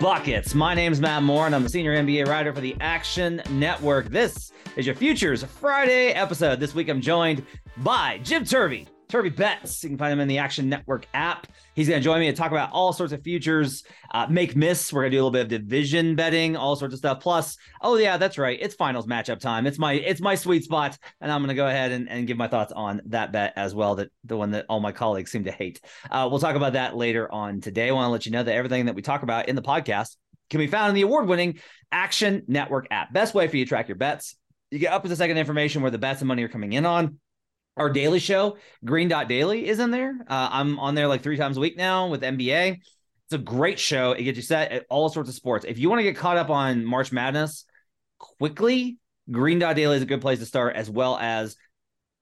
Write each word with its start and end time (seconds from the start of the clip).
Buckets. 0.00 0.54
My 0.54 0.74
name's 0.74 1.00
Matt 1.00 1.24
Moore, 1.24 1.46
and 1.46 1.54
I'm 1.54 1.64
the 1.64 1.68
senior 1.68 1.96
NBA 1.96 2.28
writer 2.28 2.52
for 2.52 2.60
the 2.60 2.76
Action 2.80 3.42
Network. 3.50 4.06
This 4.06 4.52
is 4.76 4.86
your 4.86 4.94
Futures 4.94 5.42
Friday 5.42 6.10
episode. 6.10 6.60
This 6.60 6.72
week 6.72 6.88
I'm 6.88 7.00
joined 7.00 7.44
by 7.78 8.20
Jim 8.22 8.44
Turvey, 8.44 8.86
Turvey 9.08 9.30
Bets. 9.30 9.82
You 9.82 9.88
can 9.88 9.98
find 9.98 10.12
him 10.12 10.20
in 10.20 10.28
the 10.28 10.38
Action 10.38 10.68
Network 10.68 11.06
app. 11.14 11.46
He's 11.74 11.88
going 11.88 12.00
to 12.00 12.04
join 12.04 12.20
me 12.20 12.26
to 12.26 12.36
talk 12.36 12.50
about 12.50 12.72
all 12.72 12.92
sorts 12.92 13.12
of 13.12 13.22
futures, 13.22 13.84
uh, 14.12 14.26
make 14.28 14.54
miss. 14.54 14.92
We're 14.92 15.02
going 15.02 15.12
to 15.12 15.16
do 15.16 15.20
a 15.20 15.24
little 15.24 15.30
bit 15.30 15.42
of 15.42 15.48
division 15.48 16.14
betting, 16.14 16.56
all 16.56 16.76
sorts 16.76 16.92
of 16.92 16.98
stuff. 16.98 17.20
Plus, 17.20 17.56
oh 17.80 17.96
yeah, 17.96 18.18
that's 18.18 18.36
right, 18.36 18.58
it's 18.60 18.74
finals 18.74 19.06
matchup 19.06 19.40
time. 19.40 19.66
It's 19.66 19.78
my 19.78 19.94
it's 19.94 20.20
my 20.20 20.34
sweet 20.34 20.64
spot, 20.64 20.98
and 21.20 21.32
I'm 21.32 21.40
going 21.40 21.48
to 21.48 21.54
go 21.54 21.66
ahead 21.66 21.90
and, 21.90 22.08
and 22.08 22.26
give 22.26 22.36
my 22.36 22.48
thoughts 22.48 22.72
on 22.72 23.00
that 23.06 23.32
bet 23.32 23.54
as 23.56 23.74
well. 23.74 23.94
That 23.94 24.10
the 24.24 24.36
one 24.36 24.50
that 24.50 24.66
all 24.68 24.80
my 24.80 24.92
colleagues 24.92 25.30
seem 25.30 25.44
to 25.44 25.52
hate. 25.52 25.80
Uh, 26.10 26.28
we'll 26.30 26.40
talk 26.40 26.56
about 26.56 26.74
that 26.74 26.96
later 26.96 27.32
on 27.32 27.60
today. 27.60 27.88
I 27.88 27.92
want 27.92 28.06
to 28.06 28.10
let 28.10 28.26
you 28.26 28.32
know 28.32 28.42
that 28.42 28.54
everything 28.54 28.86
that 28.86 28.94
we 28.94 29.02
talk 29.02 29.22
about 29.22 29.48
in 29.48 29.56
the 29.56 29.62
podcast 29.62 30.16
can 30.50 30.58
be 30.58 30.66
found 30.66 30.90
in 30.90 30.94
the 30.94 31.02
award-winning 31.02 31.60
Action 31.92 32.42
Network 32.46 32.86
app. 32.90 33.12
Best 33.12 33.34
way 33.34 33.48
for 33.48 33.56
you 33.56 33.64
to 33.64 33.68
track 33.68 33.88
your 33.88 33.96
bets. 33.96 34.36
You 34.70 34.78
get 34.78 34.92
up 34.92 35.02
to 35.02 35.08
the 35.08 35.16
second 35.16 35.38
information 35.38 35.82
where 35.82 35.90
the 35.90 35.98
bets 35.98 36.20
and 36.20 36.28
money 36.28 36.42
are 36.42 36.48
coming 36.48 36.74
in 36.74 36.84
on. 36.84 37.18
Our 37.78 37.90
daily 37.90 38.18
show, 38.18 38.58
Green 38.84 39.08
Dot 39.08 39.28
Daily, 39.28 39.66
is 39.68 39.78
in 39.78 39.90
there. 39.90 40.14
Uh, 40.28 40.48
I'm 40.50 40.78
on 40.78 40.94
there 40.94 41.08
like 41.08 41.22
three 41.22 41.36
times 41.36 41.56
a 41.56 41.60
week 41.60 41.76
now 41.76 42.08
with 42.08 42.22
NBA. 42.22 42.72
It's 42.72 43.32
a 43.32 43.38
great 43.38 43.78
show. 43.78 44.12
It 44.12 44.22
gets 44.24 44.36
you 44.36 44.42
set 44.42 44.72
at 44.72 44.86
all 44.88 45.08
sorts 45.08 45.28
of 45.28 45.34
sports. 45.34 45.64
If 45.68 45.78
you 45.78 45.88
want 45.88 46.00
to 46.00 46.04
get 46.04 46.16
caught 46.16 46.36
up 46.36 46.50
on 46.50 46.84
March 46.84 47.12
Madness 47.12 47.64
quickly, 48.18 48.98
Green 49.30 49.58
Dot 49.58 49.76
Daily 49.76 49.96
is 49.96 50.02
a 50.02 50.06
good 50.06 50.20
place 50.20 50.38
to 50.38 50.46
start, 50.46 50.76
as 50.76 50.90
well 50.90 51.18
as 51.18 51.56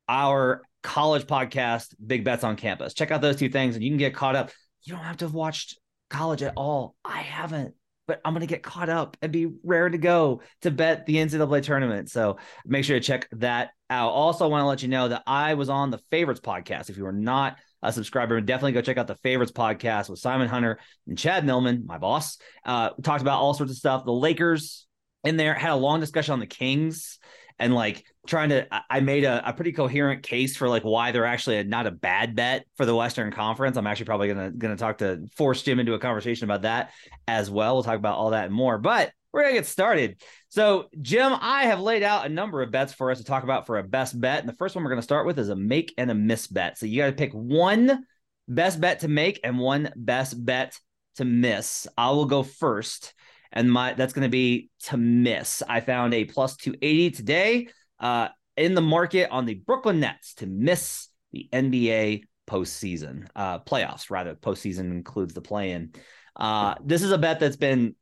our 0.08 0.62
college 0.82 1.26
podcast, 1.26 1.94
Big 2.04 2.24
Bets 2.24 2.44
on 2.44 2.56
Campus. 2.56 2.94
Check 2.94 3.10
out 3.10 3.20
those 3.20 3.36
two 3.36 3.48
things 3.48 3.74
and 3.74 3.84
you 3.84 3.90
can 3.90 3.98
get 3.98 4.14
caught 4.14 4.36
up. 4.36 4.50
You 4.82 4.94
don't 4.94 5.04
have 5.04 5.16
to 5.18 5.24
have 5.24 5.34
watched 5.34 5.78
college 6.10 6.42
at 6.42 6.54
all. 6.56 6.94
I 7.04 7.18
haven't, 7.18 7.74
but 8.06 8.20
I'm 8.24 8.32
going 8.32 8.40
to 8.40 8.46
get 8.46 8.62
caught 8.62 8.88
up 8.88 9.16
and 9.20 9.32
be 9.32 9.48
rare 9.62 9.88
to 9.88 9.98
go 9.98 10.42
to 10.62 10.70
bet 10.70 11.06
the 11.06 11.16
NCAA 11.16 11.62
tournament. 11.62 12.10
So 12.10 12.38
make 12.64 12.84
sure 12.84 12.98
to 12.98 13.04
check 13.04 13.28
that 13.32 13.70
out. 13.90 14.10
Also, 14.10 14.44
I 14.44 14.48
want 14.48 14.62
to 14.62 14.66
let 14.66 14.82
you 14.82 14.88
know 14.88 15.08
that 15.08 15.22
I 15.26 15.54
was 15.54 15.68
on 15.68 15.90
the 15.90 15.98
Favorites 16.10 16.40
podcast. 16.40 16.88
If 16.88 16.96
you 16.96 17.06
are 17.06 17.12
not 17.12 17.58
a 17.82 17.92
subscriber, 17.92 18.40
definitely 18.40 18.72
go 18.72 18.80
check 18.80 18.96
out 18.96 19.06
the 19.06 19.16
Favorites 19.16 19.52
podcast 19.52 20.08
with 20.08 20.18
Simon 20.18 20.48
Hunter 20.48 20.78
and 21.06 21.18
Chad 21.18 21.44
Millman, 21.44 21.84
my 21.86 21.98
boss. 21.98 22.38
Uh, 22.64 22.90
talked 23.02 23.22
about 23.22 23.40
all 23.40 23.54
sorts 23.54 23.72
of 23.72 23.78
stuff. 23.78 24.04
The 24.04 24.12
Lakers 24.12 24.86
in 25.24 25.36
there 25.36 25.54
had 25.54 25.72
a 25.72 25.76
long 25.76 26.00
discussion 26.00 26.32
on 26.32 26.40
the 26.40 26.46
Kings 26.46 27.18
and 27.58 27.74
like 27.74 28.04
trying 28.26 28.48
to 28.50 28.66
i 28.90 29.00
made 29.00 29.24
a, 29.24 29.48
a, 29.48 29.52
pretty 29.52 29.72
coherent 29.72 30.22
case 30.22 30.56
for 30.56 30.68
like 30.68 30.82
why 30.82 31.12
they're 31.12 31.24
actually 31.24 31.58
a, 31.58 31.64
not 31.64 31.86
a 31.86 31.90
bad 31.90 32.34
bet 32.34 32.66
for 32.76 32.84
the 32.84 32.94
western 32.94 33.32
conference. 33.32 33.76
I'm 33.76 33.86
actually 33.86 34.06
probably 34.06 34.28
gonna 34.28 34.50
gonna 34.50 34.76
talk 34.76 34.98
to 34.98 35.26
force 35.36 35.62
jim 35.62 35.80
into 35.80 35.94
a 35.94 35.98
conversation 35.98 36.44
about 36.44 36.62
that 36.62 36.92
as 37.26 37.50
well. 37.50 37.74
We'll 37.74 37.84
talk 37.84 37.96
about 37.98 38.16
all 38.16 38.30
that 38.30 38.46
and 38.46 38.54
more 38.54 38.78
but 38.78 39.12
we're 39.32 39.42
gonna 39.42 39.54
get 39.54 39.66
started. 39.66 40.20
So 40.48 40.88
jim 41.00 41.32
i 41.40 41.64
have 41.64 41.80
laid 41.80 42.02
out 42.02 42.26
a 42.26 42.28
number 42.28 42.62
of 42.62 42.70
bets 42.70 42.92
for 42.92 43.10
us 43.10 43.18
to 43.18 43.24
talk 43.24 43.44
about 43.44 43.66
for 43.66 43.78
a 43.78 43.82
best 43.82 44.20
bet 44.20 44.40
and 44.40 44.48
the 44.48 44.56
first 44.56 44.74
one 44.74 44.84
we're 44.84 44.90
gonna 44.90 45.02
start 45.02 45.26
with 45.26 45.38
is 45.38 45.48
a 45.48 45.56
make 45.56 45.94
and 45.98 46.10
a 46.10 46.14
miss 46.14 46.46
bet. 46.46 46.78
So 46.78 46.86
you 46.86 47.00
gotta 47.02 47.12
pick 47.12 47.32
one 47.32 48.04
best 48.48 48.80
bet 48.80 49.00
to 49.00 49.08
make 49.08 49.40
and 49.44 49.58
one 49.58 49.92
best 49.96 50.44
bet 50.44 50.78
to 51.16 51.24
miss. 51.24 51.86
I 51.96 52.10
will 52.10 52.26
go 52.26 52.42
first 52.42 53.14
and 53.52 53.70
my 53.70 53.94
that's 53.94 54.12
going 54.12 54.24
to 54.24 54.28
be 54.28 54.70
to 54.84 54.96
miss. 54.96 55.62
I 55.68 55.80
found 55.80 56.14
a 56.14 56.24
plus 56.24 56.56
280 56.56 57.10
today 57.10 57.68
uh, 58.00 58.28
in 58.56 58.74
the 58.74 58.80
market 58.80 59.30
on 59.30 59.46
the 59.46 59.54
Brooklyn 59.54 60.00
Nets 60.00 60.34
to 60.34 60.46
miss 60.46 61.08
the 61.32 61.48
NBA 61.52 62.22
postseason 62.46 63.26
uh, 63.34 63.60
playoffs. 63.60 64.10
Rather, 64.10 64.34
postseason 64.34 64.90
includes 64.90 65.34
the 65.34 65.40
play-in. 65.40 65.92
Uh, 66.34 66.74
this 66.84 67.02
is 67.02 67.12
a 67.12 67.18
bet 67.18 67.40
that's 67.40 67.56
been 67.56 67.94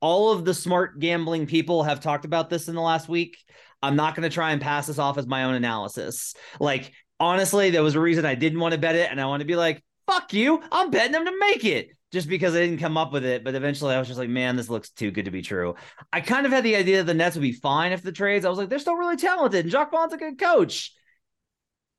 all 0.00 0.32
of 0.32 0.44
the 0.44 0.54
smart 0.54 0.98
gambling 0.98 1.46
people 1.46 1.82
have 1.82 2.00
talked 2.00 2.24
about 2.24 2.50
this 2.50 2.68
in 2.68 2.74
the 2.74 2.80
last 2.80 3.08
week. 3.08 3.38
I'm 3.82 3.96
not 3.96 4.14
going 4.14 4.28
to 4.28 4.34
try 4.34 4.52
and 4.52 4.60
pass 4.60 4.86
this 4.86 4.98
off 4.98 5.18
as 5.18 5.26
my 5.26 5.44
own 5.44 5.54
analysis. 5.54 6.34
Like 6.60 6.92
honestly, 7.18 7.70
there 7.70 7.82
was 7.82 7.94
a 7.94 8.00
reason 8.00 8.24
I 8.24 8.34
didn't 8.34 8.60
want 8.60 8.72
to 8.72 8.78
bet 8.78 8.96
it, 8.96 9.10
and 9.10 9.20
I 9.20 9.26
want 9.26 9.40
to 9.40 9.46
be 9.46 9.56
like, 9.56 9.82
"Fuck 10.06 10.32
you! 10.32 10.62
I'm 10.70 10.90
betting 10.90 11.12
them 11.12 11.24
to 11.24 11.38
make 11.38 11.64
it." 11.64 11.88
Just 12.14 12.28
because 12.28 12.54
I 12.54 12.60
didn't 12.60 12.78
come 12.78 12.96
up 12.96 13.12
with 13.12 13.24
it. 13.24 13.44
But 13.44 13.56
eventually 13.56 13.94
I 13.94 13.98
was 13.98 14.08
just 14.08 14.20
like, 14.20 14.30
man, 14.30 14.56
this 14.56 14.70
looks 14.70 14.88
too 14.88 15.10
good 15.10 15.26
to 15.26 15.30
be 15.30 15.42
true. 15.42 15.74
I 16.12 16.20
kind 16.20 16.46
of 16.46 16.52
had 16.52 16.64
the 16.64 16.76
idea 16.76 16.98
that 16.98 17.04
the 17.04 17.14
Nets 17.14 17.34
would 17.36 17.42
be 17.42 17.52
fine 17.52 17.92
if 17.92 18.02
the 18.02 18.12
trades. 18.12 18.46
I 18.46 18.48
was 18.48 18.56
like, 18.56 18.68
they're 18.70 18.78
still 18.78 18.94
really 18.96 19.16
talented. 19.16 19.64
And 19.64 19.70
Jacque 19.70 19.90
Vaughn's 19.90 20.14
a 20.14 20.16
good 20.16 20.38
coach. 20.38 20.92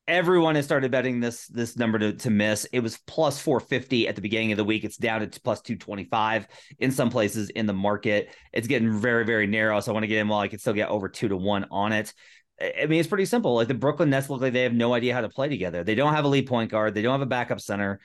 Everyone 0.07 0.55
has 0.55 0.65
started 0.65 0.91
betting 0.91 1.19
this 1.19 1.47
this 1.47 1.77
number 1.77 1.97
to, 1.97 2.13
to 2.13 2.29
miss. 2.29 2.65
It 2.65 2.79
was 2.79 2.97
plus 3.07 3.39
450 3.39 4.07
at 4.07 4.15
the 4.15 4.21
beginning 4.21 4.51
of 4.51 4.57
the 4.57 4.63
week. 4.63 4.83
It's 4.83 4.97
down 4.97 5.27
to 5.27 5.41
plus 5.41 5.61
225 5.61 6.47
in 6.79 6.91
some 6.91 7.09
places 7.09 7.49
in 7.49 7.65
the 7.65 7.73
market. 7.73 8.33
It's 8.53 8.67
getting 8.67 8.93
very, 8.93 9.25
very 9.25 9.47
narrow. 9.47 9.79
So 9.81 9.91
I 9.91 9.93
want 9.93 10.03
to 10.03 10.07
get 10.07 10.19
in 10.19 10.27
while 10.27 10.39
I 10.39 10.47
can 10.47 10.59
still 10.59 10.73
get 10.73 10.89
over 10.89 11.09
two 11.09 11.27
to 11.27 11.35
one 11.35 11.65
on 11.71 11.91
it. 11.91 12.13
I 12.61 12.85
mean, 12.85 12.99
it's 12.99 13.09
pretty 13.09 13.25
simple. 13.25 13.55
Like 13.55 13.67
the 13.67 13.73
Brooklyn 13.73 14.11
Nets 14.11 14.29
look 14.29 14.41
like 14.41 14.53
they 14.53 14.63
have 14.63 14.73
no 14.73 14.93
idea 14.93 15.13
how 15.13 15.21
to 15.21 15.29
play 15.29 15.49
together. 15.49 15.83
They 15.83 15.95
don't 15.95 16.13
have 16.13 16.23
a 16.23 16.29
lead 16.29 16.47
point 16.47 16.71
guard. 16.71 16.93
They 16.93 17.01
don't 17.01 17.11
have 17.11 17.21
a 17.21 17.25
backup 17.25 17.59
center 17.59 17.99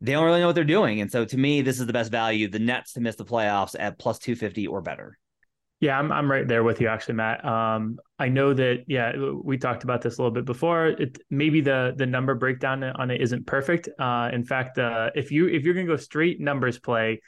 they 0.00 0.12
don't 0.12 0.24
really 0.24 0.40
know 0.40 0.46
what 0.46 0.54
they're 0.54 0.64
doing. 0.64 1.00
And 1.00 1.10
so 1.10 1.24
to 1.24 1.36
me, 1.36 1.62
this 1.62 1.80
is 1.80 1.86
the 1.86 1.92
best 1.92 2.10
value. 2.10 2.48
The 2.48 2.58
Nets 2.58 2.92
to 2.94 3.00
miss 3.00 3.16
the 3.16 3.24
playoffs 3.24 3.74
at 3.78 3.98
plus 3.98 4.18
250 4.18 4.66
or 4.66 4.82
better. 4.82 5.18
Yeah, 5.78 5.98
I'm 5.98 6.10
I'm 6.10 6.30
right 6.30 6.48
there 6.48 6.64
with 6.64 6.80
you 6.80 6.88
actually, 6.88 7.16
Matt. 7.16 7.44
Um, 7.44 7.98
I 8.18 8.28
know 8.28 8.54
that 8.54 8.84
yeah, 8.86 9.12
we 9.44 9.58
talked 9.58 9.84
about 9.84 10.00
this 10.00 10.16
a 10.16 10.22
little 10.22 10.32
bit 10.32 10.46
before. 10.46 10.86
It 10.86 11.18
maybe 11.28 11.60
the 11.60 11.92
the 11.96 12.06
number 12.06 12.34
breakdown 12.34 12.82
on 12.82 13.10
it 13.10 13.20
isn't 13.20 13.46
perfect. 13.46 13.88
Uh, 13.98 14.30
in 14.32 14.42
fact, 14.42 14.78
uh, 14.78 15.10
if 15.14 15.30
you 15.30 15.48
if 15.48 15.64
you're 15.64 15.74
gonna 15.74 15.86
go 15.86 15.96
straight 15.96 16.40
numbers 16.40 16.78
play, 16.78 17.20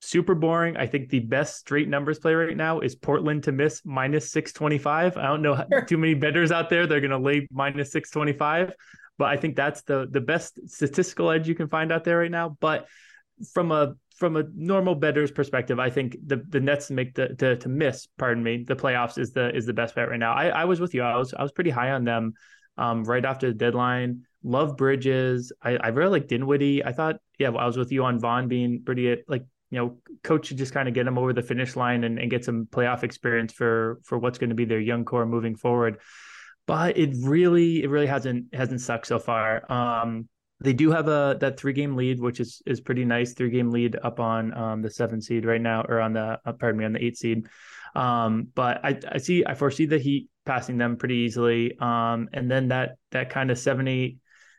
super 0.00 0.34
boring. 0.34 0.76
I 0.76 0.86
think 0.86 1.08
the 1.08 1.20
best 1.20 1.60
straight 1.60 1.88
numbers 1.88 2.18
play 2.18 2.34
right 2.34 2.56
now 2.56 2.80
is 2.80 2.94
Portland 2.94 3.42
to 3.44 3.52
miss 3.52 3.80
minus 3.86 4.30
625. 4.32 5.16
I 5.16 5.22
don't 5.22 5.40
know 5.40 5.64
too 5.88 5.96
many 5.96 6.12
betters 6.12 6.52
out 6.52 6.68
there. 6.68 6.86
They're 6.86 7.00
gonna 7.00 7.18
lay 7.18 7.48
minus 7.50 7.90
625 7.92 8.74
but 9.18 9.26
I 9.26 9.36
think 9.36 9.56
that's 9.56 9.82
the 9.82 10.06
the 10.10 10.20
best 10.20 10.58
statistical 10.68 11.30
edge 11.30 11.48
you 11.48 11.54
can 11.54 11.68
find 11.68 11.92
out 11.92 12.04
there 12.04 12.18
right 12.18 12.30
now. 12.30 12.56
But 12.60 12.86
from 13.52 13.72
a 13.72 13.94
from 14.16 14.36
a 14.36 14.44
normal 14.54 14.94
bettor's 14.94 15.30
perspective, 15.30 15.78
I 15.78 15.90
think 15.90 16.16
the 16.26 16.44
the 16.48 16.60
Nets 16.60 16.90
make 16.90 17.14
the 17.14 17.28
to, 17.36 17.56
to 17.56 17.68
miss, 17.68 18.06
pardon 18.18 18.42
me, 18.42 18.64
the 18.66 18.76
playoffs 18.76 19.18
is 19.18 19.32
the 19.32 19.54
is 19.54 19.66
the 19.66 19.72
best 19.72 19.94
bet 19.94 20.08
right 20.08 20.18
now. 20.18 20.32
I, 20.32 20.48
I 20.48 20.64
was 20.64 20.80
with 20.80 20.94
you. 20.94 21.02
I 21.02 21.16
was 21.16 21.34
I 21.34 21.42
was 21.42 21.52
pretty 21.52 21.70
high 21.70 21.90
on 21.90 22.04
them 22.04 22.34
um, 22.76 23.04
right 23.04 23.24
after 23.24 23.48
the 23.48 23.54
deadline. 23.54 24.22
Love 24.42 24.76
Bridges. 24.76 25.52
I, 25.62 25.76
I 25.76 25.88
really 25.88 26.10
like 26.10 26.28
Dinwiddie. 26.28 26.84
I 26.84 26.92
thought, 26.92 27.16
yeah, 27.38 27.48
well, 27.48 27.62
I 27.62 27.66
was 27.66 27.78
with 27.78 27.90
you 27.90 28.04
on 28.04 28.20
Vaughn 28.20 28.46
being 28.46 28.82
pretty 28.84 29.16
like 29.26 29.44
you 29.70 29.78
know, 29.80 29.96
coach 30.22 30.46
should 30.46 30.58
just 30.58 30.72
kind 30.72 30.86
of 30.86 30.94
get 30.94 31.04
them 31.04 31.18
over 31.18 31.32
the 31.32 31.42
finish 31.42 31.74
line 31.74 32.04
and, 32.04 32.18
and 32.18 32.30
get 32.30 32.44
some 32.44 32.66
playoff 32.66 33.02
experience 33.02 33.52
for 33.52 33.98
for 34.04 34.18
what's 34.18 34.38
going 34.38 34.50
to 34.50 34.54
be 34.54 34.64
their 34.64 34.78
young 34.78 35.04
core 35.04 35.26
moving 35.26 35.56
forward. 35.56 35.98
But 36.66 36.96
it 36.96 37.14
really, 37.20 37.82
it 37.82 37.90
really 37.90 38.06
hasn't 38.06 38.54
hasn't 38.54 38.80
sucked 38.80 39.06
so 39.06 39.18
far. 39.18 39.70
Um, 39.70 40.28
they 40.60 40.72
do 40.72 40.90
have 40.90 41.08
a 41.08 41.36
that 41.40 41.58
three 41.58 41.72
game 41.72 41.94
lead, 41.96 42.20
which 42.20 42.40
is 42.40 42.62
is 42.64 42.80
pretty 42.80 43.04
nice. 43.04 43.34
Three 43.34 43.50
game 43.50 43.70
lead 43.70 43.96
up 44.02 44.18
on 44.18 44.56
um, 44.56 44.82
the 44.82 44.90
seven 44.90 45.20
seed 45.20 45.44
right 45.44 45.60
now, 45.60 45.84
or 45.88 46.00
on 46.00 46.14
the 46.14 46.40
uh, 46.44 46.52
pardon 46.52 46.78
me 46.78 46.84
on 46.84 46.92
the 46.92 47.04
eight 47.04 47.18
seed. 47.18 47.46
Um, 47.94 48.48
but 48.54 48.84
I 48.84 48.98
I 49.10 49.18
see 49.18 49.44
I 49.44 49.54
foresee 49.54 49.86
the 49.86 49.98
Heat 49.98 50.28
passing 50.46 50.78
them 50.78 50.96
pretty 50.96 51.16
easily. 51.16 51.76
Um, 51.78 52.28
and 52.32 52.50
then 52.50 52.68
that 52.68 52.96
that 53.10 53.30
kind 53.30 53.50
of 53.50 53.58
seven 53.58 53.88
eight 53.88 54.18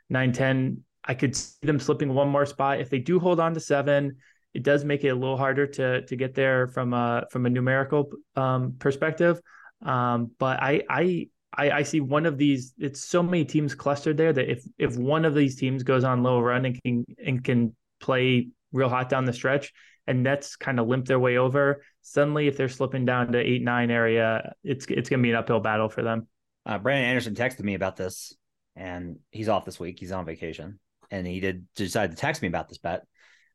nine 0.09 0.31
ten, 0.31 0.83
I 1.03 1.15
could 1.15 1.35
see 1.35 1.55
them 1.63 1.79
slipping 1.79 2.13
one 2.13 2.29
more 2.29 2.45
spot 2.45 2.79
if 2.79 2.89
they 2.89 2.99
do 2.99 3.19
hold 3.19 3.39
on 3.39 3.53
to 3.53 3.59
seven. 3.59 4.17
It 4.53 4.63
does 4.63 4.85
make 4.85 5.03
it 5.03 5.09
a 5.09 5.15
little 5.15 5.37
harder 5.37 5.67
to 5.67 6.05
to 6.05 6.15
get 6.15 6.35
there 6.35 6.67
from 6.67 6.93
a 6.93 7.25
from 7.31 7.45
a 7.45 7.49
numerical 7.49 8.11
um, 8.35 8.75
perspective. 8.79 9.41
Um, 9.81 10.31
but 10.39 10.61
I 10.61 10.83
I 10.89 11.29
I, 11.57 11.71
I 11.71 11.83
see 11.83 12.01
one 12.01 12.25
of 12.25 12.37
these. 12.37 12.73
It's 12.77 13.03
so 13.03 13.23
many 13.23 13.45
teams 13.45 13.75
clustered 13.75 14.17
there 14.17 14.33
that 14.33 14.49
if 14.49 14.63
if 14.77 14.95
one 14.97 15.25
of 15.25 15.33
these 15.33 15.55
teams 15.55 15.83
goes 15.83 16.03
on 16.03 16.23
low 16.23 16.39
run 16.39 16.65
and 16.65 16.81
can 16.83 17.05
and 17.23 17.43
can 17.43 17.75
play 17.99 18.49
real 18.71 18.89
hot 18.89 19.09
down 19.09 19.25
the 19.25 19.33
stretch, 19.33 19.73
and 20.07 20.23
Nets 20.23 20.55
kind 20.55 20.79
of 20.79 20.87
limp 20.87 21.05
their 21.05 21.19
way 21.19 21.37
over, 21.37 21.83
suddenly 22.01 22.47
if 22.47 22.57
they're 22.57 22.69
slipping 22.69 23.05
down 23.05 23.31
to 23.31 23.39
eight 23.39 23.63
nine 23.63 23.91
area, 23.91 24.53
it's 24.63 24.85
it's 24.87 25.09
going 25.09 25.19
to 25.19 25.23
be 25.23 25.31
an 25.31 25.35
uphill 25.35 25.59
battle 25.59 25.89
for 25.89 26.03
them. 26.03 26.27
Uh, 26.65 26.77
Brandon 26.77 27.09
Anderson 27.09 27.35
texted 27.35 27.63
me 27.63 27.75
about 27.75 27.95
this, 27.95 28.33
and 28.75 29.17
he's 29.31 29.49
off 29.49 29.65
this 29.65 29.79
week. 29.79 29.99
He's 29.99 30.11
on 30.11 30.25
vacation, 30.25 30.79
and 31.11 31.25
he 31.25 31.39
did 31.39 31.65
decide 31.75 32.11
to 32.11 32.17
text 32.17 32.41
me 32.41 32.47
about 32.47 32.67
this 32.67 32.79
bet. 32.79 33.03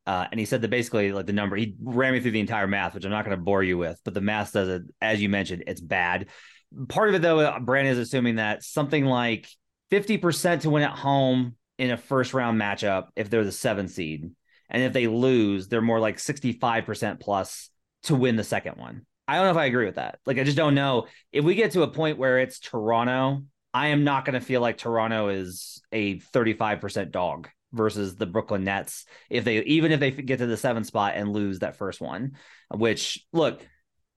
Uh, 0.06 0.26
and 0.30 0.40
he 0.40 0.46
said 0.46 0.62
that 0.62 0.70
basically, 0.70 1.12
like 1.12 1.26
the 1.26 1.32
number, 1.32 1.56
he 1.56 1.76
ran 1.82 2.12
me 2.12 2.20
through 2.20 2.30
the 2.30 2.40
entire 2.40 2.66
math, 2.66 2.94
which 2.94 3.04
I'm 3.04 3.10
not 3.10 3.24
going 3.24 3.36
to 3.36 3.42
bore 3.42 3.62
you 3.62 3.76
with, 3.76 4.00
but 4.04 4.14
the 4.14 4.20
math 4.20 4.52
does 4.52 4.68
it, 4.68 4.82
as 5.00 5.20
you 5.20 5.28
mentioned, 5.28 5.64
it's 5.66 5.80
bad. 5.80 6.28
Part 6.88 7.08
of 7.08 7.14
it, 7.14 7.22
though, 7.22 7.40
uh, 7.40 7.58
Brandon 7.58 7.92
is 7.92 7.98
assuming 7.98 8.36
that 8.36 8.62
something 8.62 9.04
like 9.04 9.48
50% 9.90 10.60
to 10.60 10.70
win 10.70 10.82
at 10.82 10.96
home 10.96 11.56
in 11.78 11.90
a 11.90 11.96
first 11.96 12.34
round 12.34 12.60
matchup 12.60 13.08
if 13.16 13.30
they're 13.30 13.44
the 13.44 13.52
seven 13.52 13.88
seed. 13.88 14.30
And 14.68 14.82
if 14.82 14.92
they 14.92 15.08
lose, 15.08 15.66
they're 15.66 15.80
more 15.80 15.98
like 15.98 16.18
65% 16.18 17.20
plus 17.20 17.70
to 18.04 18.14
win 18.14 18.36
the 18.36 18.44
second 18.44 18.76
one. 18.76 19.04
I 19.26 19.36
don't 19.36 19.44
know 19.44 19.50
if 19.52 19.56
I 19.56 19.66
agree 19.66 19.86
with 19.86 19.96
that. 19.96 20.18
Like, 20.26 20.38
I 20.38 20.44
just 20.44 20.56
don't 20.56 20.74
know. 20.74 21.06
If 21.32 21.44
we 21.44 21.54
get 21.54 21.72
to 21.72 21.82
a 21.82 21.88
point 21.88 22.18
where 22.18 22.38
it's 22.38 22.60
Toronto, 22.60 23.44
I 23.72 23.88
am 23.88 24.04
not 24.04 24.24
going 24.24 24.38
to 24.38 24.44
feel 24.44 24.60
like 24.60 24.78
Toronto 24.78 25.28
is 25.28 25.82
a 25.92 26.18
35% 26.18 27.10
dog 27.10 27.48
versus 27.72 28.16
the 28.16 28.26
Brooklyn 28.26 28.64
Nets 28.64 29.04
if 29.28 29.44
they 29.44 29.58
even 29.62 29.92
if 29.92 30.00
they 30.00 30.10
get 30.10 30.38
to 30.38 30.46
the 30.46 30.56
seventh 30.56 30.86
spot 30.86 31.12
and 31.14 31.32
lose 31.32 31.60
that 31.60 31.76
first 31.76 32.00
one. 32.00 32.32
Which 32.72 33.24
look, 33.32 33.64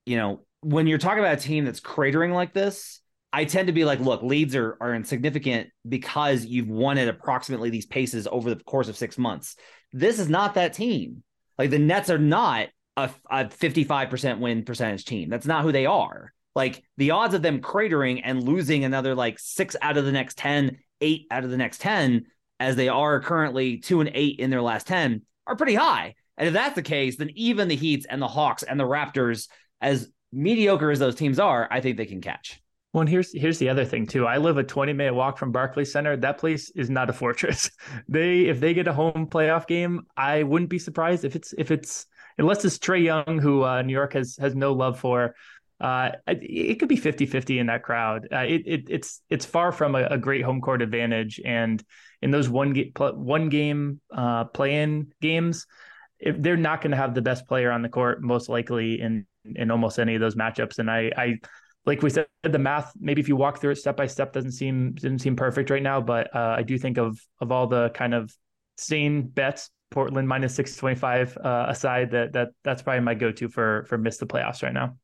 you 0.06 0.18
know, 0.18 0.46
when 0.64 0.88
you're 0.88 0.98
talking 0.98 1.20
about 1.20 1.38
a 1.38 1.42
team 1.42 1.66
that's 1.66 1.80
cratering 1.80 2.34
like 2.34 2.54
this, 2.54 3.02
I 3.32 3.46
tend 3.46 3.68
to 3.68 3.74
be 3.74 3.86
like, 3.86 4.00
look, 4.00 4.22
leads 4.22 4.56
are 4.56 4.78
are 4.80 4.94
insignificant 4.94 5.70
because 5.88 6.46
you've 6.46 6.70
won 6.70 6.98
at 6.98 7.08
approximately 7.08 7.70
these 7.70 7.86
paces 7.86 8.28
over 8.28 8.54
the 8.54 8.64
course 8.64 8.88
of 8.88 8.98
six 8.98 9.18
months. 9.18 9.56
This 9.92 10.20
is 10.20 10.30
not 10.30 10.56
that 10.56 10.74
team. 10.74 11.24
Like 11.58 11.70
the 11.70 11.80
Nets 11.80 12.10
are 12.10 12.18
not 12.18 12.70
a, 12.98 13.10
a 13.30 13.46
55% 13.46 14.40
win 14.40 14.64
percentage 14.64 15.06
team. 15.06 15.30
That's 15.30 15.46
not 15.46 15.64
who 15.64 15.72
they 15.72 15.86
are. 15.86 16.34
Like 16.56 16.84
the 16.98 17.12
odds 17.12 17.34
of 17.34 17.42
them 17.42 17.62
cratering 17.62 18.22
and 18.24 18.44
losing 18.44 18.84
another 18.84 19.16
like 19.16 19.40
six 19.40 19.76
out 19.82 19.98
of 19.98 20.06
the 20.06 20.12
next 20.12 20.38
10, 20.38 20.78
eight 21.02 21.26
out 21.32 21.44
of 21.44 21.50
the 21.50 21.58
next 21.58 21.82
10, 21.82 22.26
as 22.60 22.76
they 22.76 22.90
are 22.90 23.20
currently 23.20 23.78
two 23.78 24.02
and 24.02 24.12
eight 24.14 24.40
in 24.40 24.50
their 24.50 24.62
last 24.62 24.88
10, 24.88 25.24
are 25.48 25.56
pretty 25.56 25.76
high. 25.76 26.16
And 26.38 26.48
if 26.48 26.54
that's 26.54 26.76
the 26.76 26.82
case, 26.82 27.18
then 27.18 27.32
even 27.36 27.68
the 27.68 27.76
Heats 27.76 28.06
and 28.08 28.22
the 28.22 28.28
Hawks 28.28 28.64
and 28.64 28.80
the 28.80 28.86
Raptors, 28.86 29.48
as 29.82 30.10
mediocre 30.34 30.92
as 30.92 31.00
those 31.00 31.16
teams 31.16 31.40
are, 31.40 31.68
I 31.72 31.82
think 31.82 31.98
they 31.98 32.06
can 32.06 32.22
catch. 32.22 32.60
Well, 32.94 33.02
and 33.02 33.10
here's 33.10 33.32
here's 33.34 33.58
the 33.58 33.70
other 33.70 33.86
thing 33.86 34.06
too. 34.06 34.28
I 34.28 34.38
live 34.38 34.58
a 34.58 34.64
20 34.64 34.94
minute 34.94 35.16
walk 35.16 35.40
from 35.40 35.52
Barclays 35.52 35.92
Center. 35.92 36.16
That 36.16 36.38
place 36.38 36.70
is 36.72 36.90
not 36.90 37.10
a 37.10 37.14
fortress. 37.22 37.72
They 38.08 38.42
if 38.42 38.60
they 38.60 38.74
get 38.74 38.88
a 38.88 38.94
home 38.94 39.28
playoff 39.28 39.68
game, 39.68 40.06
I 40.16 40.44
wouldn't 40.44 40.70
be 40.70 40.80
surprised 40.80 41.26
if 41.26 41.36
it's 41.36 41.54
if 41.58 41.72
it's 41.72 42.06
unless 42.38 42.64
it's 42.66 42.78
Trae 42.78 43.04
Young, 43.04 43.40
who 43.40 43.64
uh, 43.64 43.82
New 43.82 43.94
York 43.94 44.14
has 44.14 44.38
has 44.38 44.56
no 44.56 44.74
love 44.74 45.00
for. 45.00 45.36
Uh, 45.82 46.12
it 46.28 46.80
could 46.80 46.88
be 46.88 46.96
50-50 46.96 47.60
in 47.60 47.66
that 47.66 47.84
crowd. 47.84 48.30
Uh, 48.32 48.46
it, 48.48 48.62
it, 48.66 48.84
it's 48.90 49.22
it's 49.30 49.46
far 49.46 49.74
from 49.74 49.96
a, 49.96 50.04
a, 50.06 50.18
great 50.18 50.42
home 50.42 50.62
court 50.62 50.82
advantage, 50.82 51.42
and 51.44 51.84
in 52.22 52.32
those 52.32 52.48
one 52.48 52.72
game 52.72 52.94
one 52.96 53.50
game 53.50 54.00
uh, 54.16 54.46
play 54.46 54.82
in 54.82 55.12
games, 55.20 55.66
they're 56.38 56.56
not 56.56 56.82
going 56.82 56.92
to 56.92 56.98
have 56.98 57.14
the 57.14 57.22
best 57.22 57.48
player 57.48 57.70
on 57.70 57.82
the 57.82 57.90
court, 57.90 58.22
most 58.22 58.48
likely 58.48 59.02
in 59.02 59.26
in 59.56 59.72
almost 59.72 60.00
any 60.00 60.16
of 60.16 60.22
those 60.22 60.36
matchups. 60.36 60.80
And 60.80 60.90
I, 60.90 61.12
I 61.18 61.40
like 61.86 62.02
we 62.02 62.10
said, 62.10 62.28
the 62.44 62.60
math. 62.60 62.94
Maybe 63.00 63.22
if 63.22 63.28
you 63.28 63.36
walk 63.36 63.60
through 63.60 63.72
it 63.72 63.76
step 63.78 63.98
by 63.98 64.08
step, 64.08 64.34
doesn't 64.34 64.52
seem 64.52 64.94
doesn't 64.94 65.20
seem 65.20 65.36
perfect 65.36 65.70
right 65.70 65.84
now. 65.84 66.02
But 66.02 66.34
uh, 66.36 66.56
I 66.58 66.64
do 66.64 66.78
think 66.78 66.98
of 66.98 67.20
of 67.42 67.52
all 67.52 67.68
the 67.68 67.90
kind 67.90 68.14
of 68.14 68.34
sane 68.78 69.24
bets, 69.28 69.70
Portland 69.92 70.28
minus 70.28 70.56
six 70.56 70.76
twenty 70.76 70.96
five 70.96 71.38
uh, 71.38 71.66
aside, 71.70 72.12
that 72.12 72.34
that 72.34 72.50
that's 72.64 72.82
probably 72.82 73.02
my 73.02 73.16
go 73.16 73.32
to 73.32 73.50
for 73.50 73.86
for 73.90 73.98
miss 73.98 74.18
the 74.18 74.26
playoffs 74.26 74.64
right 74.64 74.74
now. 74.74 74.96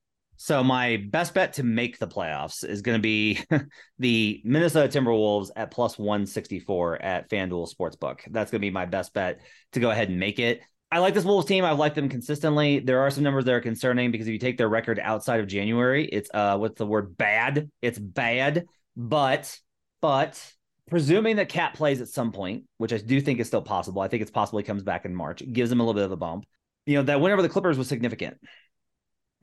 So 0.41 0.63
my 0.63 1.03
best 1.09 1.33
bet 1.33 1.51
to 1.55 1.63
make 1.63 1.99
the 1.99 2.07
playoffs 2.07 2.63
is 2.63 2.81
going 2.81 2.97
to 2.97 3.01
be 3.01 3.43
the 3.99 4.41
Minnesota 4.45 4.87
Timberwolves 4.87 5.49
at 5.57 5.69
plus 5.69 5.99
164 5.99 7.01
at 7.01 7.29
FanDuel 7.29 7.69
Sportsbook. 7.75 8.21
That's 8.31 8.49
going 8.49 8.61
to 8.61 8.65
be 8.65 8.69
my 8.69 8.85
best 8.85 9.13
bet 9.13 9.41
to 9.73 9.81
go 9.81 9.91
ahead 9.91 10.07
and 10.07 10.17
make 10.17 10.39
it. 10.39 10.61
I 10.91 10.99
like 10.99 11.13
this 11.13 11.23
Wolves 11.23 11.45
team. 11.45 11.63
I've 11.63 11.77
liked 11.77 11.95
them 11.95 12.09
consistently. 12.09 12.79
There 12.79 13.01
are 13.01 13.11
some 13.11 13.23
numbers 13.23 13.45
that 13.45 13.53
are 13.53 13.61
concerning 13.61 14.11
because 14.11 14.27
if 14.27 14.33
you 14.33 14.39
take 14.39 14.57
their 14.57 14.69
record 14.69 14.99
outside 14.99 15.39
of 15.39 15.47
January, 15.47 16.05
it's 16.05 16.29
uh 16.33 16.57
what's 16.57 16.77
the 16.77 16.85
word 16.85 17.15
bad? 17.15 17.69
It's 17.81 17.99
bad. 17.99 18.65
But 18.95 19.55
but 20.01 20.53
presuming 20.89 21.35
that 21.35 21.49
KAT 21.49 21.75
plays 21.75 22.01
at 22.01 22.07
some 22.07 22.31
point, 22.31 22.63
which 22.77 22.91
I 22.91 22.97
do 22.97 23.21
think 23.21 23.39
is 23.39 23.47
still 23.47 23.61
possible. 23.61 24.01
I 24.01 24.07
think 24.07 24.21
it's 24.21 24.31
possible 24.31 24.57
he 24.57 24.65
comes 24.65 24.81
back 24.81 25.05
in 25.05 25.13
March. 25.13 25.41
It 25.41 25.53
gives 25.53 25.69
them 25.69 25.79
a 25.79 25.83
little 25.83 25.93
bit 25.93 26.05
of 26.05 26.11
a 26.11 26.17
bump. 26.17 26.45
You 26.87 26.97
know, 26.97 27.03
that 27.03 27.21
win 27.21 27.31
over 27.31 27.43
the 27.43 27.49
Clippers 27.49 27.77
was 27.77 27.87
significant. 27.87 28.37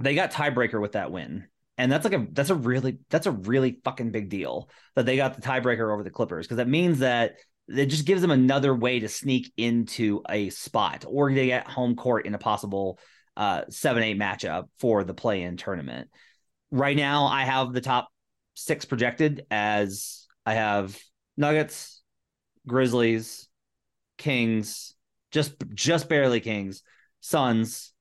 They 0.01 0.17
got 0.17 0.33
tiebreaker 0.33 0.81
with 0.81 0.93
that 0.93 1.13
win. 1.13 1.47
And 1.79 1.93
that's 1.93 2.05
like 2.05 2.15
a 2.15 2.27
that's 2.33 2.51
a 2.51 2.55
really 2.55 2.99
that's 3.11 3.27
a 3.27 3.33
really 3.33 3.79
fucking 3.85 4.11
big 4.11 4.31
deal 4.31 4.69
that 4.97 5.07
they 5.07 5.17
got 5.17 5.35
the 5.35 5.43
tiebreaker 5.43 5.93
over 5.93 6.03
the 6.03 6.11
Clippers 6.11 6.47
because 6.47 6.57
that 6.57 6.69
means 6.69 7.01
that 7.01 7.37
it 7.69 7.87
just 7.87 8.07
gives 8.07 8.23
them 8.23 8.31
another 8.31 8.75
way 8.75 9.01
to 9.01 9.09
sneak 9.09 9.53
into 9.57 10.23
a 10.29 10.51
spot 10.51 11.05
or 11.07 11.33
they 11.33 11.47
get 11.47 11.67
home 11.67 11.97
court 11.97 12.27
in 12.27 12.35
a 12.35 12.39
possible 12.39 12.99
uh, 13.37 13.63
seven 13.69 14.03
eight 14.03 14.19
matchup 14.19 14.69
for 14.79 15.05
the 15.05 15.15
play 15.15 15.43
in 15.43 15.57
tournament. 15.57 16.09
Right 16.71 16.97
now, 16.97 17.27
I 17.27 17.45
have 17.45 17.73
the 17.73 17.81
top 17.81 18.09
six 18.55 18.85
projected 18.85 19.47
as 19.51 20.27
I 20.45 20.55
have 20.55 20.99
Nuggets, 21.37 22.03
Grizzlies, 22.67 23.49
Kings, 24.17 24.95
just 25.31 25.55
just 25.75 26.09
barely 26.09 26.41
Kings, 26.41 26.83
Suns. 27.21 27.93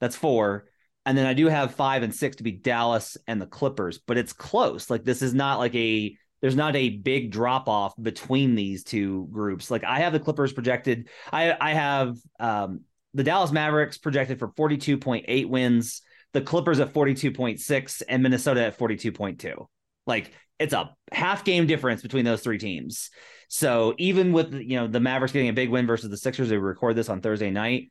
That's 0.00 0.16
four. 0.16 0.66
And 1.06 1.16
then 1.16 1.26
I 1.26 1.34
do 1.34 1.46
have 1.48 1.74
five 1.74 2.02
and 2.02 2.14
six 2.14 2.36
to 2.36 2.42
be 2.42 2.52
Dallas 2.52 3.16
and 3.26 3.40
the 3.40 3.46
Clippers, 3.46 3.98
but 3.98 4.16
it's 4.16 4.32
close. 4.32 4.90
Like 4.90 5.04
this 5.04 5.22
is 5.22 5.34
not 5.34 5.58
like 5.58 5.74
a 5.74 6.16
there's 6.44 6.54
not 6.54 6.76
a 6.76 6.90
big 6.90 7.30
drop 7.30 7.70
off 7.70 7.94
between 7.96 8.54
these 8.54 8.84
two 8.84 9.26
groups. 9.32 9.70
Like 9.70 9.82
I 9.82 10.00
have 10.00 10.12
the 10.12 10.20
Clippers 10.20 10.52
projected. 10.52 11.08
I 11.32 11.56
I 11.58 11.72
have 11.72 12.18
um, 12.38 12.82
the 13.14 13.24
Dallas 13.24 13.50
Mavericks 13.50 13.96
projected 13.96 14.38
for 14.38 14.48
42.8 14.48 15.48
wins, 15.48 16.02
the 16.34 16.42
Clippers 16.42 16.80
at 16.80 16.92
42.6, 16.92 18.02
and 18.06 18.22
Minnesota 18.22 18.66
at 18.66 18.78
42.2. 18.78 19.66
Like 20.06 20.32
it's 20.58 20.74
a 20.74 20.94
half 21.12 21.46
game 21.46 21.66
difference 21.66 22.02
between 22.02 22.26
those 22.26 22.42
three 22.42 22.58
teams. 22.58 23.08
So 23.48 23.94
even 23.96 24.34
with 24.34 24.52
you 24.52 24.76
know 24.76 24.86
the 24.86 25.00
Mavericks 25.00 25.32
getting 25.32 25.48
a 25.48 25.54
big 25.54 25.70
win 25.70 25.86
versus 25.86 26.10
the 26.10 26.18
Sixers, 26.18 26.50
they 26.50 26.58
record 26.58 26.94
this 26.94 27.08
on 27.08 27.22
Thursday 27.22 27.50
night. 27.50 27.90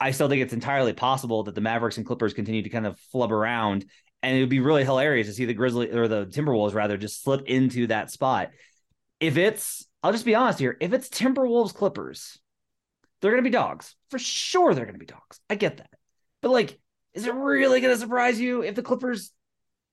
I 0.00 0.10
still 0.10 0.28
think 0.28 0.42
it's 0.42 0.52
entirely 0.52 0.92
possible 0.92 1.44
that 1.44 1.54
the 1.54 1.60
Mavericks 1.60 1.98
and 1.98 2.04
Clippers 2.04 2.34
continue 2.34 2.64
to 2.64 2.68
kind 2.68 2.84
of 2.84 2.98
flub 3.12 3.30
around 3.30 3.84
and 4.22 4.36
it 4.36 4.40
would 4.40 4.48
be 4.48 4.60
really 4.60 4.84
hilarious 4.84 5.26
to 5.26 5.32
see 5.32 5.44
the 5.44 5.54
Grizzly 5.54 5.90
or 5.90 6.08
the 6.08 6.26
Timberwolves 6.26 6.74
rather 6.74 6.96
just 6.96 7.22
slip 7.22 7.42
into 7.46 7.88
that 7.88 8.10
spot. 8.10 8.50
If 9.20 9.36
it's, 9.36 9.86
I'll 10.02 10.12
just 10.12 10.24
be 10.24 10.34
honest 10.34 10.58
here, 10.58 10.76
if 10.80 10.92
it's 10.92 11.08
Timberwolves 11.08 11.74
Clippers, 11.74 12.38
they're 13.20 13.30
going 13.30 13.42
to 13.42 13.48
be 13.48 13.52
dogs 13.52 13.94
for 14.10 14.18
sure. 14.18 14.74
They're 14.74 14.84
going 14.84 14.98
to 14.98 15.00
be 15.00 15.06
dogs. 15.06 15.40
I 15.48 15.54
get 15.54 15.78
that, 15.78 15.90
but 16.40 16.50
like, 16.50 16.78
is 17.14 17.26
it 17.26 17.34
really 17.34 17.80
going 17.80 17.94
to 17.94 18.00
surprise 18.00 18.40
you 18.40 18.62
if 18.62 18.74
the 18.74 18.82
Clippers 18.82 19.32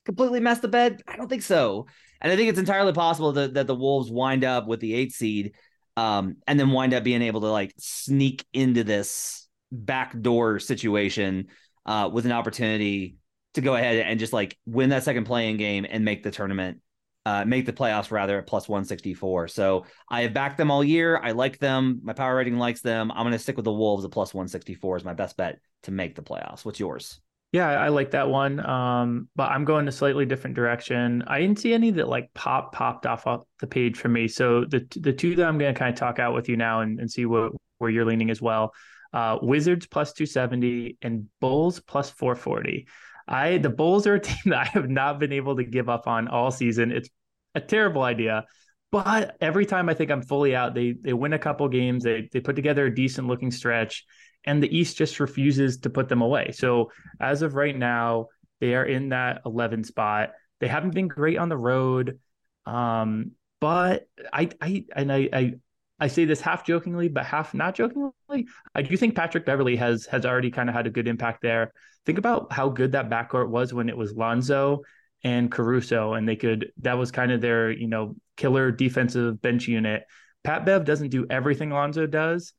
completely 0.05 0.39
mess 0.39 0.59
the 0.59 0.67
bed? 0.67 1.01
I 1.07 1.17
don't 1.17 1.27
think 1.27 1.43
so. 1.43 1.88
And 2.21 2.31
I 2.31 2.36
think 2.36 2.50
it's 2.50 2.59
entirely 2.59 2.93
possible 2.93 3.33
that, 3.33 3.53
that 3.55 3.67
the 3.67 3.75
Wolves 3.75 4.12
wind 4.12 4.43
up 4.43 4.67
with 4.67 4.79
the 4.79 4.93
eight 4.93 5.12
seed, 5.12 5.53
um, 5.98 6.38
and 6.48 6.59
then 6.59 6.71
wind 6.71 6.93
up 6.93 7.03
being 7.03 7.21
able 7.21 7.41
to 7.41 7.51
like 7.51 7.74
sneak 7.77 8.45
into 8.53 8.83
this 8.83 9.48
backdoor 9.71 10.59
situation 10.59 11.48
uh, 11.86 12.09
with 12.12 12.25
an 12.25 12.31
opportunity 12.31 13.15
to 13.53 13.62
go 13.62 13.75
ahead 13.75 13.98
and 13.98 14.20
just 14.20 14.34
like 14.34 14.58
win 14.65 14.89
that 14.89 15.03
second 15.03 15.25
playing 15.25 15.58
game 15.58 15.86
and 15.89 16.06
make 16.06 16.24
the 16.24 16.32
tournament, 16.32 16.79
uh, 17.25 17.46
make 17.46 17.65
the 17.65 17.74
playoffs 17.74 18.12
rather 18.12 18.38
at 18.38 18.48
plus 18.48 18.70
164. 18.70 19.48
So 19.48 19.86
I 20.10 20.22
have 20.22 20.34
backed 20.34 20.58
them 20.58 20.72
all 20.72 20.84
year. 20.84 21.18
I 21.18 21.32
like 21.32 21.60
them. 21.60 22.00
My 22.03 22.13
power 22.13 22.36
rating 22.36 22.58
likes 22.58 22.82
them. 22.82 23.12
I'm 23.12 23.24
going 23.24 23.34
to 23.34 23.39
stick 23.39 23.56
with 23.56 23.65
the 23.65 23.74
Wolves 23.74 24.06
at 24.06 24.12
plus 24.12 24.34
164 24.34 24.98
is 24.98 25.03
my 25.03 25.13
best 25.13 25.38
bet 25.38 25.60
to 25.84 25.91
make 25.91 26.15
the 26.15 26.22
playoffs. 26.22 26.65
What's 26.65 26.79
yours? 26.79 27.20
Yeah, 27.51 27.68
I 27.68 27.88
like 27.88 28.12
that 28.12 28.29
one. 28.29 28.63
Um, 28.63 29.27
but 29.36 29.50
I'm 29.50 29.65
going 29.65 29.88
a 29.88 29.91
slightly 29.91 30.25
different 30.25 30.56
direction. 30.56 31.24
I 31.25 31.39
didn't 31.39 31.58
see 31.58 31.74
any 31.74 31.89
that 31.91 32.08
like 32.08 32.32
pop 32.36 32.74
popped 32.74 33.08
off 33.08 33.25
the 33.60 33.68
page 33.68 33.98
for 33.98 34.08
me. 34.08 34.27
So 34.27 34.65
the 34.65 34.86
the 35.00 35.13
two 35.13 35.36
that 35.36 35.48
I'm 35.48 35.58
going 35.58 35.74
to 35.74 35.79
kind 35.79 35.91
of 35.91 36.00
talk 36.00 36.20
out 36.20 36.36
with 36.36 36.48
you 36.48 36.58
now 36.58 36.82
and, 36.82 37.00
and 37.00 37.10
see 37.10 37.25
what 37.25 37.53
where 37.79 37.89
you're 37.89 38.06
leaning 38.06 38.29
as 38.29 38.39
well. 38.39 38.74
Uh, 39.12 39.39
Wizards 39.41 39.88
plus 39.88 40.13
270 40.13 40.98
and 41.01 41.27
Bulls 41.41 41.79
plus 41.79 42.12
440. 42.12 42.88
I 43.29 43.59
the 43.59 43.69
Bulls 43.69 44.07
are 44.07 44.15
a 44.15 44.19
team 44.29 44.38
that 44.48 44.59
I 44.59 44.65
have 44.65 44.89
not 44.89 45.19
been 45.19 45.31
able 45.31 45.55
to 45.55 45.63
give 45.63 45.88
up 45.88 46.07
on 46.07 46.27
all 46.27 46.51
season. 46.51 46.91
It's 46.91 47.09
a 47.55 47.62
terrible 47.62 48.01
idea, 48.01 48.45
but 48.91 49.38
every 49.39 49.65
time 49.65 49.88
I 49.88 49.93
think 49.93 50.12
I'm 50.12 50.24
fully 50.24 50.55
out, 50.55 50.74
they 50.74 50.95
they 51.00 51.13
win 51.13 51.33
a 51.33 51.39
couple 51.39 51.67
games. 51.69 52.03
They 52.03 52.27
they 52.31 52.41
put 52.41 52.57
together 52.57 52.88
a 52.88 52.93
decent 52.93 53.27
looking 53.27 53.51
stretch 53.51 54.05
and 54.45 54.63
the 54.63 54.77
East 54.77 54.98
just 54.98 55.19
refuses 55.19 55.79
to 55.79 55.89
put 55.89 56.09
them 56.09 56.21
away. 56.21 56.51
So 56.53 56.91
as 57.19 57.41
of 57.41 57.55
right 57.55 57.77
now, 57.77 58.27
they 58.59 58.75
are 58.75 58.86
in 58.86 59.09
that 59.09 59.41
11 59.45 59.83
spot. 59.83 60.31
They 60.59 60.67
haven't 60.67 60.93
been 60.93 61.07
great 61.07 61.38
on 61.38 61.50
the 61.50 61.57
road, 61.57 62.19
um, 62.65 63.31
but 63.62 64.07
I, 64.31 64.50
I, 64.62 64.86
and 64.95 65.12
I, 65.12 65.29
I, 65.31 65.53
I 66.00 66.08
say 66.08 66.25
this 66.25 66.41
half 66.41 66.65
jokingly, 66.65 67.10
but 67.10 67.25
half 67.25 67.53
not 67.53 67.75
jokingly. 67.75 68.48
I 68.74 68.82
do 68.82 68.96
think 68.96 69.15
Patrick 69.15 69.46
Beverley 69.46 69.75
has 69.75 70.06
has 70.08 70.25
already 70.25 70.51
kind 70.51 70.70
of 70.70 70.75
had 70.75 70.88
a 70.88 70.91
good 70.91 71.08
impact 71.08 71.41
there. 71.41 71.74
Think 72.06 72.18
about 72.18 72.51
how 72.51 72.70
good 72.70 72.94
that 72.94 73.10
backcourt 73.10 73.50
was 73.50 73.74
when 73.74 73.89
it 73.89 73.98
was 73.98 74.13
Lonzo 74.13 74.84
and 75.24 75.51
Caruso, 75.51 76.13
and 76.13 76.27
they 76.27 76.36
could 76.36 76.72
that 76.82 76.98
was 76.98 77.12
kind 77.12 77.32
of 77.32 77.41
their 77.41 77.72
you 77.72 77.88
know 77.88 78.15
killer 78.38 78.72
defensive 78.72 79.41
bench 79.41 79.68
unit. 79.68 80.03
Pat 80.44 80.65
Bev 80.65 80.86
doesn't 80.86 81.10
do 81.10 81.27
everything 81.29 81.70
Lonzo 81.70 82.06
does, 82.06 82.53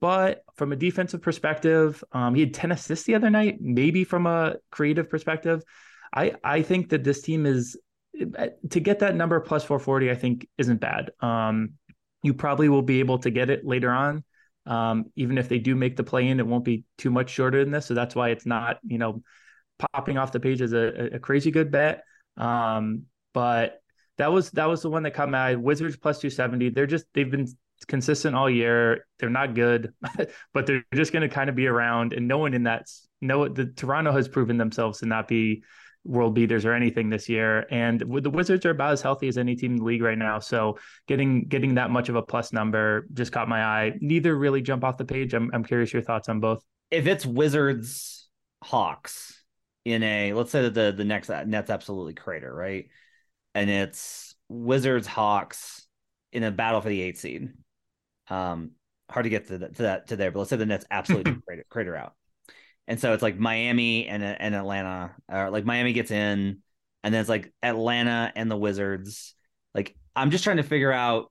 but 0.00 0.44
from 0.54 0.72
a 0.72 0.76
defensive 0.76 1.22
perspective, 1.22 2.02
um, 2.12 2.34
he 2.34 2.40
had 2.40 2.54
10 2.54 2.72
assists 2.72 3.06
the 3.06 3.14
other 3.14 3.30
night. 3.30 3.58
Maybe 3.60 4.04
from 4.04 4.26
a 4.26 4.56
creative 4.70 5.10
perspective, 5.10 5.62
I, 6.14 6.34
I 6.44 6.62
think 6.62 6.90
that 6.90 7.02
this 7.02 7.22
team 7.22 7.46
is 7.46 7.76
to 8.70 8.80
get 8.80 9.00
that 9.00 9.14
number 9.14 9.38
plus 9.40 9.64
440, 9.64 10.10
I 10.10 10.14
think 10.14 10.48
isn't 10.58 10.80
bad. 10.80 11.10
Um, 11.20 11.74
you 12.26 12.34
probably 12.34 12.68
will 12.68 12.82
be 12.82 13.00
able 13.00 13.18
to 13.20 13.30
get 13.30 13.50
it 13.50 13.64
later 13.64 13.90
on. 13.90 14.24
Um, 14.66 15.06
even 15.14 15.38
if 15.38 15.48
they 15.48 15.60
do 15.60 15.76
make 15.76 15.96
the 15.96 16.02
play 16.02 16.26
in, 16.26 16.40
it 16.40 16.46
won't 16.46 16.64
be 16.64 16.84
too 16.98 17.10
much 17.10 17.30
shorter 17.30 17.62
than 17.62 17.72
this. 17.72 17.86
So 17.86 17.94
that's 17.94 18.16
why 18.16 18.30
it's 18.30 18.44
not, 18.44 18.78
you 18.84 18.98
know, 18.98 19.22
popping 19.78 20.18
off 20.18 20.32
the 20.32 20.40
page 20.40 20.60
as 20.60 20.72
a, 20.72 21.10
a 21.14 21.18
crazy 21.20 21.52
good 21.52 21.70
bet. 21.70 22.02
Um, 22.36 23.04
but 23.32 23.80
that 24.18 24.32
was 24.32 24.50
that 24.52 24.66
was 24.66 24.82
the 24.82 24.90
one 24.90 25.04
that 25.04 25.14
caught 25.14 25.30
my 25.30 25.50
eye. 25.50 25.54
Wizards 25.54 25.96
plus 25.96 26.18
270. 26.18 26.70
They're 26.70 26.86
just 26.86 27.06
they've 27.14 27.30
been 27.30 27.46
consistent 27.86 28.34
all 28.34 28.50
year. 28.50 29.06
They're 29.18 29.30
not 29.30 29.54
good, 29.54 29.94
but 30.52 30.66
they're 30.66 30.84
just 30.94 31.12
going 31.12 31.28
to 31.28 31.32
kind 31.34 31.48
of 31.48 31.54
be 31.54 31.68
around. 31.68 32.12
And 32.12 32.26
no 32.26 32.38
one 32.38 32.54
in 32.54 32.64
that, 32.64 32.86
no, 33.20 33.48
the 33.48 33.66
Toronto 33.66 34.12
has 34.12 34.26
proven 34.26 34.56
themselves 34.56 34.98
to 35.00 35.06
not 35.06 35.28
be 35.28 35.62
world 36.06 36.34
beaters 36.34 36.64
or 36.64 36.72
anything 36.72 37.10
this 37.10 37.28
year. 37.28 37.66
And 37.70 38.00
the 38.00 38.30
Wizards 38.30 38.64
are 38.64 38.70
about 38.70 38.92
as 38.92 39.02
healthy 39.02 39.28
as 39.28 39.38
any 39.38 39.56
team 39.56 39.72
in 39.72 39.78
the 39.78 39.84
league 39.84 40.02
right 40.02 40.18
now. 40.18 40.38
So 40.38 40.78
getting 41.06 41.44
getting 41.44 41.74
that 41.74 41.90
much 41.90 42.08
of 42.08 42.16
a 42.16 42.22
plus 42.22 42.52
number 42.52 43.06
just 43.12 43.32
caught 43.32 43.48
my 43.48 43.64
eye. 43.64 43.92
Neither 44.00 44.36
really 44.36 44.62
jump 44.62 44.84
off 44.84 44.96
the 44.96 45.04
page. 45.04 45.34
I'm 45.34 45.50
I'm 45.52 45.64
curious 45.64 45.92
your 45.92 46.02
thoughts 46.02 46.28
on 46.28 46.40
both. 46.40 46.62
If 46.90 47.06
it's 47.06 47.26
Wizards 47.26 48.28
Hawks 48.62 49.42
in 49.84 50.02
a 50.02 50.32
let's 50.32 50.50
say 50.50 50.62
that 50.62 50.74
the 50.74 50.92
the 50.96 51.04
next 51.04 51.28
net's 51.28 51.70
absolutely 51.70 52.14
crater, 52.14 52.54
right? 52.54 52.86
And 53.54 53.70
it's 53.70 54.34
Wizards 54.48 55.06
Hawks 55.06 55.86
in 56.32 56.42
a 56.42 56.50
battle 56.50 56.80
for 56.80 56.88
the 56.88 57.00
eight 57.00 57.18
seed. 57.18 57.50
Um, 58.28 58.72
hard 59.08 59.24
to 59.24 59.30
get 59.30 59.48
to, 59.48 59.58
the, 59.58 59.68
to 59.68 59.82
that 59.82 60.08
to 60.08 60.16
there, 60.16 60.30
but 60.30 60.40
let's 60.40 60.50
say 60.50 60.56
the 60.56 60.66
Nets 60.66 60.84
absolutely 60.90 61.36
crater, 61.46 61.64
crater 61.68 61.96
out, 61.96 62.14
and 62.88 63.00
so 63.00 63.12
it's 63.12 63.22
like 63.22 63.38
Miami 63.38 64.06
and 64.06 64.22
and 64.22 64.54
Atlanta, 64.54 65.14
or 65.28 65.50
like 65.50 65.64
Miami 65.64 65.92
gets 65.92 66.10
in, 66.10 66.58
and 67.02 67.14
then 67.14 67.20
it's 67.20 67.28
like 67.28 67.52
Atlanta 67.62 68.32
and 68.34 68.50
the 68.50 68.56
Wizards. 68.56 69.34
Like 69.74 69.96
I'm 70.14 70.30
just 70.30 70.44
trying 70.44 70.58
to 70.58 70.62
figure 70.62 70.92
out 70.92 71.30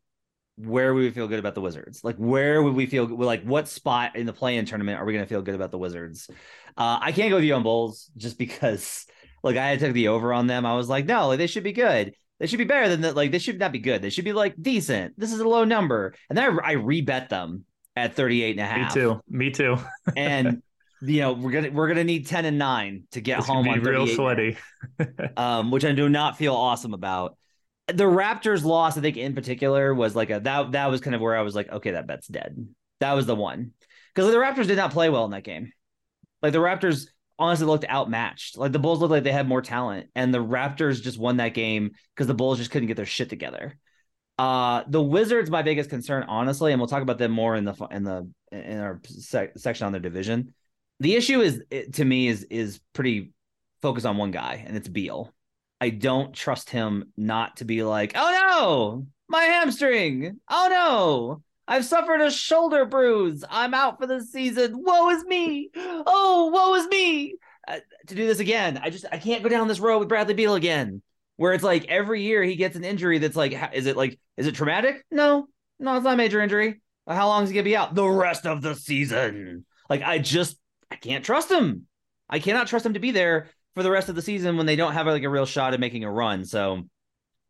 where 0.58 0.94
we 0.94 1.04
would 1.04 1.14
feel 1.14 1.28
good 1.28 1.40
about 1.40 1.56
the 1.56 1.62
Wizards. 1.62 2.04
Like 2.04 2.16
where 2.18 2.62
would 2.62 2.76
we 2.76 2.86
feel 2.86 3.08
like 3.08 3.44
what 3.44 3.68
spot 3.68 4.16
in 4.16 4.26
the 4.26 4.34
play-in 4.34 4.66
tournament 4.66 5.00
are 5.00 5.06
we 5.06 5.14
going 5.14 5.26
to 5.26 5.30
feel 5.30 5.42
good 5.42 5.56
about 5.56 5.72
the 5.72 5.78
Wizards? 5.78 6.30
Uh, 6.78 7.00
I 7.02 7.12
can't 7.12 7.30
go 7.30 7.36
with 7.36 7.46
you 7.46 7.54
on 7.56 7.64
Bulls 7.64 8.10
just 8.18 8.38
because 8.38 9.06
like 9.44 9.58
I 9.58 9.78
took 9.78 9.94
the 9.94 10.10
over 10.10 10.34
on 10.34 10.48
them. 10.48 10.66
I 10.66 10.76
was 10.76 10.90
like, 10.90 11.06
no, 11.06 11.28
like, 11.28 11.40
they 11.40 11.48
should 11.48 11.64
be 11.64 11.74
good. 11.74 12.14
They 12.40 12.48
should 12.48 12.58
be 12.58 12.66
better 12.66 12.90
than 12.90 13.02
that. 13.02 13.16
Like 13.16 13.32
they 13.32 13.40
should 13.40 13.60
not 13.60 13.72
be 13.72 13.80
good. 13.80 14.02
They 14.02 14.10
should 14.10 14.26
be 14.26 14.34
like 14.34 14.56
decent. 14.62 15.18
This 15.18 15.32
is 15.32 15.40
a 15.40 15.48
low 15.48 15.64
number. 15.64 16.14
And 16.30 16.38
then 16.38 16.60
I, 16.60 16.72
I 16.72 16.76
rebet 16.76 17.30
them 17.30 17.66
at 17.96 18.16
38 18.16 18.52
and 18.52 18.60
a 18.60 18.66
half. 18.66 18.96
Me 18.96 19.02
too. 19.02 19.22
Me 19.30 19.52
too. 19.52 19.78
and 20.16 20.62
you 21.06 21.22
know, 21.22 21.34
we're 21.34 21.52
gonna 21.52 21.72
we're 21.72 21.88
gonna 21.88 22.04
need 22.04 22.28
10 22.28 22.46
and 22.46 22.58
9 22.58 23.04
to 23.12 23.22
get 23.22 23.40
it's 23.40 23.48
home 23.48 23.68
on 23.68 23.82
real 23.82 24.08
sweaty. 24.08 24.58
um, 25.38 25.72
which 25.72 25.86
I 25.86 25.92
do 25.92 26.10
not 26.10 26.38
feel 26.38 26.56
awesome 26.56 26.94
about. 26.94 27.38
The 27.88 28.06
Raptors 28.06 28.64
loss, 28.64 28.98
I 28.98 29.02
think 29.02 29.18
in 29.18 29.36
particular, 29.36 29.94
was 29.94 30.16
like 30.16 30.30
a 30.30 30.40
that 30.40 30.72
that 30.72 30.88
was 30.88 31.02
kind 31.02 31.16
of 31.16 31.22
where 31.22 31.36
I 31.36 31.42
was 31.42 31.56
like, 31.56 31.72
okay, 31.72 31.92
that 31.92 32.08
bet's 32.08 32.28
dead. 32.28 32.68
That 33.00 33.14
was 33.14 33.26
the 33.26 33.36
one. 33.36 33.72
Because 34.14 34.32
the 34.32 34.38
Raptors 34.38 34.68
did 34.68 34.78
not 34.78 34.92
play 34.92 35.10
well 35.10 35.26
in 35.26 35.32
that 35.32 35.44
game. 35.44 35.72
Like 36.42 36.54
the 36.54 36.60
Raptors 36.60 37.08
honestly 37.38 37.68
looked 37.68 37.86
outmatched. 37.90 38.58
Like 38.58 38.72
the 38.72 38.80
Bulls 38.80 39.00
looked 39.00 39.12
like 39.12 39.24
they 39.24 39.32
had 39.32 39.48
more 39.48 39.62
talent, 39.62 40.10
and 40.16 40.34
the 40.34 40.44
Raptors 40.44 41.02
just 41.02 41.20
won 41.20 41.38
that 41.38 41.54
game 41.54 41.92
because 42.16 42.28
the 42.28 42.34
Bulls 42.34 42.58
just 42.58 42.72
couldn't 42.72 42.88
get 42.88 42.98
their 42.98 43.06
shit 43.06 43.30
together. 43.30 43.78
Uh, 44.38 44.84
the 44.88 45.02
Wizards, 45.02 45.50
my 45.50 45.62
biggest 45.62 45.90
concern, 45.90 46.24
honestly, 46.28 46.72
and 46.72 46.80
we'll 46.80 46.90
talk 46.90 47.02
about 47.02 47.18
them 47.18 47.32
more 47.32 47.56
in 47.56 47.64
the 47.64 47.88
in 47.92 48.04
the 48.04 48.30
in 48.52 48.80
our 48.80 49.02
sec- 49.06 49.58
section 49.58 49.86
on 49.86 49.92
their 49.92 50.02
division. 50.02 50.54
The 51.00 51.16
issue 51.16 51.42
is 51.42 51.62
to 51.94 52.06
me 52.06 52.28
is 52.28 52.44
is 52.44 52.80
pretty 52.94 53.34
focused 53.82 54.06
on 54.06 54.18
one 54.18 54.32
guy, 54.32 54.64
and 54.66 54.78
it's 54.78 54.88
Beal. 54.88 55.34
I 55.82 55.90
don't 55.90 56.34
trust 56.34 56.70
him 56.70 57.12
not 57.18 57.58
to 57.58 57.66
be 57.66 57.84
like, 57.84 58.14
oh 58.16 58.32
no, 58.32 59.08
my 59.28 59.44
hamstring. 59.44 60.40
Oh 60.50 60.68
no, 60.70 61.44
I've 61.68 61.86
suffered 61.86 62.22
a 62.22 62.32
shoulder 62.32 62.86
bruise. 62.86 63.44
I'm 63.50 63.74
out 63.74 64.00
for 64.00 64.08
the 64.08 64.24
season. 64.24 64.84
Woe 64.84 65.10
is 65.10 65.26
me. 65.26 65.70
Oh, 65.76 66.50
woe 66.54 66.76
is 66.76 66.88
me. 66.88 67.36
Uh, 67.68 67.80
to 68.08 68.16
do 68.16 68.26
this 68.28 68.40
again, 68.40 68.80
I 68.82 68.90
just 68.90 69.06
I 69.12 69.18
can't 69.18 69.44
go 69.44 69.50
down 69.50 69.68
this 69.68 69.80
road 69.80 70.00
with 70.00 70.10
Bradley 70.10 70.34
Beal 70.34 70.56
again. 70.56 71.02
Where 71.38 71.54
it's 71.54 71.64
like 71.64 71.86
every 71.90 72.22
year 72.22 72.44
he 72.44 72.56
gets 72.56 72.78
an 72.78 72.86
injury 72.86 73.18
that's 73.18 73.36
like, 73.36 73.54
is 73.74 73.88
it 73.88 73.98
like, 73.98 74.18
is 74.38 74.48
it 74.48 74.56
traumatic? 74.56 75.04
No, 75.12 75.48
no, 75.80 75.96
it's 75.96 76.06
not 76.06 76.14
a 76.14 76.18
major 76.18 76.40
injury. 76.40 76.82
How 77.08 77.28
long 77.28 77.44
is 77.44 77.50
he 77.50 77.56
gonna 77.56 77.66
be 77.66 77.76
out? 77.76 77.94
The 77.94 78.08
rest 78.08 78.46
of 78.46 78.62
the 78.62 78.74
season. 78.74 79.66
Like 79.90 80.02
I 80.02 80.20
just 80.20 80.58
I 80.96 80.98
can't 80.98 81.26
trust 81.26 81.52
him. 81.52 81.88
I 82.30 82.40
cannot 82.40 82.68
trust 82.68 82.86
him 82.86 82.94
to 82.94 83.02
be 83.02 83.12
there 83.12 83.50
for 83.76 83.84
the 83.84 83.92
rest 83.92 84.08
of 84.08 84.16
the 84.16 84.22
season 84.22 84.56
when 84.56 84.66
they 84.66 84.78
don't 84.78 84.94
have 84.94 85.08
like 85.08 85.24
a 85.24 85.30
real 85.30 85.46
shot 85.46 85.74
at 85.74 85.80
making 85.82 86.06
a 86.06 86.12
run. 86.12 86.46
So 86.46 86.84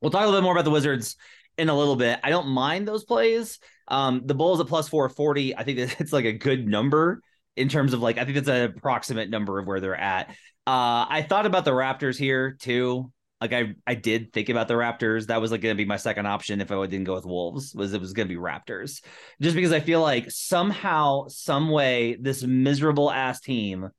we'll 0.02 0.10
talk 0.10 0.24
a 0.24 0.25
little 0.25 0.40
bit 0.40 0.44
more 0.44 0.54
about 0.54 0.66
the 0.66 0.72
Wizards 0.72 1.16
in 1.56 1.70
a 1.70 1.78
little 1.78 1.96
bit. 1.96 2.20
I 2.24 2.32
don't 2.32 2.48
mind 2.48 2.88
those 2.88 3.04
plays. 3.04 3.60
Um, 3.88 4.24
the 4.25 4.34
Bulls 4.34 4.60
at 4.60 4.66
plus 4.66 4.90
440, 4.90 5.56
I 5.56 5.64
think 5.64 5.78
it's 6.00 6.12
like 6.12 6.25
a 6.25 6.34
good 6.34 6.68
number 6.68 7.22
in 7.56 7.70
terms 7.70 7.94
of 7.94 8.00
like, 8.00 8.18
I 8.18 8.25
think 8.25 8.38
it's 8.38 8.50
an 8.50 8.64
approximate 8.64 9.30
number 9.30 9.60
of 9.60 9.68
where 9.68 9.80
they're 9.80 9.96
at. 9.96 10.30
Uh, 10.66 11.06
I 11.08 11.24
thought 11.30 11.46
about 11.46 11.66
the 11.66 11.72
Raptors 11.72 12.18
here 12.18 12.58
too. 12.60 13.12
Like 13.52 13.54
I, 13.54 13.75
I 13.86 13.96
did 13.96 14.34
think 14.34 14.50
about 14.50 14.68
the 14.68 14.74
Raptors. 14.74 15.28
That 15.28 15.42
was 15.42 15.52
like 15.52 15.62
going 15.62 15.75
to 15.75 15.78
be 15.78 15.86
my 15.86 15.98
second 15.98 16.25
option 16.25 16.62
if 16.62 16.72
I 16.72 16.86
didn't 16.86 17.06
go 17.06 17.14
with 17.14 17.25
Wolves. 17.25 17.74
Was 17.75 17.94
it 17.94 18.02
was 18.02 18.14
going 18.14 18.28
to 18.28 18.34
be 18.34 18.40
Raptors, 18.40 19.04
just 19.42 19.56
because 19.56 19.72
I 19.72 19.80
feel 19.80 20.02
like 20.02 20.32
somehow, 20.32 21.28
some 21.28 21.70
way, 21.70 22.18
this 22.20 22.44
miserable 22.44 23.12
ass 23.12 23.40
team 23.40 23.90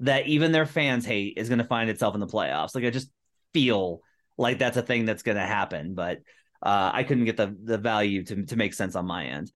that 0.00 0.26
even 0.26 0.52
their 0.52 0.66
fans 0.66 1.04
hate 1.04 1.34
is 1.36 1.48
going 1.48 1.58
to 1.58 1.64
find 1.64 1.90
itself 1.90 2.14
in 2.14 2.20
the 2.20 2.26
playoffs. 2.26 2.74
Like 2.74 2.84
I 2.84 2.90
just 2.90 3.10
feel 3.52 4.00
like 4.36 4.58
that's 4.58 4.76
a 4.76 4.82
thing 4.82 5.04
that's 5.04 5.22
going 5.22 5.36
to 5.36 5.46
happen. 5.46 5.94
But 5.94 6.18
uh, 6.62 6.90
I 6.92 7.04
couldn't 7.04 7.26
get 7.26 7.36
the 7.36 7.54
the 7.62 7.78
value 7.78 8.24
to 8.24 8.44
to 8.46 8.56
make 8.56 8.74
sense 8.74 8.96
on 8.96 9.06
my 9.06 9.26
end. 9.26 9.52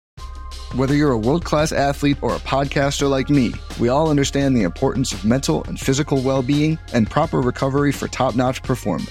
Whether 0.74 0.96
you're 0.96 1.12
a 1.12 1.18
world 1.18 1.44
class 1.44 1.70
athlete 1.70 2.18
or 2.20 2.34
a 2.34 2.40
podcaster 2.40 3.08
like 3.08 3.30
me, 3.30 3.52
we 3.78 3.90
all 3.90 4.10
understand 4.10 4.56
the 4.56 4.62
importance 4.62 5.12
of 5.12 5.24
mental 5.24 5.62
and 5.64 5.78
physical 5.78 6.20
well 6.20 6.42
being 6.42 6.78
and 6.92 7.08
proper 7.08 7.40
recovery 7.40 7.92
for 7.92 8.08
top 8.08 8.34
notch 8.34 8.62
performance. 8.62 9.10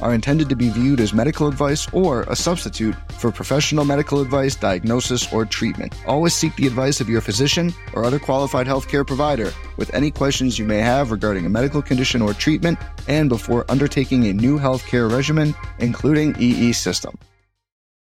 are 0.00 0.14
intended 0.14 0.48
to 0.48 0.56
be 0.56 0.68
viewed 0.68 1.00
as 1.00 1.12
medical 1.12 1.48
advice 1.48 1.86
or 1.92 2.22
a 2.22 2.36
substitute 2.36 2.94
for 3.12 3.30
professional 3.30 3.84
medical 3.84 4.20
advice, 4.20 4.54
diagnosis, 4.54 5.32
or 5.32 5.44
treatment. 5.44 5.94
Always 6.06 6.34
seek 6.34 6.54
the 6.56 6.66
advice 6.66 7.00
of 7.00 7.08
your 7.08 7.20
physician 7.20 7.72
or 7.92 8.04
other 8.04 8.18
qualified 8.18 8.66
healthcare 8.66 9.06
provider 9.06 9.52
with 9.76 9.92
any 9.94 10.10
questions 10.10 10.58
you 10.58 10.64
may 10.64 10.78
have 10.78 11.10
regarding 11.10 11.46
a 11.46 11.48
medical 11.48 11.82
condition 11.82 12.22
or 12.22 12.34
treatment 12.34 12.78
and 13.08 13.28
before 13.28 13.64
undertaking 13.70 14.26
a 14.26 14.32
new 14.32 14.58
healthcare 14.58 15.10
regimen, 15.10 15.54
including 15.78 16.34
EE 16.38 16.72
system. 16.72 17.16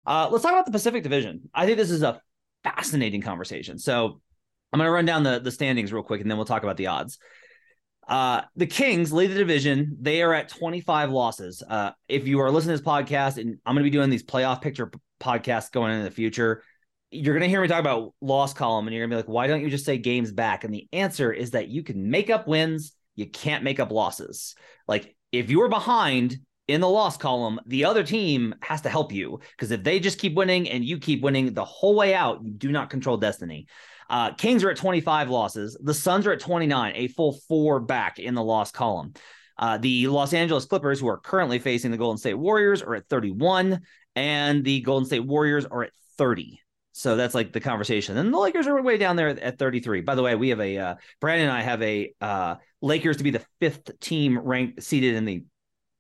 Uh, 0.05 0.27
let's 0.31 0.43
talk 0.43 0.53
about 0.53 0.65
the 0.65 0.71
Pacific 0.71 1.03
Division. 1.03 1.50
I 1.53 1.65
think 1.65 1.77
this 1.77 1.91
is 1.91 2.03
a 2.03 2.21
fascinating 2.63 3.21
conversation. 3.21 3.79
So 3.79 4.21
I'm 4.73 4.77
going 4.77 4.88
to 4.88 4.91
run 4.91 5.05
down 5.05 5.23
the, 5.23 5.39
the 5.39 5.51
standings 5.51 5.91
real 5.91 6.03
quick 6.03 6.21
and 6.21 6.29
then 6.29 6.38
we'll 6.38 6.45
talk 6.45 6.63
about 6.63 6.77
the 6.77 6.88
odds. 6.88 7.19
Uh, 8.08 8.41
the 8.55 8.67
Kings 8.67 9.13
lead 9.13 9.27
the 9.27 9.36
division. 9.36 9.98
They 10.01 10.22
are 10.22 10.34
at 10.34 10.50
25 10.50 11.12
losses. 11.12 11.63
Uh, 11.67 11.91
if 12.08 12.27
you 12.27 12.39
are 12.41 12.51
listening 12.51 12.77
to 12.77 12.81
this 12.81 12.88
podcast, 12.88 13.38
and 13.38 13.58
I'm 13.65 13.75
going 13.75 13.84
to 13.84 13.89
be 13.89 13.96
doing 13.96 14.10
these 14.10 14.24
playoff 14.24 14.62
picture 14.62 14.91
podcasts 15.20 15.72
going 15.72 15.93
in 15.93 16.03
the 16.03 16.12
future, 16.12 16.63
you're 17.12 17.34
going 17.34 17.43
to 17.43 17.50
hear 17.50 17.62
me 17.62 17.67
talk 17.67 17.79
about 17.79 18.13
loss 18.22 18.53
column, 18.53 18.88
and 18.88 18.96
you're 18.96 19.05
going 19.05 19.12
to 19.12 19.24
be 19.24 19.27
like, 19.27 19.34
why 19.34 19.48
don't 19.48 19.62
you 19.62 19.70
just 19.70 19.86
say 19.86 19.98
games 19.98 20.31
back? 20.31 20.63
And 20.63 20.74
the 20.74 20.88
answer 20.93 21.31
is 21.31 21.51
that 21.51 21.67
you 21.67 21.84
can 21.84 22.10
make 22.10 22.29
up 22.29 22.48
wins, 22.48 22.93
you 23.15 23.29
can't 23.29 23.63
make 23.63 23.79
up 23.79 23.91
losses. 23.91 24.55
Like 24.88 25.15
if 25.31 25.50
you're 25.50 25.70
behind 25.70 26.38
in 26.67 26.81
the 26.81 26.89
loss 26.89 27.17
column, 27.17 27.60
the 27.65 27.86
other 27.86 28.03
team 28.03 28.55
has 28.62 28.81
to 28.81 28.89
help 28.89 29.12
you 29.12 29.39
because 29.51 29.72
if 29.72 29.84
they 29.84 30.00
just 30.00 30.20
keep 30.20 30.36
winning 30.36 30.70
and 30.70 30.86
you 30.86 30.98
keep 30.98 31.22
winning 31.22 31.53
the 31.53 31.65
whole 31.65 31.96
way 31.96 32.13
out, 32.13 32.43
you 32.43 32.51
do 32.51 32.72
not 32.72 32.89
control 32.89 33.17
destiny. 33.17 33.67
Uh, 34.11 34.33
Kings 34.33 34.61
are 34.65 34.69
at 34.69 34.75
25 34.75 35.29
losses. 35.29 35.77
The 35.81 35.93
Suns 35.93 36.27
are 36.27 36.33
at 36.33 36.41
29, 36.41 36.93
a 36.95 37.07
full 37.07 37.39
four 37.47 37.79
back 37.79 38.19
in 38.19 38.35
the 38.35 38.43
loss 38.43 38.69
column. 38.69 39.13
Uh, 39.57 39.77
the 39.77 40.07
Los 40.07 40.33
Angeles 40.33 40.65
Clippers, 40.65 40.99
who 40.99 41.07
are 41.07 41.17
currently 41.17 41.59
facing 41.59 41.91
the 41.91 41.97
Golden 41.97 42.17
State 42.17 42.33
Warriors, 42.33 42.81
are 42.81 42.95
at 42.95 43.07
31, 43.07 43.79
and 44.17 44.65
the 44.65 44.81
Golden 44.81 45.05
State 45.05 45.25
Warriors 45.25 45.65
are 45.65 45.83
at 45.83 45.91
30. 46.17 46.59
So 46.91 47.15
that's 47.15 47.33
like 47.33 47.53
the 47.53 47.61
conversation. 47.61 48.17
And 48.17 48.33
the 48.33 48.37
Lakers 48.37 48.67
are 48.67 48.81
way 48.81 48.97
down 48.97 49.15
there 49.15 49.29
at 49.29 49.57
33. 49.57 50.01
By 50.01 50.15
the 50.15 50.23
way, 50.23 50.35
we 50.35 50.49
have 50.49 50.59
a 50.59 50.77
uh, 50.77 50.95
Brandon 51.21 51.47
and 51.47 51.57
I 51.57 51.61
have 51.61 51.81
a 51.81 52.13
uh, 52.19 52.55
Lakers 52.81 53.17
to 53.17 53.23
be 53.23 53.31
the 53.31 53.45
fifth 53.61 53.97
team 54.01 54.37
ranked 54.37 54.83
seated 54.83 55.15
in 55.15 55.23
the 55.23 55.45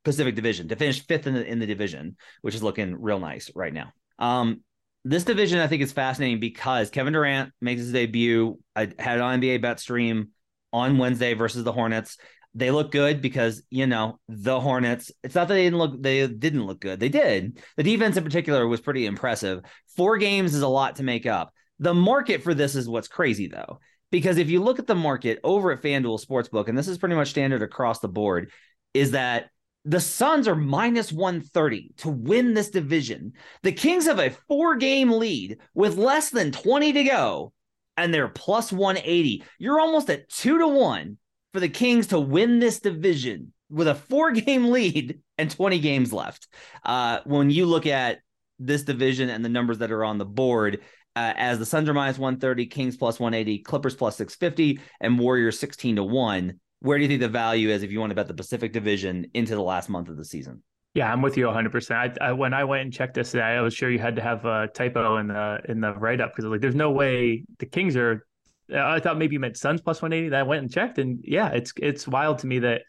Pacific 0.03 0.35
Division 0.35 0.67
to 0.67 0.75
finish 0.75 1.05
fifth 1.05 1.27
in 1.27 1.33
the 1.33 1.45
in 1.45 1.59
the 1.59 1.65
division, 1.65 2.17
which 2.41 2.55
is 2.55 2.63
looking 2.63 2.99
real 2.99 3.19
nice 3.19 3.51
right 3.55 3.73
now. 3.73 3.93
Um, 4.19 4.63
this 5.03 5.23
division 5.23 5.59
I 5.59 5.67
think 5.67 5.81
is 5.81 5.91
fascinating 5.91 6.39
because 6.39 6.89
Kevin 6.89 7.13
Durant 7.13 7.51
makes 7.61 7.81
his 7.81 7.91
debut. 7.91 8.59
I 8.75 8.91
had 8.99 9.19
on 9.19 9.41
NBA 9.41 9.61
bet 9.61 9.79
stream 9.79 10.29
on 10.71 10.97
Wednesday 10.97 11.33
versus 11.33 11.63
the 11.63 11.71
Hornets. 11.71 12.17
They 12.53 12.69
look 12.69 12.91
good 12.91 13.21
because 13.21 13.63
you 13.69 13.87
know 13.87 14.19
the 14.27 14.59
Hornets. 14.59 15.11
It's 15.23 15.35
not 15.35 15.47
that 15.47 15.55
they 15.55 15.63
didn't 15.63 15.79
look 15.79 16.01
they 16.01 16.27
didn't 16.27 16.65
look 16.65 16.81
good. 16.81 16.99
They 16.99 17.09
did. 17.09 17.61
The 17.77 17.83
defense 17.83 18.17
in 18.17 18.23
particular 18.23 18.67
was 18.67 18.81
pretty 18.81 19.05
impressive. 19.05 19.61
Four 19.95 20.17
games 20.17 20.53
is 20.53 20.61
a 20.61 20.67
lot 20.67 20.97
to 20.97 21.03
make 21.03 21.25
up. 21.25 21.53
The 21.79 21.93
market 21.93 22.43
for 22.43 22.53
this 22.53 22.75
is 22.75 22.87
what's 22.87 23.07
crazy 23.07 23.47
though. 23.47 23.79
Because 24.11 24.37
if 24.37 24.49
you 24.49 24.61
look 24.61 24.77
at 24.77 24.87
the 24.87 24.95
market 24.95 25.39
over 25.43 25.71
at 25.71 25.81
FanDuel 25.81 26.23
Sportsbook, 26.23 26.67
and 26.67 26.77
this 26.77 26.89
is 26.89 26.97
pretty 26.97 27.15
much 27.15 27.29
standard 27.29 27.61
across 27.61 27.99
the 27.99 28.09
board, 28.09 28.51
is 28.93 29.11
that 29.11 29.49
the 29.85 29.99
Suns 29.99 30.47
are 30.47 30.55
minus 30.55 31.11
130 31.11 31.93
to 31.97 32.09
win 32.09 32.53
this 32.53 32.69
division. 32.69 33.33
The 33.63 33.71
Kings 33.71 34.05
have 34.05 34.19
a 34.19 34.35
four 34.47 34.75
game 34.75 35.11
lead 35.11 35.57
with 35.73 35.97
less 35.97 36.29
than 36.29 36.51
20 36.51 36.93
to 36.93 37.03
go, 37.03 37.53
and 37.97 38.13
they're 38.13 38.27
plus 38.27 38.71
180. 38.71 39.43
You're 39.57 39.79
almost 39.79 40.09
at 40.09 40.29
two 40.29 40.59
to 40.59 40.67
one 40.67 41.17
for 41.53 41.59
the 41.59 41.69
Kings 41.69 42.07
to 42.07 42.19
win 42.19 42.59
this 42.59 42.79
division 42.79 43.53
with 43.69 43.87
a 43.87 43.95
four 43.95 44.31
game 44.31 44.69
lead 44.69 45.19
and 45.37 45.49
20 45.49 45.79
games 45.79 46.13
left. 46.13 46.47
Uh, 46.85 47.19
when 47.25 47.49
you 47.49 47.65
look 47.65 47.87
at 47.87 48.19
this 48.59 48.83
division 48.83 49.29
and 49.29 49.43
the 49.43 49.49
numbers 49.49 49.79
that 49.79 49.91
are 49.91 50.05
on 50.05 50.19
the 50.19 50.25
board, 50.25 50.81
uh, 51.15 51.33
as 51.35 51.59
the 51.59 51.65
Suns 51.65 51.89
are 51.89 51.93
minus 51.93 52.19
130, 52.19 52.67
Kings 52.67 52.97
plus 52.97 53.19
180, 53.19 53.59
Clippers 53.63 53.95
plus 53.95 54.15
650, 54.17 54.79
and 55.01 55.19
Warriors 55.19 55.59
16 55.59 55.97
to 55.97 56.03
1 56.03 56.59
where 56.81 56.97
do 56.97 57.03
you 57.03 57.07
think 57.07 57.21
the 57.21 57.29
value 57.29 57.69
is 57.69 57.83
if 57.83 57.91
you 57.91 57.99
want 57.99 58.11
to 58.11 58.15
bet 58.15 58.27
the 58.27 58.33
Pacific 58.33 58.73
Division 58.73 59.27
into 59.33 59.55
the 59.55 59.61
last 59.61 59.87
month 59.87 60.09
of 60.09 60.17
the 60.17 60.25
season? 60.25 60.63
Yeah, 60.93 61.11
I'm 61.11 61.21
with 61.21 61.37
you 61.37 61.45
100. 61.45 61.71
percent 61.71 62.17
I, 62.19 62.29
I, 62.29 62.31
when 62.33 62.53
I 62.53 62.65
went 62.65 62.81
and 62.81 62.91
checked 62.91 63.13
this 63.13 63.31
today, 63.31 63.43
I 63.43 63.61
was 63.61 63.73
sure 63.73 63.89
you 63.89 63.99
had 63.99 64.17
to 64.17 64.21
have 64.21 64.43
a 64.45 64.67
typo 64.67 65.17
in 65.17 65.27
the 65.27 65.59
in 65.69 65.79
the 65.79 65.93
write 65.93 66.19
up 66.19 66.31
because 66.31 66.45
like, 66.45 66.59
there's 66.59 66.75
no 66.75 66.91
way 66.91 67.45
the 67.59 67.65
Kings 67.65 67.95
are. 67.95 68.25
I 68.73 68.99
thought 68.99 69.17
maybe 69.17 69.33
you 69.33 69.39
meant 69.39 69.57
Suns 69.57 69.81
plus 69.81 70.01
180. 70.01 70.29
That 70.29 70.39
I 70.39 70.43
went 70.43 70.63
and 70.63 70.71
checked, 70.71 70.97
and 70.97 71.19
yeah, 71.23 71.49
it's 71.49 71.71
it's 71.77 72.07
wild 72.07 72.39
to 72.39 72.47
me 72.47 72.59
that 72.59 72.81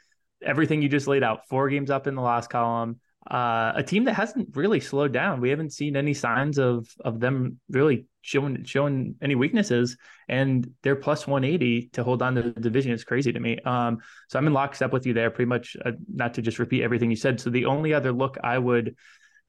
everything 0.45 0.83
you 0.83 0.89
just 0.89 1.07
laid 1.07 1.23
out, 1.23 1.47
four 1.49 1.69
games 1.69 1.91
up 1.91 2.07
in 2.07 2.15
the 2.15 2.23
last 2.23 2.51
column, 2.51 2.99
uh, 3.31 3.73
a 3.77 3.83
team 3.83 4.05
that 4.05 4.15
hasn't 4.15 4.57
really 4.57 4.81
slowed 4.81 5.13
down. 5.13 5.41
We 5.41 5.51
haven't 5.51 5.73
seen 5.73 5.97
any 5.97 6.15
signs 6.15 6.59
of 6.59 6.89
of 7.05 7.21
them 7.21 7.61
really 7.69 8.07
showing 8.23 8.65
showing 8.65 9.15
any 9.23 9.35
weaknesses, 9.35 9.97
and 10.29 10.69
they're 10.83 10.97
plus 10.97 11.27
180 11.27 11.91
to 11.93 12.03
hold 12.05 12.23
on 12.23 12.35
to 12.35 12.43
the 12.43 12.61
division. 12.61 12.93
is 12.93 13.05
crazy 13.05 13.33
to 13.33 13.41
me. 13.41 13.59
Um, 13.61 13.99
so 14.29 14.39
I'm 14.39 14.47
in 14.47 14.53
lockstep 14.53 14.93
with 14.93 15.07
you 15.07 15.15
there, 15.15 15.31
pretty 15.31 15.49
much. 15.49 15.77
Uh, 15.85 15.93
not 16.13 16.35
to 16.35 16.43
just 16.43 16.59
repeat 16.59 16.83
everything 16.83 17.11
you 17.11 17.17
said. 17.17 17.41
So 17.41 17.51
the 17.51 17.67
only 17.67 17.95
other 17.95 18.13
look 18.13 18.39
I 18.43 18.59
would 18.59 18.97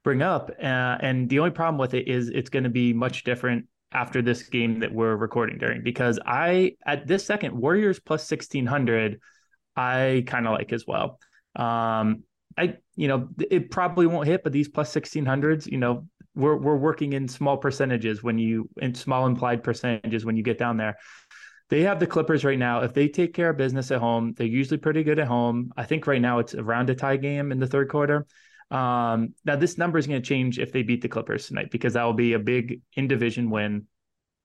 bring 0.03 0.21
up, 0.21 0.51
uh, 0.61 0.97
and 0.99 1.29
the 1.29 1.39
only 1.39 1.51
problem 1.51 1.79
with 1.79 1.93
it 1.93 2.07
is 2.07 2.29
it's 2.29 2.49
going 2.49 2.65
to 2.65 2.69
be 2.69 2.93
much 2.93 3.23
different 3.23 3.65
after 3.91 4.21
this 4.21 4.43
game 4.43 4.79
that 4.79 4.91
we're 4.91 5.15
recording 5.15 5.57
during 5.57 5.83
because 5.83 6.19
I 6.25 6.75
at 6.85 7.05
this 7.05 7.25
second 7.25 7.55
Warriors 7.55 7.99
plus 7.99 8.29
1600 8.29 9.19
I 9.75 10.23
kind 10.27 10.47
of 10.47 10.53
like 10.53 10.71
as 10.73 10.85
well. 10.85 11.19
Um, 11.55 12.23
I, 12.57 12.75
you 12.95 13.07
know, 13.07 13.29
it 13.49 13.71
probably 13.71 14.07
won't 14.07 14.27
hit, 14.27 14.43
but 14.43 14.53
these 14.53 14.67
plus 14.67 14.93
1600s, 14.93 15.69
you 15.71 15.77
know, 15.77 16.07
we're, 16.35 16.55
we're 16.55 16.77
working 16.77 17.13
in 17.13 17.27
small 17.27 17.57
percentages 17.57 18.23
when 18.23 18.37
you, 18.37 18.69
in 18.81 18.95
small 18.95 19.25
implied 19.27 19.63
percentages 19.63 20.25
when 20.25 20.35
you 20.35 20.43
get 20.43 20.57
down 20.57 20.77
there. 20.77 20.97
They 21.69 21.81
have 21.81 21.99
the 21.99 22.07
Clippers 22.07 22.43
right 22.43 22.59
now. 22.59 22.81
If 22.81 22.93
they 22.93 23.07
take 23.07 23.33
care 23.33 23.49
of 23.49 23.57
business 23.57 23.89
at 23.91 23.99
home, 23.99 24.33
they're 24.37 24.45
usually 24.45 24.77
pretty 24.77 25.03
good 25.03 25.19
at 25.19 25.27
home. 25.27 25.71
I 25.77 25.85
think 25.85 26.05
right 26.05 26.21
now 26.21 26.39
it's 26.39 26.53
around 26.53 26.89
a 26.89 26.95
tie 26.95 27.17
game 27.17 27.51
in 27.51 27.59
the 27.59 27.67
third 27.67 27.89
quarter. 27.89 28.27
Um, 28.69 29.33
now 29.45 29.55
this 29.55 29.77
number 29.77 29.97
is 29.97 30.07
going 30.07 30.21
to 30.21 30.27
change 30.27 30.59
if 30.59 30.71
they 30.71 30.83
beat 30.83 31.01
the 31.01 31.07
Clippers 31.07 31.47
tonight 31.47 31.69
because 31.71 31.93
that 31.93 32.03
will 32.03 32.13
be 32.13 32.33
a 32.33 32.39
big 32.39 32.81
in 32.95 33.07
division 33.07 33.49
win, 33.49 33.87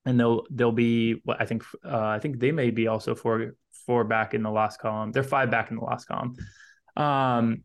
and 0.04 0.20
they'll 0.20 0.44
they'll 0.50 0.72
be 0.72 1.22
I 1.28 1.46
think 1.46 1.64
uh, 1.84 2.06
I 2.06 2.18
think 2.18 2.38
they 2.38 2.52
may 2.52 2.70
be 2.70 2.88
also 2.88 3.14
four 3.14 3.54
four 3.86 4.04
back 4.04 4.34
in 4.34 4.42
the 4.42 4.50
last 4.50 4.80
column. 4.80 5.12
They're 5.12 5.22
five 5.22 5.50
back 5.50 5.70
in 5.70 5.78
the 5.78 5.84
last 5.84 6.06
column. 6.06 6.36
Um, 6.96 7.64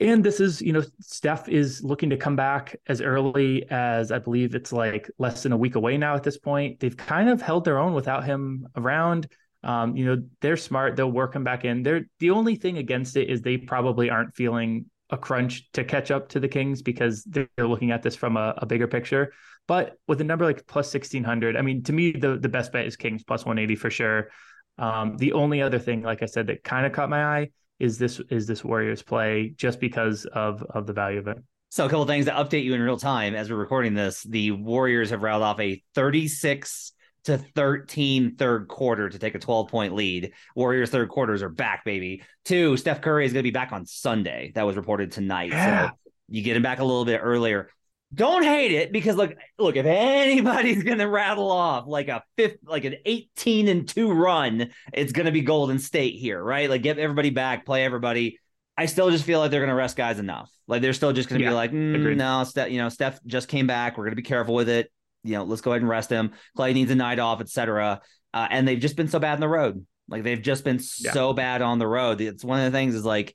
and 0.00 0.24
this 0.24 0.40
is, 0.40 0.60
you 0.60 0.72
know, 0.72 0.82
Steph 1.00 1.48
is 1.48 1.82
looking 1.84 2.10
to 2.10 2.16
come 2.16 2.34
back 2.34 2.76
as 2.88 3.00
early 3.00 3.64
as 3.70 4.10
I 4.10 4.18
believe 4.18 4.54
it's 4.54 4.72
like 4.72 5.08
less 5.18 5.44
than 5.44 5.52
a 5.52 5.56
week 5.56 5.76
away 5.76 5.96
now 5.96 6.16
at 6.16 6.24
this 6.24 6.36
point. 6.36 6.80
They've 6.80 6.96
kind 6.96 7.28
of 7.28 7.40
held 7.40 7.64
their 7.64 7.78
own 7.78 7.94
without 7.94 8.24
him 8.24 8.66
around. 8.76 9.28
Um, 9.62 9.96
you 9.96 10.04
know, 10.04 10.22
they're 10.40 10.56
smart. 10.56 10.96
They'll 10.96 11.10
work 11.10 11.34
him 11.34 11.44
back 11.44 11.64
in. 11.64 11.82
They're 11.82 12.06
the 12.18 12.30
only 12.30 12.56
thing 12.56 12.78
against 12.78 13.16
it 13.16 13.30
is 13.30 13.40
they 13.40 13.56
probably 13.56 14.10
aren't 14.10 14.34
feeling 14.34 14.86
a 15.10 15.16
crunch 15.16 15.70
to 15.72 15.84
catch 15.84 16.10
up 16.10 16.28
to 16.30 16.40
the 16.40 16.48
Kings 16.48 16.82
because 16.82 17.22
they're 17.24 17.48
looking 17.58 17.92
at 17.92 18.02
this 18.02 18.16
from 18.16 18.36
a, 18.36 18.54
a 18.58 18.66
bigger 18.66 18.88
picture. 18.88 19.32
But 19.68 19.96
with 20.08 20.20
a 20.20 20.24
number 20.24 20.44
like 20.44 20.66
plus 20.66 20.92
1600, 20.92 21.56
I 21.56 21.62
mean, 21.62 21.84
to 21.84 21.92
me, 21.92 22.12
the, 22.12 22.36
the 22.36 22.48
best 22.48 22.72
bet 22.72 22.86
is 22.86 22.96
Kings 22.96 23.22
plus 23.22 23.44
180 23.44 23.76
for 23.76 23.90
sure. 23.90 24.30
Um, 24.76 25.16
the 25.16 25.32
only 25.32 25.62
other 25.62 25.78
thing, 25.78 26.02
like 26.02 26.22
I 26.22 26.26
said, 26.26 26.48
that 26.48 26.64
kind 26.64 26.84
of 26.84 26.92
caught 26.92 27.08
my 27.08 27.24
eye 27.24 27.50
is 27.78 27.98
this 27.98 28.20
is 28.30 28.46
this 28.46 28.64
Warriors 28.64 29.02
play 29.02 29.52
just 29.56 29.80
because 29.80 30.26
of 30.26 30.62
of 30.62 30.86
the 30.86 30.92
value 30.92 31.18
of 31.18 31.28
it. 31.28 31.38
So 31.70 31.86
a 31.86 31.88
couple 31.88 32.06
things 32.06 32.26
to 32.26 32.32
update 32.32 32.62
you 32.62 32.74
in 32.74 32.80
real 32.80 32.96
time 32.96 33.34
as 33.34 33.50
we're 33.50 33.56
recording 33.56 33.94
this. 33.94 34.22
The 34.22 34.52
Warriors 34.52 35.10
have 35.10 35.22
rattled 35.22 35.42
off 35.42 35.58
a 35.58 35.82
36 35.94 36.92
to 37.24 37.38
13 37.38 38.36
third 38.36 38.68
quarter 38.68 39.08
to 39.08 39.18
take 39.18 39.34
a 39.34 39.38
12 39.38 39.68
point 39.68 39.94
lead. 39.94 40.32
Warriors 40.54 40.90
third 40.90 41.08
quarters 41.08 41.42
are 41.42 41.48
back, 41.48 41.84
baby. 41.84 42.22
Two, 42.44 42.76
Steph 42.76 43.00
Curry 43.00 43.26
is 43.26 43.32
going 43.32 43.42
to 43.42 43.50
be 43.50 43.50
back 43.50 43.72
on 43.72 43.86
Sunday. 43.86 44.52
That 44.54 44.66
was 44.66 44.76
reported 44.76 45.10
tonight. 45.10 45.50
Yeah. 45.50 45.88
So 45.88 45.94
you 46.28 46.42
get 46.42 46.56
him 46.56 46.62
back 46.62 46.78
a 46.78 46.84
little 46.84 47.04
bit 47.04 47.20
earlier 47.22 47.70
don't 48.14 48.44
hate 48.44 48.72
it 48.72 48.92
because 48.92 49.16
look, 49.16 49.34
look, 49.58 49.76
if 49.76 49.86
anybody's 49.86 50.82
gonna 50.84 51.08
rattle 51.08 51.50
off 51.50 51.86
like 51.86 52.08
a 52.08 52.22
fifth, 52.36 52.58
like 52.64 52.84
an 52.84 52.96
18 53.04 53.68
and 53.68 53.88
2 53.88 54.12
run, 54.12 54.70
it's 54.92 55.12
gonna 55.12 55.32
be 55.32 55.40
Golden 55.40 55.78
State 55.78 56.18
here, 56.18 56.42
right? 56.42 56.68
Like 56.70 56.82
get 56.82 56.98
everybody 56.98 57.30
back, 57.30 57.66
play 57.66 57.84
everybody. 57.84 58.38
I 58.76 58.86
still 58.86 59.10
just 59.10 59.24
feel 59.24 59.40
like 59.40 59.50
they're 59.50 59.60
gonna 59.60 59.74
rest 59.74 59.96
guys 59.96 60.18
enough. 60.18 60.50
Like 60.66 60.82
they're 60.82 60.92
still 60.92 61.12
just 61.12 61.28
gonna 61.28 61.42
yeah, 61.42 61.50
be 61.50 61.54
like, 61.54 61.72
mm, 61.72 62.16
no, 62.16 62.44
Steph, 62.44 62.70
you 62.70 62.78
know, 62.78 62.88
Steph 62.88 63.22
just 63.24 63.48
came 63.48 63.66
back. 63.66 63.96
We're 63.96 64.04
gonna 64.04 64.16
be 64.16 64.22
careful 64.22 64.54
with 64.54 64.68
it. 64.68 64.90
You 65.22 65.36
know, 65.36 65.44
let's 65.44 65.62
go 65.62 65.72
ahead 65.72 65.82
and 65.82 65.88
rest 65.88 66.10
him. 66.10 66.32
Clay 66.56 66.72
needs 66.72 66.90
a 66.90 66.94
night 66.94 67.18
off, 67.18 67.40
etc. 67.40 68.00
Uh, 68.32 68.46
and 68.50 68.66
they've 68.66 68.80
just 68.80 68.96
been 68.96 69.08
so 69.08 69.18
bad 69.18 69.34
on 69.34 69.40
the 69.40 69.48
road. 69.48 69.86
Like 70.08 70.22
they've 70.22 70.40
just 70.40 70.64
been 70.64 70.80
yeah. 70.98 71.12
so 71.12 71.32
bad 71.32 71.62
on 71.62 71.78
the 71.78 71.86
road. 71.86 72.20
It's 72.20 72.44
one 72.44 72.60
of 72.60 72.70
the 72.70 72.76
things 72.76 72.94
is 72.94 73.04
like 73.04 73.34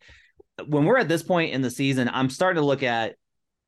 when 0.67 0.85
we're 0.85 0.97
at 0.97 1.07
this 1.07 1.23
point 1.23 1.53
in 1.53 1.61
the 1.61 1.71
season, 1.71 2.09
I'm 2.11 2.29
starting 2.29 2.61
to 2.61 2.65
look 2.65 2.83
at 2.83 3.15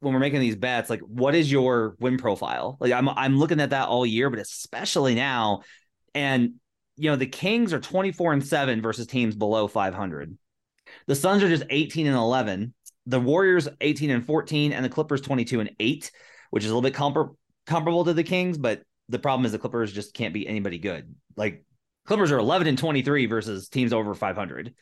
when 0.02 0.14
we're 0.14 0.20
making 0.20 0.40
these 0.42 0.56
bets, 0.56 0.90
like 0.90 1.00
what 1.02 1.36
is 1.36 1.52
your 1.52 1.96
win 2.00 2.18
profile? 2.18 2.78
Like 2.80 2.92
I'm 2.92 3.08
I'm 3.08 3.38
looking 3.38 3.62
at 3.62 3.70
that 3.70 3.88
all 3.88 4.06
year, 4.06 4.30
but 4.30 4.40
especially 4.40 5.16
now. 5.16 5.62
And 6.14 6.56
you 6.98 7.10
know, 7.10 7.16
the 7.16 7.28
Kings 7.28 7.72
are 7.72 7.80
24 7.80 8.34
and 8.34 8.46
7 8.46 8.82
versus 8.82 9.08
teams 9.08 9.36
below 9.36 9.68
500. 9.68 10.38
The 11.08 11.16
Suns 11.16 11.44
are 11.44 11.50
just 11.50 11.64
18 11.70 12.08
and 12.08 12.16
11. 12.16 12.74
The 13.06 13.20
Warriors 13.20 13.68
18 13.80 14.10
and 14.10 14.26
14 14.26 14.74
and 14.74 14.84
the 14.84 14.90
Clippers 14.90 15.22
22 15.22 15.62
and 15.62 15.72
8, 15.80 16.12
which 16.50 16.64
is 16.64 16.72
a 16.72 16.76
little 16.76 16.88
bit 16.88 16.98
compar- 16.98 17.36
comparable 17.66 18.06
to 18.06 18.14
the 18.14 18.24
Kings, 18.24 18.58
but 18.58 18.82
the 19.08 19.20
problem 19.20 19.46
is 19.46 19.52
the 19.52 19.60
Clippers 19.60 19.94
just 19.94 20.14
can't 20.14 20.34
beat 20.34 20.48
anybody 20.48 20.80
good. 20.80 21.16
Like 21.36 21.64
Clippers 22.06 22.32
are 22.32 22.40
11 22.40 22.68
and 22.68 22.78
23 22.78 23.28
versus 23.28 23.70
teams 23.70 23.94
over 23.94 24.14
500. 24.14 24.74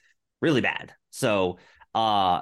Really 0.41 0.61
bad. 0.61 0.93
So, 1.09 1.59
uh 1.93 2.41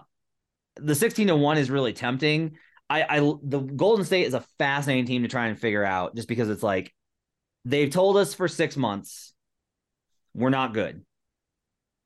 the 0.79 0.95
16 0.95 1.27
to 1.27 1.35
1 1.35 1.57
is 1.57 1.71
really 1.71 1.93
tempting. 1.93 2.57
I 2.89 3.03
I 3.03 3.19
the 3.43 3.59
Golden 3.59 4.05
State 4.05 4.27
is 4.27 4.33
a 4.33 4.45
fascinating 4.57 5.05
team 5.05 5.23
to 5.23 5.27
try 5.27 5.47
and 5.47 5.59
figure 5.59 5.83
out 5.83 6.15
just 6.15 6.27
because 6.27 6.49
it's 6.49 6.63
like 6.63 6.93
they've 7.65 7.89
told 7.89 8.17
us 8.17 8.33
for 8.33 8.47
6 8.47 8.77
months 8.77 9.33
we're 10.33 10.49
not 10.49 10.73
good. 10.73 11.03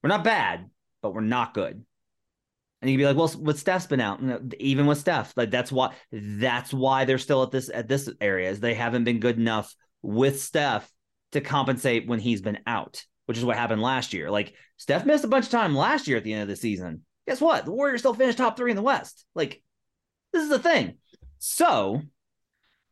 We're 0.01 0.07
not 0.07 0.23
bad, 0.23 0.69
but 1.01 1.13
we're 1.13 1.21
not 1.21 1.53
good. 1.53 1.83
And 2.81 2.89
you'd 2.89 2.97
be 2.97 3.05
like, 3.05 3.17
well, 3.17 3.31
with 3.39 3.59
Steph's 3.59 3.85
been 3.85 3.99
out, 3.99 4.21
even 4.59 4.87
with 4.87 4.97
Steph, 4.97 5.33
like 5.35 5.51
that's 5.51 5.71
why 5.71 5.93
that's 6.11 6.73
why 6.73 7.05
they're 7.05 7.19
still 7.19 7.43
at 7.43 7.51
this 7.51 7.69
at 7.71 7.87
this 7.87 8.09
area 8.19 8.49
is 8.49 8.59
they 8.59 8.73
haven't 8.73 9.03
been 9.03 9.19
good 9.19 9.37
enough 9.37 9.75
with 10.01 10.41
Steph 10.41 10.89
to 11.33 11.41
compensate 11.41 12.07
when 12.07 12.19
he's 12.19 12.41
been 12.41 12.59
out, 12.65 13.05
which 13.27 13.37
is 13.37 13.45
what 13.45 13.57
happened 13.57 13.83
last 13.83 14.13
year. 14.13 14.31
Like 14.31 14.53
Steph 14.77 15.05
missed 15.05 15.25
a 15.25 15.27
bunch 15.27 15.45
of 15.45 15.51
time 15.51 15.75
last 15.75 16.07
year 16.07 16.17
at 16.17 16.23
the 16.23 16.33
end 16.33 16.41
of 16.43 16.47
the 16.47 16.55
season. 16.55 17.05
Guess 17.27 17.39
what? 17.39 17.65
The 17.65 17.71
Warriors 17.71 18.01
still 18.01 18.15
finished 18.15 18.39
top 18.39 18.57
three 18.57 18.71
in 18.71 18.75
the 18.77 18.81
West. 18.81 19.25
Like 19.35 19.61
this 20.33 20.43
is 20.43 20.49
the 20.49 20.59
thing. 20.59 20.95
So 21.39 22.01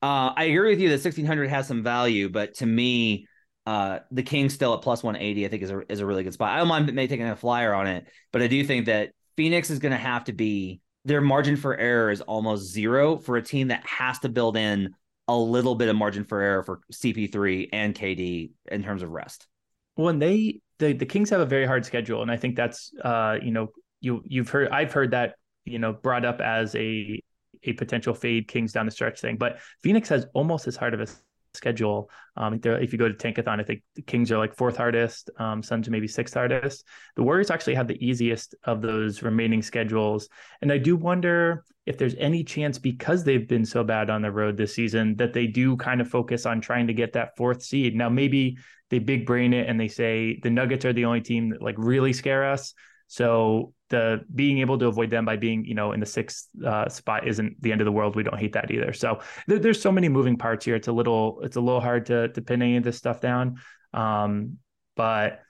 uh, 0.01 0.33
I 0.35 0.45
agree 0.45 0.71
with 0.71 0.79
you 0.79 0.89
that 0.89 0.95
1600 0.95 1.49
has 1.49 1.67
some 1.67 1.83
value, 1.83 2.29
but 2.29 2.55
to 2.55 2.65
me, 2.65 3.27
uh, 3.65 3.99
the 4.11 4.23
Kings 4.23 4.53
still 4.53 4.73
at 4.73 4.81
plus 4.81 5.03
180, 5.03 5.45
I 5.45 5.49
think 5.49 5.63
is 5.63 5.71
a, 5.71 5.91
is 5.91 5.99
a 5.99 6.05
really 6.05 6.23
good 6.23 6.33
spot. 6.33 6.51
I 6.51 6.57
don't 6.57 6.67
mind 6.67 6.91
maybe 6.93 7.07
taking 7.07 7.27
a 7.27 7.35
flyer 7.35 7.73
on 7.73 7.87
it, 7.87 8.07
but 8.31 8.41
I 8.41 8.47
do 8.47 8.63
think 8.63 8.87
that 8.87 9.11
Phoenix 9.37 9.69
is 9.69 9.79
going 9.79 9.91
to 9.91 9.97
have 9.97 10.23
to 10.25 10.33
be 10.33 10.81
their 11.05 11.21
margin 11.21 11.55
for 11.55 11.77
error 11.77 12.11
is 12.11 12.21
almost 12.21 12.71
zero 12.71 13.17
for 13.17 13.37
a 13.37 13.41
team 13.41 13.69
that 13.69 13.85
has 13.85 14.19
to 14.19 14.29
build 14.29 14.57
in 14.57 14.93
a 15.27 15.37
little 15.37 15.75
bit 15.75 15.89
of 15.89 15.95
margin 15.95 16.23
for 16.23 16.41
error 16.41 16.63
for 16.63 16.81
CP3 16.91 17.69
and 17.71 17.95
KD 17.95 18.51
in 18.71 18.83
terms 18.83 19.03
of 19.03 19.09
rest. 19.09 19.47
When 19.95 20.19
they 20.19 20.61
the, 20.79 20.93
the 20.93 21.05
Kings 21.05 21.29
have 21.29 21.39
a 21.39 21.45
very 21.45 21.65
hard 21.65 21.85
schedule, 21.85 22.21
and 22.21 22.31
I 22.31 22.37
think 22.37 22.55
that's 22.55 22.91
uh 23.03 23.37
you 23.41 23.51
know 23.51 23.67
you 24.01 24.23
you've 24.25 24.49
heard 24.49 24.69
I've 24.69 24.91
heard 24.91 25.11
that 25.11 25.35
you 25.65 25.79
know 25.79 25.93
brought 25.93 26.25
up 26.25 26.41
as 26.41 26.73
a 26.75 27.21
a 27.63 27.73
potential 27.73 28.13
fade 28.13 28.47
Kings 28.47 28.71
down 28.73 28.85
the 28.85 28.91
stretch 28.91 29.21
thing, 29.21 29.37
but 29.37 29.59
Phoenix 29.81 30.09
has 30.09 30.25
almost 30.33 30.67
as 30.67 30.75
hard 30.75 30.93
of 30.93 31.01
a 31.01 31.07
schedule. 31.53 32.09
Um, 32.37 32.59
if 32.63 32.93
you 32.93 32.99
go 32.99 33.09
to 33.09 33.13
Tankathon, 33.13 33.59
I 33.59 33.63
think 33.63 33.81
the 33.95 34.01
Kings 34.03 34.31
are 34.31 34.37
like 34.37 34.55
fourth 34.55 34.77
hardest, 34.77 35.29
um, 35.37 35.63
Suns 35.63 35.87
are 35.87 35.91
maybe 35.91 36.07
sixth 36.07 36.33
hardest. 36.33 36.85
The 37.15 37.23
Warriors 37.23 37.49
actually 37.49 37.75
have 37.75 37.87
the 37.87 38.03
easiest 38.05 38.55
of 38.63 38.81
those 38.81 39.23
remaining 39.23 39.61
schedules, 39.61 40.29
and 40.61 40.71
I 40.71 40.77
do 40.77 40.95
wonder 40.95 41.63
if 41.85 41.97
there's 41.97 42.15
any 42.19 42.43
chance 42.43 42.77
because 42.77 43.23
they've 43.23 43.47
been 43.47 43.65
so 43.65 43.83
bad 43.83 44.11
on 44.11 44.21
the 44.21 44.31
road 44.31 44.57
this 44.57 44.75
season 44.75 45.15
that 45.15 45.33
they 45.33 45.47
do 45.47 45.75
kind 45.77 46.01
of 46.01 46.07
focus 46.07 46.45
on 46.45 46.61
trying 46.61 46.85
to 46.85 46.93
get 46.93 47.13
that 47.13 47.35
fourth 47.35 47.63
seed. 47.63 47.95
Now 47.95 48.09
maybe 48.09 48.59
they 48.91 48.99
big 48.99 49.25
brain 49.25 49.53
it 49.53 49.67
and 49.67 49.79
they 49.79 49.87
say 49.87 50.39
the 50.43 50.51
Nuggets 50.51 50.85
are 50.85 50.93
the 50.93 51.05
only 51.05 51.21
team 51.21 51.49
that 51.49 51.63
like 51.63 51.75
really 51.79 52.13
scare 52.13 52.51
us. 52.51 52.75
So 53.07 53.73
the 53.89 54.23
being 54.33 54.59
able 54.59 54.77
to 54.77 54.87
avoid 54.87 55.09
them 55.09 55.25
by 55.25 55.35
being 55.35 55.65
you 55.65 55.73
know 55.73 55.91
in 55.91 55.99
the 55.99 56.05
sixth 56.05 56.47
uh, 56.65 56.87
spot 56.89 57.27
isn't 57.27 57.61
the 57.61 57.71
end 57.71 57.81
of 57.81 57.85
the 57.85 57.91
world. 57.91 58.15
We 58.15 58.23
don't 58.23 58.39
hate 58.39 58.53
that 58.53 58.71
either. 58.71 58.93
So 58.93 59.19
there, 59.47 59.59
there's 59.59 59.81
so 59.81 59.91
many 59.91 60.09
moving 60.09 60.37
parts 60.37 60.65
here. 60.65 60.75
It's 60.75 60.87
a 60.87 60.91
little 60.91 61.41
it's 61.43 61.57
a 61.57 61.61
little 61.61 61.81
hard 61.81 62.05
to 62.07 62.29
to 62.29 62.41
pin 62.41 62.61
any 62.61 62.77
of 62.77 62.83
this 62.83 62.97
stuff 62.97 63.21
down. 63.21 63.59
Um, 63.93 64.57
but 64.95 65.41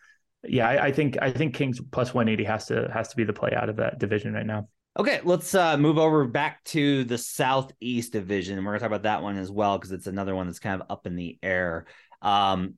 yeah, 0.43 0.67
I, 0.67 0.85
I, 0.85 0.91
think 0.91 1.17
I 1.21 1.31
think 1.31 1.53
Kings 1.53 1.81
plus 1.91 2.13
180 2.13 2.43
has 2.45 2.67
to 2.67 2.89
has 2.93 3.09
to 3.09 3.15
be 3.17 3.25
the 3.25 3.33
play 3.33 3.51
out 3.55 3.69
of 3.69 3.77
that 3.77 3.99
division 3.99 4.33
right 4.33 4.45
now. 4.45 4.69
Okay, 4.97 5.21
let's 5.23 5.53
uh, 5.53 5.77
move 5.77 5.97
over 5.97 6.25
back 6.25 6.63
to 6.65 7.03
the 7.03 7.17
Southeast 7.17 8.13
division. 8.13 8.63
We're 8.63 8.71
gonna 8.71 8.79
talk 8.79 8.87
about 8.87 9.03
that 9.03 9.21
one 9.21 9.37
as 9.37 9.51
well 9.51 9.77
because 9.77 9.91
it's 9.91 10.07
another 10.07 10.35
one 10.35 10.47
that's 10.47 10.59
kind 10.59 10.81
of 10.81 10.87
up 10.89 11.05
in 11.05 11.15
the 11.15 11.37
air. 11.43 11.85
Um, 12.21 12.75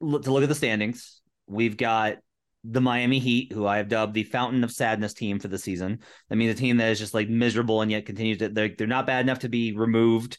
to 0.00 0.32
look 0.32 0.42
at 0.42 0.48
the 0.48 0.54
standings, 0.54 1.20
we've 1.46 1.76
got 1.76 2.18
the 2.64 2.80
Miami 2.80 3.18
Heat, 3.18 3.52
who 3.52 3.66
I 3.66 3.78
have 3.78 3.88
dubbed 3.88 4.14
the 4.14 4.24
fountain 4.24 4.62
of 4.64 4.70
sadness 4.70 5.14
team 5.14 5.38
for 5.38 5.48
the 5.48 5.58
season. 5.58 6.00
That 6.28 6.36
means 6.36 6.52
a 6.52 6.58
team 6.58 6.76
that 6.76 6.90
is 6.90 6.98
just 6.98 7.14
like 7.14 7.28
miserable 7.28 7.80
and 7.80 7.90
yet 7.90 8.06
continues 8.06 8.38
to 8.38 8.48
they're, 8.48 8.74
they're 8.76 8.86
not 8.86 9.06
bad 9.06 9.24
enough 9.24 9.40
to 9.40 9.48
be 9.48 9.72
removed 9.72 10.38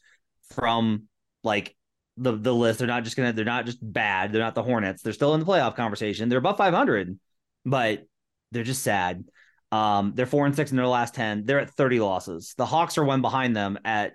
from 0.52 1.04
like 1.44 1.76
the 2.18 2.38
the 2.38 2.54
list. 2.54 2.80
They're 2.80 2.88
not 2.88 3.04
just 3.04 3.18
gonna 3.18 3.34
they're 3.34 3.46
not 3.46 3.66
just 3.66 3.80
bad. 3.82 4.32
They're 4.32 4.42
not 4.42 4.56
the 4.56 4.64
Hornets. 4.64 5.02
They're 5.02 5.14
still 5.14 5.34
in 5.34 5.40
the 5.40 5.46
playoff 5.46 5.76
conversation. 5.76 6.30
They're 6.30 6.40
above 6.40 6.58
500, 6.58 7.18
but 7.66 8.06
they're 8.52 8.64
just 8.64 8.84
sad. 8.84 9.24
Um, 9.72 10.14
they're 10.16 10.26
four 10.26 10.46
and 10.46 10.56
six 10.56 10.72
in 10.72 10.78
their 10.78 10.88
last 10.88 11.16
10. 11.16 11.46
They're 11.46 11.62
at 11.62 11.72
30 11.72 12.02
losses. 12.02 12.54
The 12.58 12.66
Hawks 12.66 12.98
are 12.98 13.06
one 13.06 13.22
behind 13.22 13.56
them 13.56 13.80
at 13.86 14.14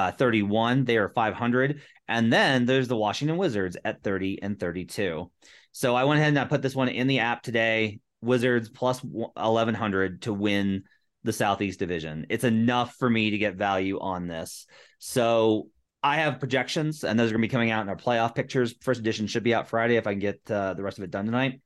uh, 0.00 0.12
31. 0.12 0.84
They 0.84 0.96
are 0.96 1.08
500. 1.08 1.82
And 2.08 2.32
then 2.32 2.66
there's 2.66 2.88
the 2.88 2.96
Washington 2.96 3.36
Wizards 3.36 3.76
at 3.84 4.02
30 4.02 4.42
and 4.42 4.58
32. 4.58 5.30
So 5.72 5.94
I 5.94 6.04
went 6.04 6.20
ahead 6.20 6.30
and 6.30 6.38
I 6.38 6.44
put 6.44 6.62
this 6.62 6.74
one 6.74 6.88
in 6.88 7.06
the 7.06 7.20
app 7.20 7.42
today. 7.42 8.00
Wizards 8.22 8.68
plus 8.68 9.00
1100 9.02 10.22
to 10.22 10.32
win 10.32 10.84
the 11.22 11.32
Southeast 11.32 11.78
Division. 11.78 12.26
It's 12.30 12.44
enough 12.44 12.94
for 12.96 13.08
me 13.08 13.30
to 13.30 13.38
get 13.38 13.56
value 13.56 13.98
on 14.00 14.26
this. 14.26 14.66
So 14.98 15.68
I 16.02 16.16
have 16.16 16.38
projections, 16.38 17.04
and 17.04 17.18
those 17.18 17.30
are 17.30 17.34
going 17.34 17.42
to 17.42 17.48
be 17.48 17.52
coming 17.52 17.70
out 17.70 17.82
in 17.82 17.88
our 17.88 17.96
playoff 17.96 18.34
pictures. 18.34 18.74
First 18.80 19.00
edition 19.00 19.26
should 19.26 19.42
be 19.42 19.54
out 19.54 19.68
Friday 19.68 19.96
if 19.96 20.06
I 20.06 20.12
can 20.12 20.20
get 20.20 20.50
uh, 20.50 20.74
the 20.74 20.82
rest 20.82 20.98
of 20.98 21.04
it 21.04 21.10
done 21.10 21.26
tonight. 21.26 21.60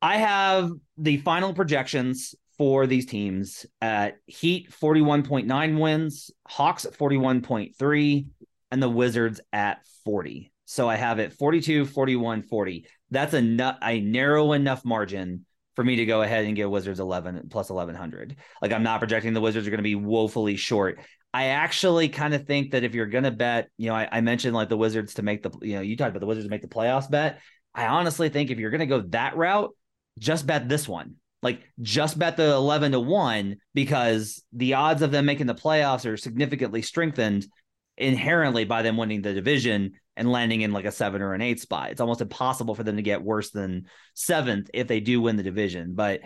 I 0.00 0.18
have 0.18 0.70
the 0.96 1.16
final 1.18 1.54
projections 1.54 2.34
for 2.58 2.86
these 2.86 3.06
teams 3.06 3.64
at 3.80 4.18
Heat 4.26 4.70
41.9 4.70 5.80
wins, 5.80 6.30
Hawks 6.46 6.84
at 6.84 6.98
41.3, 6.98 8.26
and 8.70 8.82
the 8.82 8.88
Wizards 8.88 9.40
at 9.52 9.86
40. 10.04 10.52
So 10.66 10.88
I 10.88 10.96
have 10.96 11.18
it 11.18 11.32
42, 11.32 11.86
41, 11.86 12.42
40 12.42 12.86
that's 13.10 13.34
a, 13.34 13.78
a 13.82 14.00
narrow 14.00 14.52
enough 14.52 14.84
margin 14.84 15.46
for 15.76 15.84
me 15.84 15.96
to 15.96 16.06
go 16.06 16.22
ahead 16.22 16.44
and 16.44 16.56
give 16.56 16.70
Wizards 16.70 17.00
11 17.00 17.48
plus 17.50 17.70
1100. 17.70 18.36
Like 18.60 18.72
I'm 18.72 18.82
not 18.82 18.98
projecting 18.98 19.32
the 19.32 19.40
Wizards 19.40 19.66
are 19.66 19.70
going 19.70 19.78
to 19.78 19.82
be 19.82 19.94
woefully 19.94 20.56
short. 20.56 21.00
I 21.32 21.46
actually 21.46 22.08
kind 22.08 22.34
of 22.34 22.46
think 22.46 22.72
that 22.72 22.84
if 22.84 22.94
you're 22.94 23.06
going 23.06 23.24
to 23.24 23.30
bet, 23.30 23.68
you 23.76 23.88
know, 23.88 23.94
I, 23.94 24.08
I, 24.10 24.20
mentioned 24.22 24.54
like 24.54 24.70
the 24.70 24.78
Wizards 24.78 25.14
to 25.14 25.22
make 25.22 25.42
the, 25.42 25.50
you 25.60 25.74
know, 25.74 25.82
you 25.82 25.96
talked 25.96 26.10
about 26.10 26.20
the 26.20 26.26
Wizards 26.26 26.46
to 26.46 26.50
make 26.50 26.62
the 26.62 26.68
playoffs 26.68 27.10
bet. 27.10 27.40
I 27.74 27.86
honestly 27.86 28.28
think 28.28 28.50
if 28.50 28.58
you're 28.58 28.70
going 28.70 28.80
to 28.80 28.86
go 28.86 29.02
that 29.08 29.36
route, 29.36 29.70
just 30.18 30.46
bet 30.46 30.68
this 30.68 30.88
one. 30.88 31.16
Like 31.42 31.62
just 31.80 32.18
bet 32.18 32.36
the 32.36 32.52
11 32.52 32.92
to 32.92 33.00
1 33.00 33.56
because 33.74 34.42
the 34.52 34.74
odds 34.74 35.02
of 35.02 35.12
them 35.12 35.26
making 35.26 35.46
the 35.46 35.54
playoffs 35.54 36.10
are 36.10 36.16
significantly 36.16 36.82
strengthened 36.82 37.46
inherently 37.96 38.64
by 38.64 38.82
them 38.82 38.96
winning 38.96 39.22
the 39.22 39.34
division 39.34 39.92
and 40.16 40.30
landing 40.30 40.62
in 40.62 40.72
like 40.72 40.84
a 40.84 40.92
seven 40.92 41.22
or 41.22 41.34
an 41.34 41.40
eight 41.40 41.60
spot. 41.60 41.90
It's 41.90 42.00
almost 42.00 42.20
impossible 42.20 42.74
for 42.74 42.82
them 42.82 42.96
to 42.96 43.02
get 43.02 43.22
worse 43.22 43.50
than 43.50 43.86
seventh 44.14 44.70
if 44.74 44.88
they 44.88 45.00
do 45.00 45.20
win 45.20 45.36
the 45.36 45.42
division. 45.42 45.94
But 45.94 46.20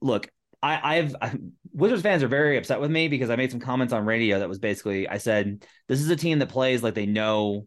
look, 0.00 0.28
I, 0.62 0.96
I've 0.98 1.16
I, 1.20 1.34
Wizards 1.72 2.02
fans 2.02 2.22
are 2.22 2.28
very 2.28 2.56
upset 2.56 2.80
with 2.80 2.90
me 2.90 3.08
because 3.08 3.30
I 3.30 3.36
made 3.36 3.50
some 3.50 3.60
comments 3.60 3.92
on 3.92 4.04
radio 4.04 4.38
that 4.38 4.48
was 4.48 4.58
basically 4.58 5.08
I 5.08 5.18
said 5.18 5.64
this 5.88 6.00
is 6.00 6.10
a 6.10 6.16
team 6.16 6.38
that 6.38 6.50
plays 6.50 6.82
like 6.82 6.94
they 6.94 7.06
know 7.06 7.66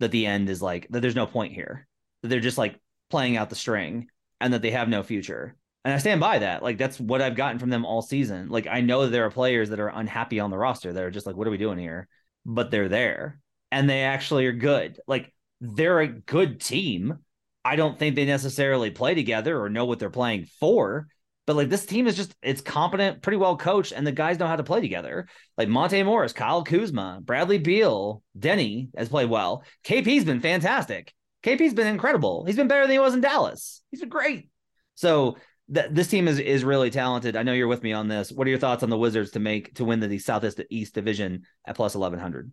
that 0.00 0.10
the 0.10 0.26
end 0.26 0.48
is 0.48 0.60
like 0.60 0.86
that 0.90 1.00
there's 1.00 1.14
no 1.14 1.26
point 1.26 1.52
here. 1.52 1.86
That 2.22 2.28
they're 2.28 2.40
just 2.40 2.58
like 2.58 2.78
playing 3.10 3.36
out 3.36 3.50
the 3.50 3.56
string 3.56 4.08
and 4.40 4.54
that 4.54 4.62
they 4.62 4.70
have 4.70 4.88
no 4.88 5.02
future. 5.02 5.56
And 5.84 5.92
I 5.92 5.98
stand 5.98 6.20
by 6.20 6.38
that. 6.38 6.62
Like 6.62 6.78
that's 6.78 7.00
what 7.00 7.20
I've 7.20 7.34
gotten 7.34 7.58
from 7.58 7.70
them 7.70 7.84
all 7.84 8.02
season. 8.02 8.48
Like 8.48 8.66
I 8.66 8.80
know 8.80 9.08
there 9.08 9.26
are 9.26 9.30
players 9.30 9.70
that 9.70 9.80
are 9.80 9.88
unhappy 9.88 10.38
on 10.38 10.50
the 10.50 10.58
roster 10.58 10.92
that 10.92 11.02
are 11.02 11.10
just 11.10 11.26
like, 11.26 11.36
what 11.36 11.46
are 11.46 11.50
we 11.50 11.58
doing 11.58 11.78
here? 11.78 12.08
But 12.44 12.70
they're 12.70 12.88
there 12.88 13.40
and 13.72 13.88
they 13.88 14.02
actually 14.02 14.46
are 14.46 14.52
good. 14.52 15.00
Like 15.08 15.32
they're 15.60 16.00
a 16.00 16.08
good 16.08 16.60
team. 16.60 17.18
I 17.64 17.76
don't 17.76 17.98
think 17.98 18.14
they 18.14 18.24
necessarily 18.24 18.90
play 18.90 19.14
together 19.14 19.60
or 19.60 19.68
know 19.68 19.86
what 19.86 19.98
they're 19.98 20.10
playing 20.10 20.46
for. 20.60 21.08
But 21.46 21.56
like 21.56 21.70
this 21.70 21.86
team 21.86 22.06
is 22.06 22.14
just 22.16 22.34
it's 22.42 22.60
competent, 22.60 23.22
pretty 23.22 23.38
well 23.38 23.56
coached, 23.56 23.92
and 23.92 24.06
the 24.06 24.12
guys 24.12 24.38
know 24.38 24.46
how 24.46 24.56
to 24.56 24.62
play 24.62 24.80
together. 24.80 25.26
Like 25.58 25.68
Monte 25.68 26.00
Morris, 26.04 26.32
Kyle 26.32 26.62
Kuzma, 26.62 27.20
Bradley 27.22 27.58
Beal, 27.58 28.22
Deni 28.38 28.90
has 28.96 29.08
played 29.08 29.28
well. 29.28 29.64
KP's 29.84 30.24
been 30.24 30.40
fantastic. 30.40 31.12
KP's 31.42 31.74
been 31.74 31.88
incredible. 31.88 32.44
He's 32.44 32.56
been 32.56 32.68
better 32.68 32.82
than 32.82 32.92
he 32.92 32.98
was 33.00 33.14
in 33.14 33.20
Dallas. 33.20 33.82
He's 33.90 34.00
been 34.00 34.08
great. 34.08 34.48
So 34.94 35.36
th- 35.72 35.90
this 35.90 36.08
team 36.08 36.28
is 36.28 36.38
is 36.38 36.64
really 36.64 36.90
talented. 36.90 37.36
I 37.36 37.42
know 37.42 37.52
you're 37.52 37.68
with 37.68 37.82
me 37.82 37.92
on 37.92 38.08
this. 38.08 38.32
What 38.32 38.46
are 38.46 38.50
your 38.50 38.58
thoughts 38.58 38.82
on 38.82 38.90
the 38.90 38.98
Wizards 38.98 39.32
to 39.32 39.40
make 39.40 39.74
to 39.74 39.84
win 39.84 40.00
the 40.00 40.18
Southeast 40.18 40.60
East 40.70 40.94
division 40.94 41.42
at 41.66 41.76
plus 41.76 41.94
eleven 41.94 42.18
hundred? 42.18 42.50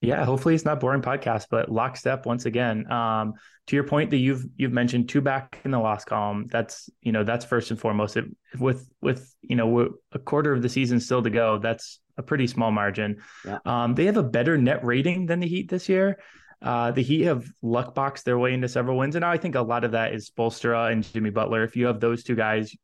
Yeah, 0.00 0.24
hopefully 0.24 0.54
it's 0.54 0.64
not 0.64 0.80
boring 0.80 1.02
podcast, 1.02 1.46
but 1.50 1.70
lockstep 1.70 2.24
once 2.24 2.46
again. 2.46 2.90
Um, 2.90 3.34
to 3.66 3.76
your 3.76 3.84
point 3.84 4.10
that 4.10 4.16
you've 4.16 4.46
you've 4.56 4.72
mentioned 4.72 5.10
two 5.10 5.20
back 5.20 5.60
in 5.64 5.70
the 5.70 5.78
loss 5.78 6.04
column. 6.04 6.46
That's 6.50 6.88
you 7.02 7.12
know 7.12 7.22
that's 7.22 7.44
first 7.44 7.70
and 7.70 7.78
foremost. 7.78 8.16
It, 8.16 8.24
with 8.58 8.88
with 9.02 9.34
you 9.42 9.56
know 9.56 9.90
a 10.12 10.18
quarter 10.18 10.52
of 10.52 10.62
the 10.62 10.70
season 10.70 11.00
still 11.00 11.22
to 11.22 11.30
go, 11.30 11.58
that's 11.58 12.00
a 12.16 12.22
pretty 12.22 12.46
small 12.46 12.70
margin. 12.70 13.18
Yeah. 13.44 13.58
Um, 13.66 13.94
they 13.94 14.06
have 14.06 14.16
a 14.16 14.22
better 14.22 14.56
net 14.56 14.84
rating 14.84 15.26
than 15.26 15.40
the 15.40 15.48
Heat 15.48 15.68
this 15.68 15.88
year. 15.88 16.18
Uh, 16.62 16.90
the 16.90 17.02
Heat 17.02 17.22
have 17.22 17.46
luck 17.62 17.94
boxed 17.94 18.24
their 18.24 18.38
way 18.38 18.52
into 18.52 18.68
several 18.68 18.98
wins, 18.98 19.16
and 19.16 19.24
I 19.24 19.36
think 19.38 19.54
a 19.54 19.62
lot 19.62 19.84
of 19.84 19.92
that 19.92 20.12
is 20.12 20.30
Spoelstra 20.30 20.92
and 20.92 21.02
Jimmy 21.02 21.30
Butler. 21.30 21.64
If 21.64 21.74
you 21.74 21.86
have 21.86 22.00
those 22.00 22.22
two 22.22 22.34
guys, 22.34 22.74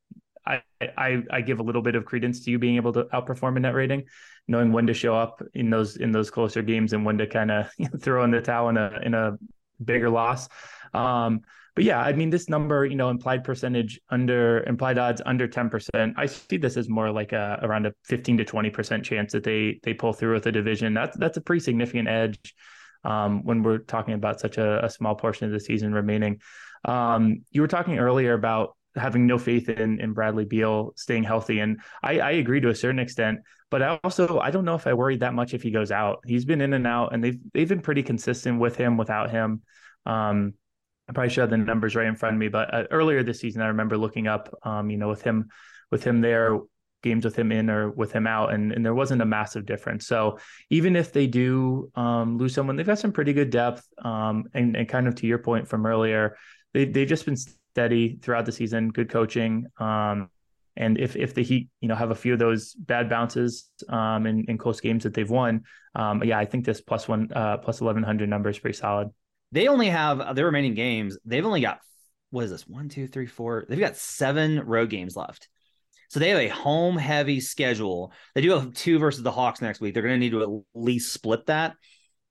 I, 0.47 0.63
I 0.81 1.23
I 1.31 1.41
give 1.43 1.61
a 1.61 1.63
little 1.63 1.83
bit 1.83 1.95
of 1.95 2.05
credence 2.05 2.45
to 2.45 2.51
you 2.51 2.59
being 2.59 2.77
able 2.77 2.93
to 2.95 3.05
outperform 3.13 3.57
a 3.57 3.61
net 3.61 3.75
rating, 3.75 4.05
knowing 4.49 4.73
when 4.73 4.87
to 4.87 4.95
show 4.95 5.15
up 5.15 5.43
in 5.55 5.69
those 5.69 5.97
in 5.97 6.11
those 6.11 6.31
closer 6.31 6.63
games 6.63 6.95
and 6.95 7.05
when 7.05 7.19
to 7.19 7.27
kind 7.27 7.51
of 7.51 7.69
throw 8.01 8.25
in 8.25 8.31
the 8.31 8.41
towel 8.41 8.71
in 8.71 8.79
a 8.79 9.01
in 9.03 9.13
a 9.13 9.37
bigger 9.85 10.09
loss. 10.09 10.49
Um, 10.95 11.43
but 11.75 11.85
yeah, 11.85 12.01
I 12.01 12.15
mean, 12.15 12.31
this 12.31 12.49
number, 12.49 12.87
you 12.87 12.97
know, 12.97 13.11
implied 13.11 13.45
percentage 13.45 14.01
under 14.09 14.65
implied 14.65 14.97
odds 14.97 15.21
under 15.27 15.47
10%. 15.47 16.15
I 16.17 16.25
see 16.25 16.57
this 16.57 16.79
as 16.79 16.89
more 16.89 17.11
like 17.11 17.33
a 17.33 17.59
around 17.63 17.85
a 17.85 17.93
15 18.05 18.39
to 18.39 18.45
20% 18.47 19.03
chance 19.05 19.33
that 19.33 19.45
they 19.45 19.79
they 19.83 19.93
pull 19.93 20.15
through 20.15 20.33
with 20.33 20.47
a 20.47 20.53
division. 20.53 20.95
That's 20.95 21.19
that's 21.19 21.37
a 21.37 21.43
pretty 21.43 21.61
significant 21.61 22.09
edge 22.09 22.55
um, 23.07 23.45
when 23.45 23.63
we're 23.63 23.79
talking 23.79 24.15
about 24.15 24.41
such 24.41 24.59
a, 24.59 24.85
a, 24.85 24.91
small 24.91 25.15
portion 25.15 25.47
of 25.47 25.53
the 25.53 25.61
season 25.61 25.95
remaining. 25.95 26.41
Um, 26.85 27.45
you 27.51 27.61
were 27.61 27.69
talking 27.69 27.99
earlier 27.99 28.35
about 28.35 28.77
having 28.97 29.27
no 29.27 29.39
faith 29.39 29.69
in 29.69 30.01
in 30.01 30.13
Bradley 30.13 30.45
Beal 30.45 30.93
staying 30.97 31.23
healthy, 31.23 31.61
and 31.61 31.81
I, 32.03 32.19
I 32.19 32.31
agree 32.33 32.61
to 32.61 32.69
a 32.69 32.75
certain 32.75 32.99
extent. 32.99 33.41
But 33.71 33.83
I 33.83 34.01
also 34.03 34.41
I 34.41 34.51
don't 34.51 34.65
know 34.65 34.75
if 34.75 34.87
I 34.87 34.95
worried 34.95 35.21
that 35.21 35.35
much 35.35 35.55
if 35.55 35.63
he 35.63 35.71
goes 35.71 35.93
out. 35.93 36.21
He's 36.27 36.45
been 36.45 36.61
in 36.61 36.73
and 36.73 36.87
out, 36.87 37.15
and 37.15 37.23
they've 37.23 37.39
they've 37.55 37.69
been 37.69 37.81
pretty 37.81 38.03
consistent 38.03 38.59
with 38.59 38.77
him 38.77 38.97
without 38.97 39.31
him. 39.31 39.63
Um, 40.05 40.55
I 41.09 41.13
probably 41.13 41.31
should 41.31 41.43
have 41.43 41.51
the 41.51 41.59
numbers 41.59 41.95
right 41.95 42.07
in 42.07 42.17
front 42.17 42.35
of 42.35 42.41
me, 42.41 42.49
but 42.49 42.75
uh, 42.75 42.85
earlier 42.91 43.23
this 43.23 43.39
season, 43.39 43.63
I 43.63 43.69
remember 43.69 43.97
looking 43.97 44.27
up, 44.27 44.53
um, 44.65 44.91
you 44.91 44.97
know, 44.97 45.09
with 45.09 45.23
him, 45.23 45.51
with 45.93 46.03
him 46.03 46.21
there, 46.21 46.59
games 47.09 47.25
with 47.25 47.37
him 47.41 47.51
in 47.59 47.71
or 47.71 47.83
with 48.01 48.13
him 48.13 48.27
out, 48.27 48.49
and, 48.53 48.73
and 48.75 48.85
there 48.85 48.99
wasn't 49.03 49.23
a 49.23 49.31
massive 49.39 49.65
difference. 49.73 50.03
So 50.07 50.39
even 50.69 50.97
if 50.97 51.09
they 51.13 51.27
do 51.27 51.91
um, 51.95 52.39
lose 52.41 52.55
someone, 52.55 52.77
they've 52.77 52.93
got 52.93 52.99
some 52.99 53.13
pretty 53.13 53.33
good 53.33 53.51
depth. 53.51 53.83
Um, 54.11 54.45
and, 54.53 54.77
and 54.77 54.89
kind 54.89 55.07
of 55.09 55.15
to 55.17 55.27
your 55.27 55.39
point 55.39 55.69
from 55.69 55.87
earlier, 55.87 56.37
they 56.73 56.85
they've 56.85 57.09
just 57.09 57.25
been 57.25 57.37
steady 57.37 58.19
throughout 58.23 58.47
the 58.47 58.53
season, 58.53 58.91
good 58.91 59.11
coaching. 59.11 59.67
Um, 59.79 60.29
and 60.77 60.99
if 60.99 61.17
if 61.17 61.31
the 61.33 61.43
Heat, 61.43 61.69
you 61.81 61.89
know, 61.89 61.95
have 61.95 62.11
a 62.11 62.15
few 62.15 62.33
of 62.35 62.39
those 62.39 62.75
bad 62.75 63.09
bounces 63.09 63.71
um, 63.89 64.27
in, 64.27 64.45
in 64.49 64.59
close 64.59 64.81
games 64.81 65.03
that 65.05 65.15
they've 65.15 65.31
won, 65.31 65.65
um, 65.95 66.23
yeah, 66.25 66.39
I 66.39 66.45
think 66.45 66.65
this 66.65 66.81
plus 66.81 67.09
one 67.09 67.29
uh, 67.35 67.57
plus 67.65 67.81
eleven 67.81 68.03
hundred 68.03 68.29
number 68.29 68.51
is 68.51 68.59
pretty 68.59 68.77
solid. 68.77 69.09
They 69.53 69.69
only 69.69 69.89
have 69.89 70.37
their 70.37 70.47
remaining 70.47 70.75
games. 70.75 71.17
They've 71.25 71.47
only 71.47 71.63
got 71.63 71.79
what 72.31 72.45
is 72.45 72.51
this? 72.51 72.67
One, 72.67 72.89
two, 72.89 73.07
three, 73.07 73.27
four. 73.27 73.65
They've 73.69 73.87
got 73.89 73.97
seven 73.97 74.61
road 74.67 74.91
games 74.91 75.17
left. 75.17 75.49
So 76.09 76.21
they 76.21 76.31
have 76.31 76.39
a 76.39 76.49
home 76.49 76.97
heavy 76.97 77.41
schedule. 77.41 78.13
They 78.35 78.41
do 78.41 78.51
have 78.51 78.73
two 78.75 78.99
versus 78.99 79.23
the 79.23 79.33
Hawks 79.33 79.61
next 79.61 79.81
week. 79.81 79.95
They're 79.95 80.03
going 80.03 80.15
to 80.15 80.19
need 80.19 80.31
to 80.31 80.43
at 80.43 80.49
least 80.75 81.13
split 81.13 81.47
that. 81.47 81.75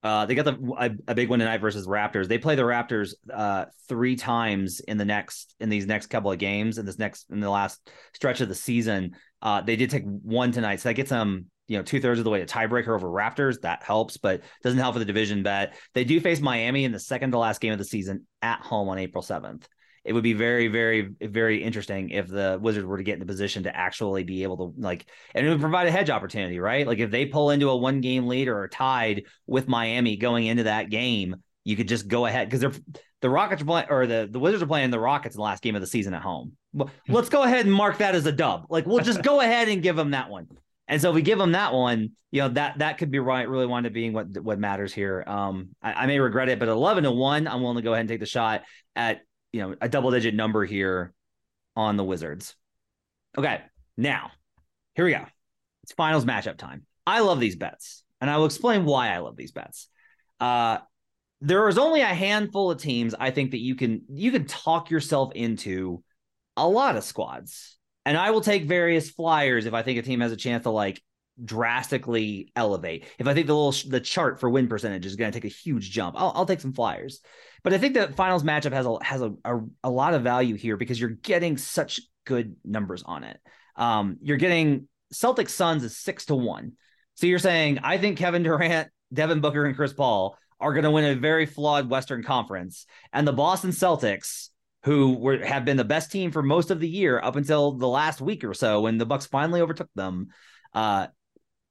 Uh, 0.05 0.27
they 0.27 0.35
got 0.35 0.45
the 0.45 0.73
a, 0.77 0.91
a, 1.11 1.15
big 1.15 1.29
one 1.29 1.39
tonight 1.39 1.61
versus 1.61 1.87
Raptors. 1.87 2.27
They 2.27 2.37
play 2.37 2.53
the 2.53 2.61
Raptors 2.61 3.15
uh, 3.33 3.65
three 3.89 4.15
times 4.15 4.79
in 4.79 4.97
the 4.99 5.05
next 5.05 5.55
in 5.59 5.69
these 5.69 5.87
next 5.87 6.07
couple 6.07 6.31
of 6.31 6.37
games 6.37 6.77
in 6.77 6.85
this 6.85 6.99
next 6.99 7.25
in 7.31 7.39
the 7.39 7.49
last 7.49 7.89
stretch 8.13 8.39
of 8.39 8.47
the 8.47 8.53
season. 8.53 9.15
Uh, 9.41 9.61
they 9.61 9.75
did 9.75 9.89
take 9.89 10.03
one 10.05 10.51
tonight, 10.51 10.79
so 10.79 10.89
that 10.89 10.93
gets 10.93 11.09
them 11.09 11.47
you 11.67 11.77
know 11.77 11.83
two 11.83 11.99
thirds 11.99 12.19
of 12.19 12.23
the 12.23 12.29
way 12.29 12.39
to 12.39 12.45
tiebreaker 12.45 12.89
over 12.89 13.07
Raptors. 13.07 13.61
That 13.61 13.81
helps, 13.81 14.17
but 14.17 14.41
doesn't 14.61 14.77
help 14.77 14.93
for 14.93 14.99
the 14.99 15.05
division 15.05 15.41
bet. 15.41 15.75
They 15.95 16.03
do 16.03 16.19
face 16.19 16.39
Miami 16.39 16.83
in 16.85 16.91
the 16.91 16.99
second 16.99 17.31
to 17.31 17.39
last 17.39 17.59
game 17.59 17.73
of 17.73 17.79
the 17.79 17.85
season 17.85 18.27
at 18.43 18.59
home 18.59 18.89
on 18.89 18.99
April 18.99 19.23
seventh 19.23 19.67
it 20.05 20.13
would 20.13 20.23
be 20.23 20.33
very, 20.33 20.67
very, 20.67 21.09
very 21.19 21.63
interesting 21.63 22.11
if 22.11 22.27
the 22.27 22.59
Wizards 22.61 22.85
were 22.85 22.97
to 22.97 23.03
get 23.03 23.13
in 23.13 23.19
the 23.19 23.25
position 23.25 23.63
to 23.63 23.75
actually 23.75 24.23
be 24.23 24.43
able 24.43 24.57
to 24.57 24.73
like, 24.79 25.05
and 25.33 25.45
it 25.45 25.49
would 25.49 25.59
provide 25.59 25.87
a 25.87 25.91
hedge 25.91 26.11
opportunity, 26.11 26.59
right? 26.59 26.85
Like 26.85 26.99
if 26.99 27.09
they 27.09 27.25
pull 27.25 27.49
into 27.49 27.69
a 27.69 27.75
one 27.75 28.01
game 28.01 28.27
lead 28.27 28.47
or 28.47 28.67
tied 28.67 29.23
with 29.47 29.67
Miami 29.67 30.15
going 30.15 30.45
into 30.45 30.63
that 30.63 30.91
game, 30.91 31.37
you 31.63 31.75
could 31.75 31.87
just 31.87 32.07
go 32.07 32.27
ahead 32.27 32.47
because 32.47 32.59
they're 32.61 32.71
the 33.21 33.29
Rockets 33.31 33.63
are 33.63 33.65
playing 33.65 33.87
or 33.89 34.05
the, 34.05 34.27
the 34.29 34.37
Wizards 34.37 34.61
are 34.61 34.67
playing 34.67 34.91
the 34.91 34.99
Rockets 34.99 35.33
in 35.33 35.39
the 35.39 35.43
last 35.43 35.63
game 35.63 35.73
of 35.73 35.81
the 35.81 35.87
season 35.87 36.13
at 36.13 36.21
home. 36.21 36.51
Well, 36.73 36.91
hmm. 37.07 37.13
let's 37.13 37.29
go 37.29 37.41
ahead 37.41 37.65
and 37.65 37.73
mark 37.73 37.97
that 37.97 38.13
as 38.13 38.27
a 38.27 38.31
dub. 38.31 38.67
Like 38.69 38.85
we'll 38.85 39.03
just 39.03 39.23
go 39.23 39.41
ahead 39.41 39.67
and 39.67 39.81
give 39.81 39.95
them 39.95 40.11
that 40.11 40.29
one. 40.29 40.47
And 40.87 41.01
so 41.01 41.09
if 41.09 41.15
we 41.15 41.23
give 41.23 41.39
them 41.39 41.53
that 41.53 41.73
one, 41.73 42.11
you 42.29 42.41
know 42.41 42.49
that 42.49 42.77
that 42.77 42.99
could 42.99 43.09
be 43.09 43.17
right, 43.17 43.49
really 43.49 43.65
wind 43.65 43.87
up 43.87 43.93
being 43.93 44.13
what 44.13 44.27
what 44.39 44.59
matters 44.59 44.93
here. 44.93 45.23
Um, 45.25 45.69
I, 45.81 45.93
I 45.93 46.05
may 46.05 46.19
regret 46.19 46.49
it, 46.49 46.59
but 46.59 46.67
eleven 46.67 47.05
to 47.05 47.11
one, 47.11 47.47
I'm 47.47 47.61
willing 47.61 47.77
to 47.77 47.81
go 47.81 47.93
ahead 47.93 48.01
and 48.01 48.09
take 48.09 48.19
the 48.19 48.27
shot 48.27 48.61
at 48.95 49.21
you 49.55 49.61
know 49.61 49.73
a 49.79 49.87
double 49.87 50.11
digit 50.11 50.35
number 50.35 50.65
here 50.65 51.13
on 51.77 51.95
the 51.95 52.03
Wizards. 52.03 52.55
Okay, 53.37 53.61
now 53.95 54.31
here 54.95 55.05
we 55.05 55.11
go. 55.11 55.25
It's 55.83 55.93
finals 55.93 56.25
matchup 56.25 56.57
time. 56.57 56.85
I 57.07 57.21
love 57.21 57.39
these 57.39 57.55
bets, 57.55 58.03
and 58.19 58.29
I 58.29 58.35
will 58.35 58.47
explain 58.47 58.83
why 58.83 59.13
I 59.13 59.19
love 59.19 59.37
these 59.37 59.53
bets. 59.53 59.87
Uh, 60.41 60.79
there 61.39 61.69
is 61.69 61.77
only 61.77 62.01
a 62.01 62.07
handful 62.07 62.69
of 62.69 62.81
teams 62.81 63.15
I 63.17 63.31
think 63.31 63.51
that 63.51 63.61
you 63.61 63.75
can 63.75 64.01
you 64.09 64.29
can 64.29 64.45
talk 64.45 64.89
yourself 64.89 65.31
into 65.33 66.03
a 66.57 66.67
lot 66.67 66.97
of 66.97 67.05
squads, 67.05 67.77
and 68.05 68.17
I 68.17 68.31
will 68.31 68.41
take 68.41 68.65
various 68.65 69.09
flyers 69.09 69.67
if 69.67 69.73
I 69.73 69.83
think 69.83 69.99
a 69.99 70.01
team 70.01 70.19
has 70.19 70.33
a 70.33 70.37
chance 70.37 70.63
to 70.63 70.69
like 70.69 71.01
drastically 71.43 72.51
elevate. 72.55 73.05
If 73.19 73.27
I 73.27 73.33
think 73.33 73.47
the 73.47 73.55
little 73.55 73.89
the 73.89 73.99
chart 73.99 74.39
for 74.39 74.49
win 74.49 74.67
percentage 74.67 75.05
is 75.05 75.15
going 75.15 75.31
to 75.31 75.39
take 75.39 75.49
a 75.49 75.53
huge 75.53 75.91
jump, 75.91 76.15
I'll, 76.17 76.31
I'll 76.35 76.45
take 76.45 76.61
some 76.61 76.73
flyers. 76.73 77.21
But 77.63 77.73
I 77.73 77.77
think 77.77 77.93
the 77.93 78.07
finals 78.09 78.43
matchup 78.43 78.73
has 78.73 78.85
a 78.85 78.97
has 79.03 79.21
a, 79.21 79.33
a, 79.43 79.59
a 79.83 79.89
lot 79.89 80.13
of 80.13 80.23
value 80.23 80.55
here 80.55 80.77
because 80.77 80.99
you're 80.99 81.09
getting 81.09 81.57
such 81.57 81.99
good 82.25 82.55
numbers 82.63 83.03
on 83.03 83.23
it. 83.23 83.39
Um, 83.75 84.17
you're 84.21 84.37
getting 84.37 84.87
Celtics 85.13 85.49
Suns 85.49 85.83
is 85.83 85.97
six 85.97 86.25
to 86.25 86.35
one. 86.35 86.73
So 87.15 87.27
you're 87.27 87.39
saying 87.39 87.79
I 87.83 87.97
think 87.97 88.17
Kevin 88.17 88.43
Durant, 88.43 88.89
Devin 89.13 89.41
Booker, 89.41 89.65
and 89.65 89.75
Chris 89.75 89.93
Paul 89.93 90.37
are 90.59 90.73
going 90.73 90.83
to 90.83 90.91
win 90.91 91.05
a 91.05 91.15
very 91.15 91.45
flawed 91.45 91.89
Western 91.89 92.23
Conference, 92.23 92.85
and 93.11 93.27
the 93.27 93.33
Boston 93.33 93.71
Celtics, 93.71 94.49
who 94.83 95.17
were 95.17 95.43
have 95.43 95.65
been 95.65 95.77
the 95.77 95.83
best 95.83 96.11
team 96.11 96.31
for 96.31 96.43
most 96.43 96.71
of 96.71 96.79
the 96.79 96.87
year 96.87 97.19
up 97.21 97.35
until 97.35 97.73
the 97.73 97.87
last 97.87 98.21
week 98.21 98.43
or 98.43 98.53
so 98.53 98.81
when 98.81 98.97
the 98.97 99.05
Bucks 99.05 99.25
finally 99.25 99.61
overtook 99.61 99.89
them, 99.95 100.27
uh, 100.73 101.07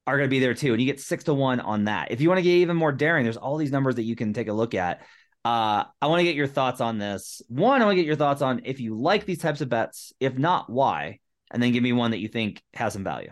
are 0.07 0.17
going 0.17 0.29
to 0.29 0.33
be 0.33 0.39
there 0.39 0.53
too. 0.53 0.71
And 0.71 0.81
you 0.81 0.85
get 0.85 0.99
six 0.99 1.23
to 1.25 1.33
one 1.33 1.59
on 1.59 1.85
that. 1.85 2.11
If 2.11 2.21
you 2.21 2.29
want 2.29 2.39
to 2.39 2.43
get 2.43 2.49
even 2.49 2.77
more 2.77 2.91
daring, 2.91 3.23
there's 3.23 3.37
all 3.37 3.57
these 3.57 3.71
numbers 3.71 3.95
that 3.95 4.03
you 4.03 4.15
can 4.15 4.33
take 4.33 4.47
a 4.47 4.53
look 4.53 4.73
at. 4.73 5.01
Uh, 5.43 5.83
I 6.01 6.07
want 6.07 6.19
to 6.19 6.23
get 6.23 6.35
your 6.35 6.47
thoughts 6.47 6.81
on 6.81 6.97
this. 6.97 7.41
One, 7.47 7.81
I 7.81 7.85
want 7.85 7.95
to 7.95 8.01
get 8.01 8.07
your 8.07 8.15
thoughts 8.15 8.41
on 8.41 8.61
if 8.65 8.79
you 8.79 8.95
like 8.95 9.25
these 9.25 9.39
types 9.39 9.61
of 9.61 9.69
bets. 9.69 10.13
If 10.19 10.37
not, 10.37 10.69
why? 10.69 11.19
And 11.51 11.61
then 11.61 11.71
give 11.71 11.83
me 11.83 11.93
one 11.93 12.11
that 12.11 12.19
you 12.19 12.27
think 12.27 12.63
has 12.73 12.93
some 12.93 13.03
value. 13.03 13.31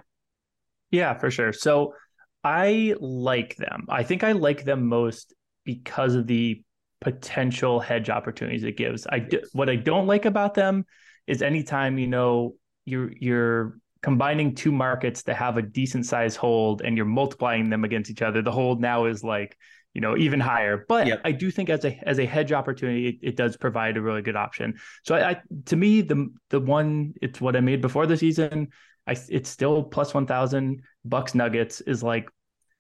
Yeah, 0.91 1.17
for 1.17 1.31
sure. 1.31 1.53
So 1.53 1.95
I 2.43 2.95
like 2.99 3.55
them. 3.55 3.85
I 3.89 4.03
think 4.03 4.23
I 4.23 4.33
like 4.33 4.63
them 4.63 4.87
most 4.87 5.33
because 5.63 6.13
of 6.13 6.27
the 6.27 6.61
potential 7.01 7.79
hedge 7.79 8.09
opportunities 8.09 8.63
it 8.63 8.77
gives. 8.77 9.07
I 9.09 9.19
do, 9.19 9.41
what 9.53 9.69
I 9.69 9.75
don't 9.75 10.07
like 10.07 10.25
about 10.25 10.53
them 10.53 10.85
is 11.25 11.41
anytime 11.41 11.97
you 11.97 12.07
know 12.07 12.55
you're 12.85 13.11
you're 13.11 13.77
combining 14.03 14.53
two 14.53 14.71
markets 14.71 15.23
to 15.23 15.33
have 15.33 15.57
a 15.57 15.61
decent 15.61 16.05
size 16.05 16.35
hold 16.35 16.81
and 16.81 16.95
you're 16.95 17.05
multiplying 17.05 17.69
them 17.69 17.83
against 17.83 18.11
each 18.11 18.21
other. 18.21 18.41
The 18.41 18.51
hold 18.51 18.81
now 18.81 19.05
is 19.05 19.23
like 19.23 19.57
you 19.93 20.01
know 20.01 20.17
even 20.17 20.39
higher 20.39 20.85
but 20.89 21.05
yep. 21.05 21.21
i 21.23 21.31
do 21.31 21.51
think 21.51 21.69
as 21.69 21.85
a 21.85 21.99
as 22.07 22.19
a 22.19 22.25
hedge 22.25 22.51
opportunity 22.51 23.09
it, 23.09 23.15
it, 23.21 23.35
does 23.35 23.55
provide 23.55 23.95
a 23.95 24.01
really 24.01 24.23
good 24.23 24.35
option 24.35 24.73
so 25.03 25.13
I, 25.15 25.29
I, 25.29 25.41
to 25.65 25.75
me 25.75 26.01
the 26.01 26.33
the 26.49 26.59
one 26.59 27.13
it's 27.21 27.39
what 27.39 27.55
i 27.55 27.59
made 27.59 27.79
before 27.79 28.07
the 28.07 28.17
season 28.17 28.69
i 29.05 29.15
it's 29.29 29.49
still 29.49 29.83
plus 29.83 30.13
1000 30.13 30.81
bucks 31.05 31.35
nuggets 31.35 31.81
is 31.81 32.01
like 32.01 32.27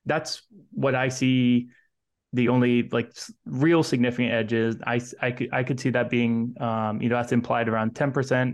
that's 0.07 0.41
what 0.71 0.95
i 0.95 1.07
see 1.07 1.67
the 2.33 2.49
only 2.49 2.89
like 2.89 3.11
real 3.45 3.83
significant 3.83 4.33
edges 4.33 4.77
i 4.87 4.99
i 5.21 5.31
could 5.31 5.49
i 5.53 5.63
could 5.63 5.79
see 5.79 5.91
that 5.91 6.09
being 6.09 6.55
um 6.59 6.99
you 6.99 7.09
know 7.09 7.15
that's 7.15 7.31
implied 7.31 7.69
around 7.69 7.93
10% 7.93 8.51
uh, 8.51 8.53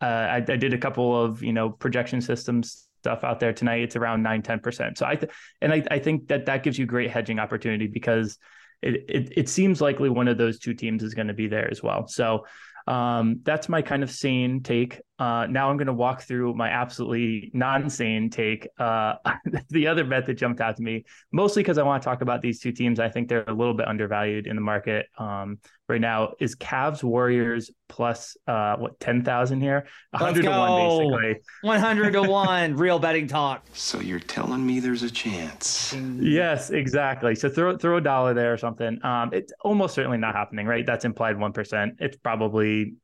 I, 0.00 0.36
I 0.36 0.40
did 0.40 0.74
a 0.74 0.78
couple 0.78 1.24
of 1.24 1.42
you 1.42 1.52
know 1.52 1.70
projection 1.70 2.20
systems 2.20 2.86
stuff 3.06 3.22
out 3.22 3.38
there 3.38 3.52
tonight, 3.52 3.82
it's 3.82 3.94
around 3.94 4.22
9 4.24 4.42
10%. 4.42 4.98
So 4.98 5.06
I, 5.06 5.14
th- 5.14 5.32
and 5.60 5.72
I, 5.72 5.84
I 5.92 5.98
think 6.00 6.26
that 6.26 6.46
that 6.46 6.64
gives 6.64 6.76
you 6.76 6.86
great 6.86 7.08
hedging 7.08 7.38
opportunity 7.38 7.86
because 7.86 8.36
it, 8.82 9.04
it, 9.08 9.32
it 9.36 9.48
seems 9.48 9.80
likely 9.80 10.08
one 10.08 10.26
of 10.26 10.38
those 10.38 10.58
two 10.58 10.74
teams 10.74 11.04
is 11.04 11.14
going 11.14 11.28
to 11.28 11.34
be 11.34 11.46
there 11.46 11.70
as 11.70 11.80
well. 11.82 12.08
So 12.08 12.46
um, 12.88 13.40
that's 13.44 13.68
my 13.68 13.80
kind 13.82 14.02
of 14.02 14.10
sane 14.10 14.62
take. 14.62 15.00
Uh, 15.18 15.46
now 15.48 15.70
I'm 15.70 15.78
going 15.78 15.86
to 15.86 15.94
walk 15.94 16.22
through 16.22 16.54
my 16.54 16.68
absolutely 16.68 17.50
non-sane 17.54 18.28
take. 18.28 18.68
Uh, 18.78 19.14
the 19.70 19.86
other 19.86 20.04
bet 20.04 20.26
that 20.26 20.34
jumped 20.34 20.60
out 20.60 20.76
to 20.76 20.82
me, 20.82 21.04
mostly 21.32 21.62
because 21.62 21.78
I 21.78 21.82
want 21.84 22.02
to 22.02 22.04
talk 22.04 22.20
about 22.20 22.42
these 22.42 22.60
two 22.60 22.72
teams. 22.72 23.00
I 23.00 23.08
think 23.08 23.28
they're 23.28 23.44
a 23.46 23.52
little 23.52 23.72
bit 23.72 23.88
undervalued 23.88 24.46
in 24.46 24.56
the 24.56 24.62
market 24.62 25.06
um, 25.16 25.58
right 25.88 26.00
now. 26.00 26.34
Is 26.38 26.54
Cavs 26.54 27.02
Warriors 27.02 27.70
plus 27.88 28.36
uh, 28.46 28.76
what 28.76 29.00
ten 29.00 29.24
thousand 29.24 29.62
here? 29.62 29.86
hundred 30.14 30.42
to 30.42 30.50
one, 30.50 30.82
basically. 30.82 31.42
One 31.62 31.80
hundred 31.80 32.12
to 32.12 32.22
one, 32.22 32.76
real 32.76 32.98
betting 32.98 33.26
talk. 33.26 33.64
So 33.72 34.00
you're 34.00 34.20
telling 34.20 34.66
me 34.66 34.80
there's 34.80 35.02
a 35.02 35.10
chance? 35.10 35.94
Yes, 36.18 36.68
exactly. 36.68 37.34
So 37.34 37.48
throw 37.48 37.78
throw 37.78 37.96
a 37.96 38.02
dollar 38.02 38.34
there 38.34 38.52
or 38.52 38.58
something. 38.58 39.02
Um, 39.02 39.30
it's 39.32 39.52
almost 39.62 39.94
certainly 39.94 40.18
not 40.18 40.34
happening, 40.34 40.66
right? 40.66 40.84
That's 40.84 41.06
implied 41.06 41.38
one 41.38 41.54
percent. 41.54 41.94
It's 42.00 42.18
probably 42.18 42.96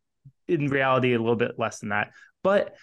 in 0.49 0.69
reality 0.69 1.15
a 1.15 1.19
little 1.19 1.37
bit 1.37 1.59
less 1.59 1.81
than 1.81 1.91
that. 1.91 2.13
But 2.43 2.75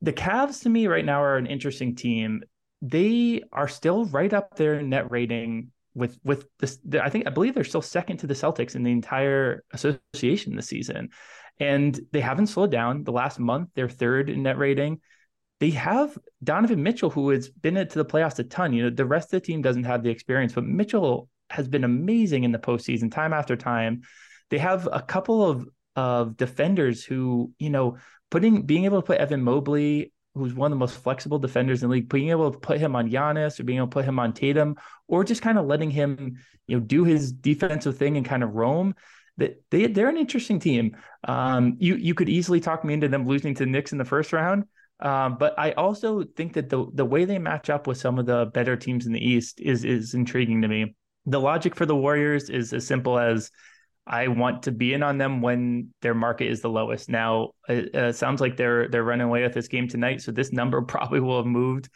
the 0.00 0.12
Cavs 0.12 0.62
to 0.62 0.68
me 0.68 0.86
right 0.86 1.04
now 1.04 1.22
are 1.22 1.36
an 1.36 1.46
interesting 1.46 1.94
team. 1.94 2.42
They 2.82 3.42
are 3.52 3.68
still 3.68 4.04
right 4.06 4.32
up 4.32 4.56
there 4.56 4.74
in 4.74 4.90
net 4.90 5.10
rating 5.10 5.70
with 5.94 6.18
with 6.24 6.46
this. 6.58 6.78
I 7.00 7.08
think 7.08 7.26
I 7.26 7.30
believe 7.30 7.54
they're 7.54 7.64
still 7.64 7.82
second 7.82 8.18
to 8.18 8.26
the 8.26 8.34
Celtics 8.34 8.74
in 8.74 8.82
the 8.82 8.90
entire 8.90 9.64
association 9.72 10.56
this 10.56 10.66
season, 10.66 11.10
and 11.58 11.98
they 12.12 12.20
haven't 12.20 12.48
slowed 12.48 12.70
down. 12.70 13.04
The 13.04 13.12
last 13.12 13.38
month, 13.38 13.70
they're 13.74 13.88
third 13.88 14.28
in 14.28 14.42
net 14.42 14.58
rating. 14.58 15.00
They 15.60 15.70
have 15.70 16.18
Donovan 16.42 16.82
Mitchell, 16.82 17.10
who 17.10 17.30
has 17.30 17.48
been 17.48 17.76
into 17.76 17.98
the 17.98 18.04
playoffs 18.04 18.38
a 18.38 18.44
ton. 18.44 18.72
You 18.72 18.84
know, 18.84 18.90
the 18.90 19.06
rest 19.06 19.32
of 19.32 19.40
the 19.40 19.46
team 19.46 19.62
doesn't 19.62 19.84
have 19.84 20.02
the 20.02 20.10
experience, 20.10 20.52
but 20.52 20.64
Mitchell 20.64 21.28
has 21.48 21.68
been 21.68 21.84
amazing 21.84 22.44
in 22.44 22.52
the 22.52 22.58
postseason, 22.58 23.10
time 23.10 23.32
after 23.32 23.56
time. 23.56 24.02
They 24.50 24.58
have 24.58 24.88
a 24.92 25.00
couple 25.00 25.48
of 25.48 25.66
of 25.96 26.36
defenders 26.36 27.04
who, 27.04 27.52
you 27.58 27.70
know, 27.70 27.98
putting 28.30 28.62
being 28.62 28.84
able 28.84 29.00
to 29.00 29.06
put 29.06 29.18
Evan 29.18 29.42
Mobley, 29.42 30.12
who's 30.34 30.54
one 30.54 30.72
of 30.72 30.76
the 30.76 30.80
most 30.80 30.96
flexible 30.96 31.38
defenders 31.38 31.82
in 31.82 31.88
the 31.88 31.94
league, 31.94 32.08
being 32.08 32.30
able 32.30 32.50
to 32.50 32.58
put 32.58 32.80
him 32.80 32.96
on 32.96 33.10
Giannis 33.10 33.60
or 33.60 33.64
being 33.64 33.78
able 33.78 33.86
to 33.86 33.92
put 33.92 34.04
him 34.04 34.18
on 34.18 34.32
Tatum, 34.32 34.76
or 35.06 35.24
just 35.24 35.42
kind 35.42 35.58
of 35.58 35.66
letting 35.66 35.90
him, 35.90 36.36
you 36.66 36.76
know, 36.76 36.84
do 36.84 37.04
his 37.04 37.32
defensive 37.32 37.96
thing 37.96 38.16
and 38.16 38.26
kind 38.26 38.42
of 38.42 38.54
roam. 38.54 38.94
That 39.36 39.62
they 39.70 39.86
they're 39.86 40.08
an 40.08 40.16
interesting 40.16 40.60
team. 40.60 40.96
Um, 41.26 41.76
you 41.78 41.96
you 41.96 42.14
could 42.14 42.28
easily 42.28 42.60
talk 42.60 42.84
me 42.84 42.94
into 42.94 43.08
them 43.08 43.26
losing 43.26 43.54
to 43.54 43.64
the 43.64 43.70
Knicks 43.70 43.92
in 43.92 43.98
the 43.98 44.04
first 44.04 44.32
round. 44.32 44.64
Um, 45.00 45.38
but 45.38 45.58
I 45.58 45.72
also 45.72 46.22
think 46.22 46.54
that 46.54 46.68
the 46.68 46.86
the 46.92 47.04
way 47.04 47.24
they 47.24 47.38
match 47.38 47.68
up 47.68 47.86
with 47.86 47.98
some 47.98 48.18
of 48.18 48.26
the 48.26 48.46
better 48.46 48.76
teams 48.76 49.06
in 49.06 49.12
the 49.12 49.24
East 49.24 49.60
is 49.60 49.84
is 49.84 50.14
intriguing 50.14 50.62
to 50.62 50.68
me. 50.68 50.94
The 51.26 51.40
logic 51.40 51.74
for 51.74 51.86
the 51.86 51.96
Warriors 51.96 52.50
is 52.50 52.72
as 52.72 52.86
simple 52.86 53.18
as 53.18 53.50
I 54.06 54.28
want 54.28 54.64
to 54.64 54.72
be 54.72 54.92
in 54.92 55.02
on 55.02 55.16
them 55.16 55.40
when 55.40 55.90
their 56.02 56.14
market 56.14 56.48
is 56.48 56.60
the 56.60 56.68
lowest. 56.68 57.08
Now, 57.08 57.52
it 57.68 57.94
uh, 57.94 58.12
sounds 58.12 58.40
like 58.40 58.56
they're 58.56 58.88
they're 58.88 59.04
running 59.04 59.26
away 59.26 59.42
with 59.42 59.54
this 59.54 59.68
game 59.68 59.88
tonight, 59.88 60.20
so 60.20 60.30
this 60.30 60.52
number 60.52 60.82
probably 60.94 61.20
will 61.20 61.38
have 61.38 61.46
moved 61.46 61.88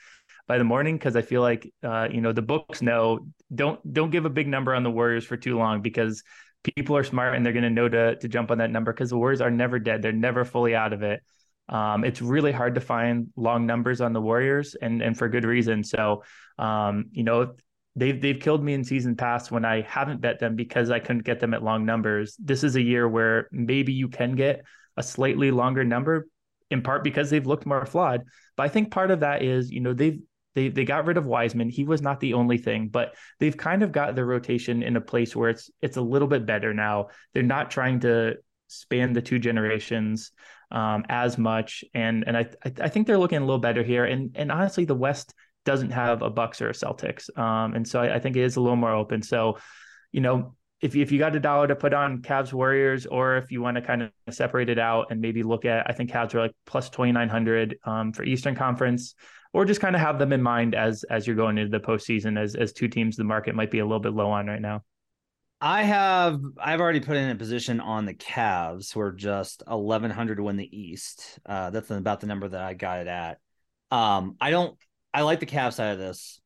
by 0.47 0.57
the 0.57 0.65
morning 0.65 0.97
because 0.97 1.17
I 1.17 1.23
feel 1.23 1.43
like 1.43 1.71
uh, 1.83 2.09
you 2.11 2.21
know 2.21 2.33
the 2.33 2.43
books 2.43 2.81
know 2.81 3.27
don't 3.55 3.81
don't 3.93 4.11
give 4.11 4.25
a 4.25 4.31
big 4.31 4.49
number 4.49 4.75
on 4.75 4.83
the 4.83 4.91
Warriors 4.91 5.25
for 5.25 5.37
too 5.37 5.59
long 5.59 5.83
because 5.83 6.23
people 6.65 6.97
are 6.97 7.05
smart 7.05 7.35
and 7.35 7.45
they're 7.45 7.53
going 7.53 7.63
to 7.63 7.71
know 7.71 7.89
to 7.89 8.17
to 8.17 8.29
jump 8.29 8.51
on 8.51 8.59
that 8.59 8.71
number 8.71 8.93
because 8.93 9.11
the 9.11 9.19
Warriors 9.19 9.43
are 9.43 9.51
never 9.51 9.79
dead; 9.79 10.01
they're 10.01 10.13
never 10.13 10.45
fully 10.45 10.75
out 10.75 10.95
of 10.95 11.03
it. 11.03 11.23
Um, 11.69 12.05
it's 12.05 12.23
really 12.23 12.53
hard 12.53 12.77
to 12.77 12.81
find 12.81 13.29
long 13.37 13.67
numbers 13.67 14.01
on 14.01 14.15
the 14.15 14.21
Warriors, 14.21 14.75
and 14.75 15.03
and 15.03 15.17
for 15.17 15.29
good 15.29 15.45
reason. 15.45 15.85
So, 15.85 16.23
um, 16.59 17.07
you 17.13 17.25
know, 17.25 17.55
they've 17.99 18.21
they've 18.21 18.41
killed 18.41 18.63
me 18.63 18.75
in 18.75 18.85
season 18.85 19.17
past 19.17 19.51
when 19.51 19.65
I 19.65 19.83
haven't 19.83 20.21
bet 20.21 20.39
them 20.39 20.57
because 20.57 20.91
I 20.91 20.99
couldn't 20.99 21.25
get 21.25 21.41
them 21.41 21.55
at 21.55 21.63
long 21.63 21.85
numbers. 21.85 22.37
This 22.39 22.65
is 22.65 22.77
a 22.77 22.83
year 22.83 23.09
where 23.09 23.49
maybe 23.53 23.93
you 23.93 24.09
can 24.09 24.35
get 24.35 24.65
a 24.97 25.03
slightly 25.03 25.51
longer 25.51 25.85
number, 25.85 26.29
in 26.71 26.83
part 26.83 27.05
because 27.05 27.31
they've 27.31 27.47
looked 27.47 27.67
more 27.67 27.85
flawed. 27.87 28.25
But 28.57 28.65
I 28.65 28.69
think 28.69 28.91
part 28.91 29.11
of 29.11 29.21
that 29.21 29.43
is, 29.43 29.71
you 29.71 29.81
know, 29.81 29.93
they've 29.93 30.21
they 30.55 30.69
they 30.69 30.85
got 30.85 31.07
rid 31.07 31.17
of 31.17 31.27
Wiseman. 31.27 31.69
He 31.69 31.85
was 31.85 32.03
not 32.03 32.21
the 32.21 32.35
only 32.35 32.59
thing, 32.59 32.89
but 32.89 33.15
they've 33.39 33.57
kind 33.57 33.83
of 33.83 33.93
got 33.93 34.15
their 34.15 34.27
rotation 34.27 34.83
in 34.83 34.97
a 34.97 35.01
place 35.01 35.35
where 35.37 35.51
it's 35.51 35.71
it's 35.81 35.97
a 35.97 36.03
little 36.03 36.29
bit 36.29 36.47
better 36.47 36.75
now. 36.75 37.09
They're 37.33 37.43
not 37.43 37.71
trying 37.71 38.01
to 38.01 38.37
span 38.69 39.13
the 39.13 39.23
two 39.23 39.39
generations 39.39 40.33
um, 40.71 41.05
as 41.09 41.39
much, 41.39 41.85
and 41.95 42.25
and 42.27 42.37
I 42.37 42.47
I 42.81 42.89
think 42.89 43.07
they're 43.07 43.19
looking 43.19 43.39
a 43.39 43.47
little 43.47 43.59
better 43.59 43.83
here. 43.83 44.05
And 44.05 44.33
and 44.35 44.51
honestly, 44.51 44.85
the 44.85 44.95
West 44.95 45.35
doesn't 45.69 45.91
have 45.91 46.23
a 46.23 46.31
Bucks 46.31 46.63
or 46.63 46.71
a 46.71 46.73
Celtics. 46.73 47.29
Um, 47.39 47.75
and 47.75 47.87
so 47.87 48.01
I, 48.01 48.15
I, 48.15 48.19
think 48.21 48.37
it 48.37 48.43
is 48.43 48.57
a 48.57 48.61
little 48.63 48.75
more 48.75 48.95
open. 48.95 49.21
So, 49.21 49.59
you 50.13 50.23
know, 50.23 50.55
if 50.81 50.97
if 50.97 51.13
you 51.13 51.19
got 51.19 51.37
a 51.37 51.41
dollar 51.41 51.67
to 51.69 51.77
put 51.77 51.93
on 51.93 52.23
Cavs 52.23 52.55
Warriors, 52.55 53.05
or 53.05 53.37
if 53.37 53.53
you 53.53 53.61
want 53.61 53.75
to 53.75 53.83
kind 53.83 54.03
of 54.03 54.11
separate 54.31 54.71
it 54.71 54.79
out 54.79 55.09
and 55.11 55.21
maybe 55.21 55.43
look 55.43 55.67
at, 55.67 55.87
I 55.87 55.93
think 55.93 56.11
Cavs 56.11 56.35
are 56.35 56.41
like 56.41 56.53
plus 56.65 56.89
twenty 56.89 57.13
nine 57.13 57.29
hundred 57.29 57.77
um, 57.85 58.15
for 58.15 58.25
Eastern 58.25 58.55
Conference, 58.55 59.15
or 59.53 59.67
just 59.67 59.83
kind 59.83 59.95
of 59.95 60.01
have 60.01 60.19
them 60.19 60.33
in 60.33 60.41
mind 60.41 60.75
as 60.75 61.05
as 61.05 61.27
you're 61.27 61.37
going 61.37 61.59
into 61.59 61.71
the 61.71 61.85
postseason 61.85 62.41
as 62.41 62.55
as 62.55 62.73
two 62.73 62.89
teams 62.89 63.17
the 63.17 63.25
market 63.25 63.55
might 63.55 63.71
be 63.71 63.81
a 63.81 63.85
little 63.85 64.01
bit 64.01 64.15
low 64.15 64.31
on 64.31 64.47
right 64.47 64.63
now. 64.63 64.83
I 65.61 65.83
have 65.83 66.41
I've 66.59 66.81
already 66.81 67.01
put 67.01 67.19
in 67.19 67.29
a 67.29 67.35
position 67.35 67.81
on 67.81 68.07
the 68.07 68.15
Cavs 68.15 68.95
who 68.95 69.01
are 69.01 69.13
just 69.13 69.63
eleven 69.69 70.11
hundred 70.11 70.37
to 70.37 70.45
win 70.45 70.57
the 70.57 70.79
East. 70.81 71.39
Uh, 71.45 71.69
that's 71.69 71.91
about 71.91 72.21
the 72.21 72.27
number 72.27 72.49
that 72.49 72.63
I 72.63 72.73
got 72.73 73.01
it 73.01 73.09
at. 73.09 73.39
Um, 73.91 74.37
I 74.41 74.51
don't 74.51 74.79
I 75.13 75.23
like 75.23 75.41
the 75.41 75.47
Cavs 75.47 75.75
side 75.75 75.93
of 75.93 75.99
this. 75.99 76.41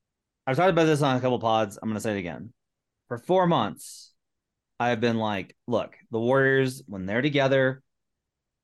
I've 0.47 0.57
talked 0.57 0.71
about 0.71 0.85
this 0.85 1.03
on 1.03 1.17
a 1.17 1.21
couple 1.21 1.39
pods. 1.39 1.79
I'm 1.81 1.89
going 1.89 1.97
to 1.97 2.01
say 2.01 2.17
it 2.17 2.19
again. 2.19 2.53
For 3.09 3.19
four 3.19 3.47
months, 3.47 4.13
I've 4.81 5.01
been 5.01 5.19
like, 5.19 5.57
look, 5.67 5.97
the 6.11 6.19
Warriors, 6.19 6.83
when 6.87 7.07
they're 7.07 7.23
together, 7.23 7.83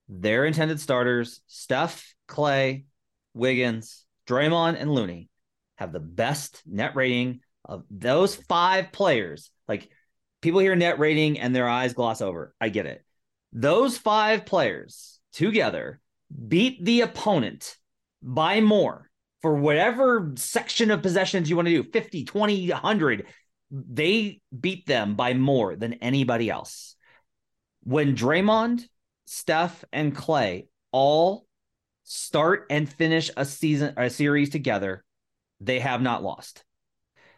their 0.08 0.44
intended 0.44 0.80
starters, 0.80 1.40
Steph, 1.46 2.14
Clay, 2.26 2.86
Wiggins, 3.34 4.04
Draymond, 4.26 4.80
and 4.80 4.92
Looney, 4.92 5.28
have 5.76 5.92
the 5.92 6.00
best 6.00 6.62
net 6.66 6.96
rating 6.96 7.40
of 7.64 7.84
those 7.90 8.34
five 8.34 8.90
players. 8.90 9.50
Like 9.68 9.90
people 10.40 10.60
hear 10.60 10.74
net 10.74 10.98
rating 10.98 11.38
and 11.38 11.54
their 11.54 11.68
eyes 11.68 11.92
gloss 11.92 12.20
over. 12.20 12.54
I 12.60 12.70
get 12.70 12.86
it. 12.86 13.04
Those 13.52 13.96
five 13.96 14.46
players 14.46 15.20
together 15.32 16.00
beat 16.48 16.84
the 16.84 17.02
opponent 17.02 17.76
by 18.22 18.60
more 18.60 19.07
for 19.42 19.54
whatever 19.54 20.32
section 20.36 20.90
of 20.90 21.02
possessions 21.02 21.48
you 21.48 21.56
want 21.56 21.68
to 21.68 21.82
do 21.82 21.90
50, 21.90 22.24
20, 22.24 22.70
100. 22.70 23.26
They 23.70 24.40
beat 24.58 24.86
them 24.86 25.14
by 25.14 25.34
more 25.34 25.76
than 25.76 25.94
anybody 25.94 26.50
else. 26.50 26.96
When 27.84 28.16
Draymond, 28.16 28.88
Steph, 29.26 29.84
and 29.92 30.14
Clay 30.14 30.68
all 30.90 31.46
start 32.04 32.66
and 32.70 32.90
finish 32.90 33.30
a 33.36 33.44
season, 33.44 33.94
a 33.96 34.10
series 34.10 34.50
together, 34.50 35.04
they 35.60 35.80
have 35.80 36.00
not 36.00 36.22
lost. 36.22 36.64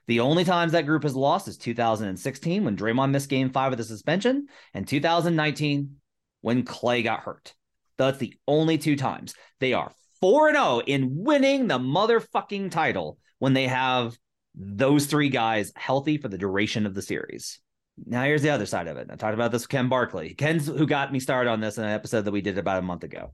The 0.07 0.21
only 0.21 0.45
times 0.45 0.73
that 0.73 0.87
group 0.87 1.03
has 1.03 1.15
lost 1.15 1.49
is 1.49 1.57
2016 1.59 2.65
when 2.65 2.77
Draymond 2.77 3.11
missed 3.11 3.29
game 3.29 3.51
five 3.51 3.71
with 3.71 3.79
the 3.79 3.85
suspension, 3.85 4.47
and 4.75 4.87
2019 4.87 5.97
when 6.41 6.65
Clay 6.65 7.03
got 7.03 7.21
hurt. 7.21 7.55
That's 7.99 8.19
the 8.19 8.35
only 8.49 8.79
two 8.79 8.97
times. 8.97 9.35
They 9.61 9.73
are 9.73 9.93
4 10.21 10.53
0 10.53 10.83
in 10.87 11.25
winning 11.25 11.67
the 11.67 11.79
motherfucking 11.79 12.71
title 12.71 13.19
when 13.39 13.53
they 13.53 13.67
have 13.67 14.17
those 14.55 15.07
three 15.07 15.29
guys 15.29 15.73
healthy 15.77 16.19
for 16.19 16.29
the 16.29 16.39
duration 16.39 16.87
of 16.87 16.95
the 16.95 17.03
series. 17.03 17.61
Now, 18.07 18.25
here's 18.25 18.43
the 18.43 18.51
other 18.51 18.67
side 18.67 18.89
of 18.89 18.97
it. 18.97 19.09
I 19.11 19.17
talked 19.17 19.35
about 19.35 19.53
this 19.53 19.63
with 19.63 19.69
Ken 19.69 19.89
Barkley. 19.89 20.35
Ken's 20.35 20.67
who 20.67 20.87
got 20.87 21.13
me 21.13 21.21
started 21.21 21.51
on 21.51 21.61
this 21.61 21.79
in 21.79 21.85
an 21.85 21.91
episode 21.91 22.23
that 22.23 22.33
we 22.33 22.41
did 22.41 22.59
about 22.59 22.79
a 22.79 22.83
month 22.83 23.05
ago. 23.05 23.33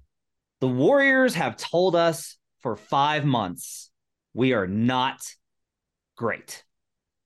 The 0.61 0.69
Warriors 0.69 1.35
have 1.35 1.57
told 1.57 1.95
us 1.95 2.37
for 2.61 2.77
five 2.77 3.25
months 3.25 3.91
we 4.35 4.53
are 4.53 4.67
not 4.67 5.23
great. 6.17 6.65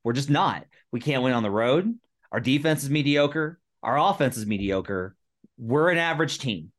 We're 0.05 0.13
just 0.13 0.31
not. 0.31 0.65
We 0.93 1.01
can't 1.01 1.23
win 1.23 1.33
on 1.33 1.43
the 1.43 1.51
road. 1.51 1.99
Our 2.33 2.41
defense 2.41 2.83
is 2.83 2.91
mediocre. 2.91 3.59
Our 3.83 3.99
offense 3.99 4.37
is 4.37 4.47
mediocre. 4.47 5.17
We're 5.59 5.91
an 5.91 5.99
average 5.99 6.39
team. 6.39 6.73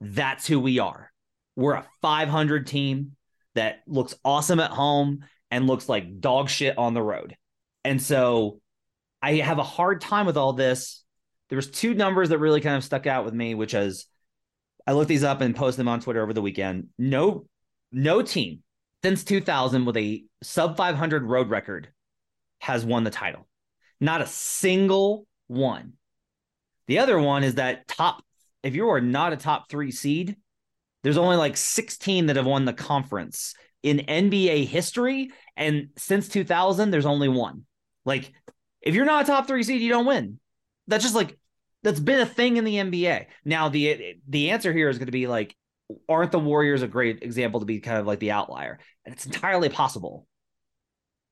That's 0.00 0.46
who 0.46 0.60
we 0.60 0.78
are. 0.78 1.12
We're 1.58 1.74
a 1.74 1.86
500 2.02 2.68
team 2.68 3.16
that 3.56 3.80
looks 3.88 4.14
awesome 4.24 4.60
at 4.60 4.70
home 4.70 5.24
and 5.50 5.66
looks 5.66 5.88
like 5.88 6.20
dog 6.20 6.48
shit 6.48 6.78
on 6.78 6.94
the 6.94 7.02
road. 7.02 7.36
And 7.82 8.00
so 8.00 8.60
I 9.20 9.38
have 9.38 9.58
a 9.58 9.64
hard 9.64 10.00
time 10.00 10.24
with 10.24 10.36
all 10.36 10.52
this. 10.52 11.02
There 11.48 11.56
was 11.56 11.68
two 11.68 11.94
numbers 11.94 12.28
that 12.28 12.38
really 12.38 12.60
kind 12.60 12.76
of 12.76 12.84
stuck 12.84 13.08
out 13.08 13.24
with 13.24 13.34
me, 13.34 13.56
which 13.56 13.74
is 13.74 14.06
I 14.86 14.92
looked 14.92 15.08
these 15.08 15.24
up 15.24 15.40
and 15.40 15.56
posted 15.56 15.80
them 15.80 15.88
on 15.88 15.98
Twitter 15.98 16.22
over 16.22 16.32
the 16.32 16.40
weekend. 16.40 16.90
No, 16.96 17.46
no 17.90 18.22
team 18.22 18.62
since 19.02 19.24
2000 19.24 19.84
with 19.84 19.96
a 19.96 20.22
sub 20.44 20.76
500 20.76 21.24
road 21.24 21.50
record 21.50 21.88
has 22.60 22.84
won 22.84 23.02
the 23.02 23.10
title. 23.10 23.48
Not 24.00 24.20
a 24.20 24.26
single 24.26 25.26
one. 25.48 25.94
The 26.86 27.00
other 27.00 27.18
one 27.18 27.42
is 27.42 27.56
that 27.56 27.88
top, 27.88 28.22
if 28.62 28.76
you 28.76 28.90
are 28.90 29.00
not 29.00 29.32
a 29.32 29.36
top 29.36 29.68
three 29.68 29.90
seed, 29.90 30.36
there's 31.02 31.18
only 31.18 31.36
like 31.36 31.56
16 31.56 32.26
that 32.26 32.36
have 32.36 32.46
won 32.46 32.64
the 32.64 32.72
conference 32.72 33.54
in 33.82 33.98
NBA 33.98 34.66
history. 34.66 35.30
And 35.56 35.88
since 35.96 36.28
2000, 36.28 36.90
there's 36.90 37.06
only 37.06 37.28
one. 37.28 37.64
Like, 38.04 38.32
if 38.82 38.94
you're 38.94 39.04
not 39.04 39.24
a 39.24 39.26
top 39.26 39.46
three 39.46 39.62
seed, 39.62 39.82
you 39.82 39.90
don't 39.90 40.06
win. 40.06 40.40
That's 40.86 41.04
just 41.04 41.14
like, 41.14 41.38
that's 41.82 42.00
been 42.00 42.20
a 42.20 42.26
thing 42.26 42.56
in 42.56 42.64
the 42.64 42.76
NBA. 42.76 43.26
Now, 43.44 43.68
the 43.68 44.16
the 44.28 44.50
answer 44.50 44.72
here 44.72 44.88
is 44.88 44.98
going 44.98 45.06
to 45.06 45.12
be 45.12 45.26
like, 45.26 45.54
aren't 46.08 46.32
the 46.32 46.38
Warriors 46.38 46.82
a 46.82 46.88
great 46.88 47.22
example 47.22 47.60
to 47.60 47.66
be 47.66 47.80
kind 47.80 47.98
of 47.98 48.06
like 48.06 48.18
the 48.18 48.32
outlier? 48.32 48.78
And 49.04 49.14
it's 49.14 49.26
entirely 49.26 49.68
possible. 49.68 50.26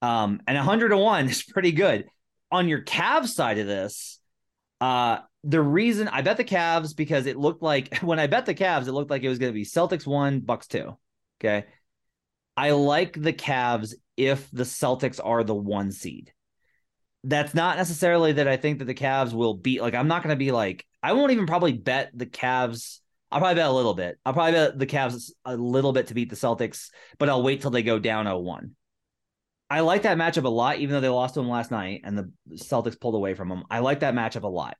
Um, 0.02 0.40
and 0.46 0.56
100 0.56 0.90
to 0.90 0.96
1 0.96 1.28
is 1.28 1.42
pretty 1.42 1.72
good. 1.72 2.06
On 2.52 2.68
your 2.68 2.82
Cavs 2.82 3.28
side 3.28 3.58
of 3.58 3.66
this, 3.66 4.20
uh, 4.80 5.18
the 5.46 5.62
reason 5.62 6.08
I 6.08 6.22
bet 6.22 6.36
the 6.36 6.44
Cavs 6.44 6.94
because 6.94 7.26
it 7.26 7.36
looked 7.36 7.62
like 7.62 7.98
when 8.02 8.18
I 8.18 8.26
bet 8.26 8.46
the 8.46 8.54
Cavs, 8.54 8.88
it 8.88 8.92
looked 8.92 9.10
like 9.10 9.22
it 9.22 9.28
was 9.28 9.38
going 9.38 9.52
to 9.52 9.54
be 9.54 9.64
Celtics 9.64 10.06
one, 10.06 10.40
Bucks 10.40 10.66
two. 10.66 10.96
Okay. 11.40 11.66
I 12.56 12.70
like 12.70 13.20
the 13.20 13.32
Cavs 13.32 13.94
if 14.16 14.50
the 14.50 14.64
Celtics 14.64 15.20
are 15.22 15.44
the 15.44 15.54
one 15.54 15.92
seed. 15.92 16.32
That's 17.22 17.54
not 17.54 17.76
necessarily 17.76 18.32
that 18.32 18.48
I 18.48 18.56
think 18.56 18.78
that 18.78 18.86
the 18.86 18.94
Cavs 18.94 19.32
will 19.32 19.54
beat. 19.54 19.82
Like, 19.82 19.94
I'm 19.94 20.08
not 20.08 20.22
going 20.22 20.34
to 20.34 20.38
be 20.38 20.52
like, 20.52 20.86
I 21.02 21.12
won't 21.12 21.32
even 21.32 21.46
probably 21.46 21.72
bet 21.72 22.10
the 22.14 22.26
Cavs. 22.26 23.00
I'll 23.30 23.40
probably 23.40 23.56
bet 23.56 23.68
a 23.68 23.72
little 23.72 23.94
bit. 23.94 24.18
I'll 24.24 24.32
probably 24.32 24.52
bet 24.52 24.78
the 24.78 24.86
Cavs 24.86 25.30
a 25.44 25.56
little 25.56 25.92
bit 25.92 26.06
to 26.06 26.14
beat 26.14 26.30
the 26.30 26.36
Celtics, 26.36 26.90
but 27.18 27.28
I'll 27.28 27.42
wait 27.42 27.60
till 27.60 27.70
they 27.70 27.82
go 27.82 27.98
down 27.98 28.24
0 28.24 28.38
1. 28.38 28.70
I 29.68 29.80
like 29.80 30.02
that 30.02 30.16
matchup 30.16 30.44
a 30.44 30.48
lot, 30.48 30.78
even 30.78 30.94
though 30.94 31.00
they 31.00 31.08
lost 31.08 31.34
to 31.34 31.40
them 31.40 31.48
last 31.48 31.70
night 31.70 32.02
and 32.04 32.16
the 32.16 32.32
Celtics 32.54 32.98
pulled 32.98 33.16
away 33.16 33.34
from 33.34 33.48
them. 33.48 33.64
I 33.70 33.80
like 33.80 34.00
that 34.00 34.14
matchup 34.14 34.44
a 34.44 34.48
lot. 34.48 34.76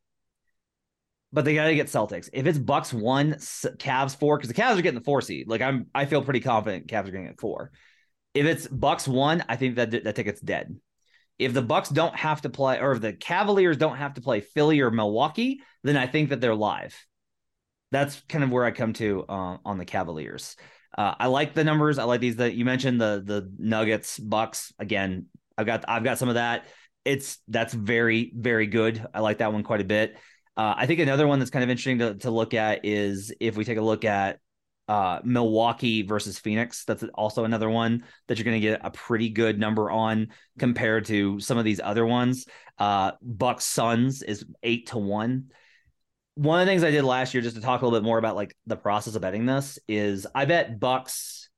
But 1.32 1.44
they 1.44 1.54
got 1.54 1.66
to 1.66 1.74
get 1.74 1.88
Celtics. 1.88 2.30
If 2.32 2.46
it's 2.46 2.58
Bucks 2.58 2.92
one, 2.92 3.34
Cavs 3.34 4.16
four, 4.18 4.38
because 4.38 4.48
the 4.48 4.60
Cavs 4.60 4.78
are 4.78 4.82
getting 4.82 4.98
the 4.98 5.04
four 5.04 5.20
seed. 5.20 5.48
Like 5.48 5.60
I'm, 5.60 5.86
I 5.94 6.06
feel 6.06 6.22
pretty 6.22 6.40
confident 6.40 6.86
Cavs 6.86 7.08
are 7.08 7.10
getting 7.10 7.26
get 7.26 7.40
four. 7.40 7.72
If 8.32 8.46
it's 8.46 8.66
Bucks 8.66 9.08
one, 9.08 9.44
I 9.48 9.56
think 9.56 9.76
that 9.76 9.90
that 9.90 10.14
ticket's 10.14 10.40
dead. 10.40 10.76
If 11.38 11.52
the 11.52 11.62
Bucks 11.62 11.90
don't 11.90 12.16
have 12.16 12.42
to 12.42 12.48
play, 12.48 12.80
or 12.80 12.92
if 12.92 13.00
the 13.00 13.12
Cavaliers 13.12 13.76
don't 13.76 13.96
have 13.96 14.14
to 14.14 14.20
play 14.20 14.40
Philly 14.40 14.80
or 14.80 14.90
Milwaukee, 14.90 15.60
then 15.82 15.96
I 15.96 16.06
think 16.06 16.30
that 16.30 16.40
they're 16.40 16.54
live. 16.54 16.94
That's 17.92 18.20
kind 18.28 18.42
of 18.42 18.50
where 18.50 18.64
I 18.64 18.70
come 18.70 18.94
to 18.94 19.24
uh, 19.28 19.58
on 19.64 19.78
the 19.78 19.84
Cavaliers. 19.84 20.56
Uh, 20.96 21.14
I 21.18 21.26
like 21.26 21.54
the 21.54 21.64
numbers. 21.64 21.98
I 21.98 22.04
like 22.04 22.20
these 22.20 22.36
that 22.36 22.54
you 22.54 22.64
mentioned 22.64 23.00
the 23.00 23.22
the 23.24 23.52
Nuggets, 23.58 24.18
Bucks. 24.18 24.72
Again, 24.78 25.26
I've 25.58 25.66
got 25.66 25.84
I've 25.88 26.04
got 26.04 26.18
some 26.18 26.28
of 26.28 26.36
that. 26.36 26.66
It's 27.04 27.38
that's 27.48 27.74
very 27.74 28.32
very 28.34 28.66
good. 28.66 29.04
I 29.12 29.20
like 29.20 29.38
that 29.38 29.52
one 29.52 29.62
quite 29.62 29.80
a 29.80 29.84
bit. 29.84 30.16
Uh, 30.56 30.74
I 30.76 30.86
think 30.86 31.00
another 31.00 31.26
one 31.26 31.38
that's 31.38 31.50
kind 31.50 31.62
of 31.62 31.70
interesting 31.70 31.98
to, 31.98 32.14
to 32.16 32.30
look 32.30 32.54
at 32.54 32.84
is 32.84 33.32
if 33.40 33.56
we 33.56 33.64
take 33.64 33.78
a 33.78 33.82
look 33.82 34.04
at 34.04 34.38
uh, 34.88 35.20
Milwaukee 35.24 36.02
versus 36.02 36.38
Phoenix. 36.38 36.84
That's 36.84 37.04
also 37.14 37.44
another 37.44 37.68
one 37.68 38.04
that 38.28 38.38
you're 38.38 38.44
going 38.44 38.60
to 38.60 38.66
get 38.66 38.80
a 38.84 38.90
pretty 38.90 39.30
good 39.30 39.58
number 39.58 39.90
on 39.90 40.28
compared 40.58 41.06
to 41.06 41.40
some 41.40 41.58
of 41.58 41.64
these 41.64 41.80
other 41.80 42.06
ones. 42.06 42.46
Uh, 42.78 43.12
Bucks 43.20 43.64
Suns 43.64 44.22
is 44.22 44.44
eight 44.62 44.88
to 44.88 44.98
one 44.98 45.50
one 46.36 46.60
of 46.60 46.66
the 46.66 46.70
things 46.70 46.84
I 46.84 46.90
did 46.90 47.02
last 47.02 47.32
year, 47.32 47.42
just 47.42 47.56
to 47.56 47.62
talk 47.62 47.80
a 47.80 47.84
little 47.86 47.98
bit 47.98 48.04
more 48.04 48.18
about 48.18 48.36
like 48.36 48.54
the 48.66 48.76
process 48.76 49.14
of 49.14 49.22
betting 49.22 49.46
this, 49.46 49.78
is 49.88 50.26
I 50.34 50.44
bet 50.44 50.78
Bucks 50.78 51.48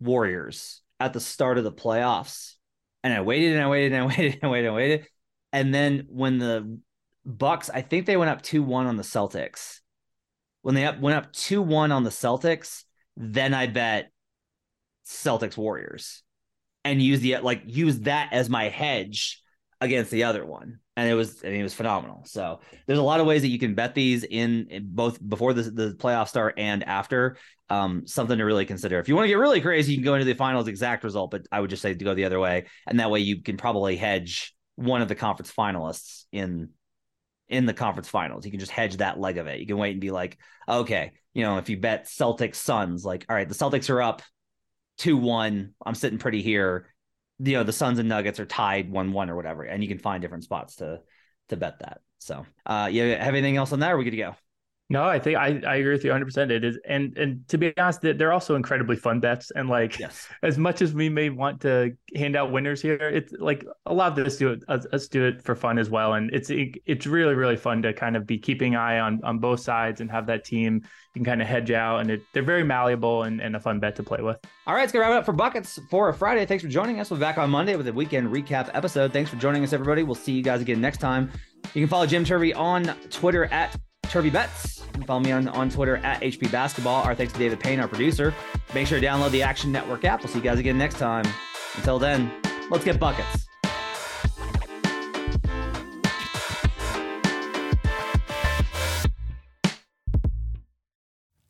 Warriors 0.00 0.80
at 0.98 1.12
the 1.12 1.20
start 1.20 1.58
of 1.58 1.64
the 1.64 1.72
playoffs, 1.72 2.54
and 3.04 3.12
I 3.12 3.20
waited 3.20 3.52
and 3.52 3.62
I 3.62 3.68
waited 3.68 3.92
and 3.92 4.02
I 4.02 4.06
waited 4.06 4.34
and 4.34 4.44
I 4.44 4.48
waited 4.48 4.66
and 4.66 4.74
waited, 4.74 5.06
and 5.52 5.74
then 5.74 6.06
when 6.08 6.38
the 6.38 6.80
Bucks, 7.28 7.70
I 7.70 7.82
think 7.82 8.06
they 8.06 8.16
went 8.16 8.30
up 8.30 8.42
two 8.42 8.62
one 8.62 8.86
on 8.86 8.96
the 8.96 9.02
Celtics. 9.02 9.80
When 10.62 10.74
they 10.74 10.84
up, 10.84 10.98
went 10.98 11.16
up 11.16 11.32
two 11.32 11.62
one 11.62 11.92
on 11.92 12.04
the 12.04 12.10
Celtics, 12.10 12.84
then 13.16 13.54
I 13.54 13.66
bet 13.66 14.10
Celtics 15.06 15.56
Warriors, 15.56 16.22
and 16.84 17.02
use 17.02 17.20
the 17.20 17.38
like 17.38 17.62
use 17.66 18.00
that 18.00 18.32
as 18.32 18.48
my 18.48 18.68
hedge 18.68 19.42
against 19.80 20.10
the 20.10 20.24
other 20.24 20.44
one 20.44 20.80
and 20.98 21.08
it 21.08 21.14
was 21.14 21.44
I 21.44 21.50
mean 21.50 21.60
it 21.60 21.62
was 21.62 21.74
phenomenal. 21.74 22.24
So 22.26 22.58
there's 22.86 22.98
a 22.98 23.04
lot 23.04 23.20
of 23.20 23.26
ways 23.26 23.42
that 23.42 23.48
you 23.48 23.58
can 23.60 23.76
bet 23.76 23.94
these 23.94 24.24
in, 24.24 24.66
in 24.68 24.88
both 24.88 25.26
before 25.26 25.52
the 25.52 25.62
the 25.62 25.94
playoff 25.96 26.28
start 26.28 26.54
and 26.58 26.82
after. 26.82 27.36
Um, 27.70 28.06
something 28.06 28.38
to 28.38 28.44
really 28.44 28.64
consider. 28.64 28.98
If 28.98 29.08
you 29.08 29.14
want 29.14 29.26
to 29.26 29.28
get 29.28 29.36
really 29.36 29.60
crazy, 29.60 29.92
you 29.92 29.98
can 29.98 30.04
go 30.04 30.14
into 30.14 30.24
the 30.24 30.34
finals 30.34 30.68
exact 30.68 31.04
result, 31.04 31.30
but 31.30 31.46
I 31.52 31.60
would 31.60 31.70
just 31.70 31.82
say 31.82 31.94
to 31.94 32.04
go 32.04 32.14
the 32.14 32.24
other 32.24 32.40
way, 32.40 32.64
and 32.86 32.98
that 32.98 33.10
way 33.10 33.20
you 33.20 33.42
can 33.42 33.58
probably 33.58 33.96
hedge 33.96 34.54
one 34.74 35.02
of 35.02 35.08
the 35.08 35.14
conference 35.14 35.52
finalists 35.52 36.24
in 36.32 36.70
in 37.48 37.66
the 37.66 37.74
conference 37.74 38.08
finals. 38.08 38.44
You 38.44 38.50
can 38.50 38.60
just 38.60 38.72
hedge 38.72 38.98
that 38.98 39.18
leg 39.18 39.38
of 39.38 39.46
it. 39.46 39.60
You 39.60 39.66
can 39.66 39.78
wait 39.78 39.92
and 39.92 40.00
be 40.00 40.10
like, 40.10 40.38
okay, 40.68 41.12
you 41.34 41.42
know, 41.42 41.58
if 41.58 41.68
you 41.68 41.76
bet 41.76 42.06
Celtics 42.06 42.56
Suns, 42.56 43.04
like, 43.04 43.26
all 43.28 43.36
right, 43.36 43.48
the 43.48 43.54
Celtics 43.54 43.90
are 43.90 44.02
up 44.02 44.22
two 44.98 45.16
one. 45.16 45.74
I'm 45.84 45.94
sitting 45.94 46.18
pretty 46.18 46.42
here 46.42 46.88
you 47.38 47.52
know 47.52 47.62
the 47.62 47.72
Suns 47.72 47.98
and 47.98 48.08
Nuggets 48.08 48.40
are 48.40 48.46
tied 48.46 48.90
one 48.90 49.12
one 49.12 49.30
or 49.30 49.36
whatever, 49.36 49.62
and 49.62 49.82
you 49.82 49.88
can 49.88 49.98
find 49.98 50.20
different 50.20 50.44
spots 50.44 50.76
to 50.76 51.00
to 51.48 51.56
bet 51.56 51.78
that. 51.80 52.00
So, 52.18 52.44
uh, 52.66 52.88
you 52.90 53.02
have 53.02 53.34
anything 53.34 53.56
else 53.56 53.72
on 53.72 53.80
that? 53.80 53.90
Or 53.90 53.94
are 53.94 53.98
we 53.98 54.04
good 54.04 54.10
to 54.10 54.16
go? 54.16 54.36
No, 54.90 55.04
I 55.04 55.18
think 55.18 55.36
I, 55.36 55.60
I 55.66 55.76
agree 55.76 55.92
with 55.92 56.02
you 56.02 56.10
100. 56.10 56.24
percent 56.24 56.50
It 56.50 56.64
is, 56.64 56.78
and 56.88 57.16
and 57.18 57.46
to 57.48 57.58
be 57.58 57.76
honest, 57.76 58.00
they're 58.00 58.32
also 58.32 58.54
incredibly 58.54 58.96
fun 58.96 59.20
bets. 59.20 59.50
And 59.54 59.68
like, 59.68 59.98
yes. 59.98 60.26
as 60.42 60.56
much 60.56 60.80
as 60.80 60.94
we 60.94 61.10
may 61.10 61.28
want 61.28 61.60
to 61.62 61.92
hand 62.16 62.36
out 62.36 62.52
winners 62.52 62.80
here, 62.80 62.96
it's 62.96 63.32
like 63.38 63.66
a 63.84 63.92
lot 63.92 64.18
of 64.18 64.24
this 64.24 64.38
do 64.38 64.52
it 64.52 64.64
us, 64.68 64.86
us 64.92 65.06
do 65.08 65.26
it 65.26 65.42
for 65.42 65.54
fun 65.54 65.78
as 65.78 65.90
well. 65.90 66.14
And 66.14 66.30
it's 66.32 66.48
it, 66.48 66.78
it's 66.86 67.06
really 67.06 67.34
really 67.34 67.56
fun 67.56 67.82
to 67.82 67.92
kind 67.92 68.16
of 68.16 68.26
be 68.26 68.38
keeping 68.38 68.76
eye 68.76 68.98
on 68.98 69.20
on 69.24 69.38
both 69.38 69.60
sides 69.60 70.00
and 70.00 70.10
have 70.10 70.26
that 70.26 70.44
team 70.44 70.82
you 71.14 71.20
can 71.20 71.24
kind 71.24 71.42
of 71.42 71.48
hedge 71.48 71.70
out. 71.70 72.00
And 72.00 72.10
it, 72.10 72.22
they're 72.32 72.42
very 72.42 72.64
malleable 72.64 73.24
and, 73.24 73.40
and 73.40 73.56
a 73.56 73.60
fun 73.60 73.80
bet 73.80 73.96
to 73.96 74.02
play 74.02 74.22
with. 74.22 74.38
All 74.66 74.74
right, 74.74 74.82
let's 74.82 74.92
get 74.92 75.00
wrap 75.00 75.10
it 75.10 75.16
up 75.16 75.24
for 75.26 75.32
buckets 75.32 75.78
for 75.90 76.08
a 76.08 76.14
Friday. 76.14 76.46
Thanks 76.46 76.62
for 76.62 76.70
joining 76.70 77.00
us. 77.00 77.10
We'll 77.10 77.18
be 77.18 77.22
back 77.22 77.38
on 77.38 77.50
Monday 77.50 77.76
with 77.76 77.88
a 77.88 77.92
weekend 77.92 78.28
recap 78.28 78.70
episode. 78.72 79.12
Thanks 79.12 79.28
for 79.30 79.36
joining 79.36 79.64
us, 79.64 79.72
everybody. 79.72 80.02
We'll 80.02 80.14
see 80.14 80.32
you 80.32 80.42
guys 80.42 80.60
again 80.60 80.80
next 80.80 80.98
time. 80.98 81.30
You 81.74 81.82
can 81.82 81.88
follow 81.88 82.06
Jim 82.06 82.24
Turvey 82.24 82.54
on 82.54 82.84
Twitter 83.10 83.46
at 83.46 83.76
Turvey 84.04 84.30
Bets. 84.30 84.77
Follow 85.02 85.20
me 85.20 85.32
on, 85.32 85.48
on 85.48 85.70
Twitter 85.70 85.96
at 85.98 86.20
HP 86.20 86.50
Basketball. 86.50 87.02
Our 87.02 87.14
thanks 87.14 87.32
to 87.32 87.38
David 87.38 87.60
Payne, 87.60 87.80
our 87.80 87.88
producer. 87.88 88.34
Make 88.74 88.86
sure 88.86 89.00
to 89.00 89.06
download 89.06 89.30
the 89.30 89.42
Action 89.42 89.72
Network 89.72 90.04
app. 90.04 90.20
We'll 90.20 90.28
see 90.28 90.38
you 90.38 90.44
guys 90.44 90.58
again 90.58 90.78
next 90.78 90.98
time. 90.98 91.24
Until 91.76 91.98
then, 91.98 92.32
let's 92.70 92.84
get 92.84 92.98
buckets. 92.98 93.48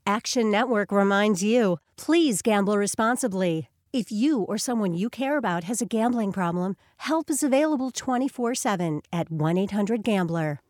Action 0.06 0.50
Network 0.50 0.90
reminds 0.90 1.42
you 1.42 1.78
please 1.96 2.40
gamble 2.40 2.78
responsibly. 2.78 3.68
If 3.92 4.10
you 4.10 4.42
or 4.42 4.58
someone 4.58 4.94
you 4.94 5.10
care 5.10 5.36
about 5.36 5.64
has 5.64 5.80
a 5.80 5.86
gambling 5.86 6.32
problem, 6.32 6.76
help 6.96 7.30
is 7.30 7.42
available 7.42 7.90
24 7.90 8.54
7 8.54 9.02
at 9.12 9.30
1 9.30 9.58
800 9.58 10.02
Gambler. 10.02 10.60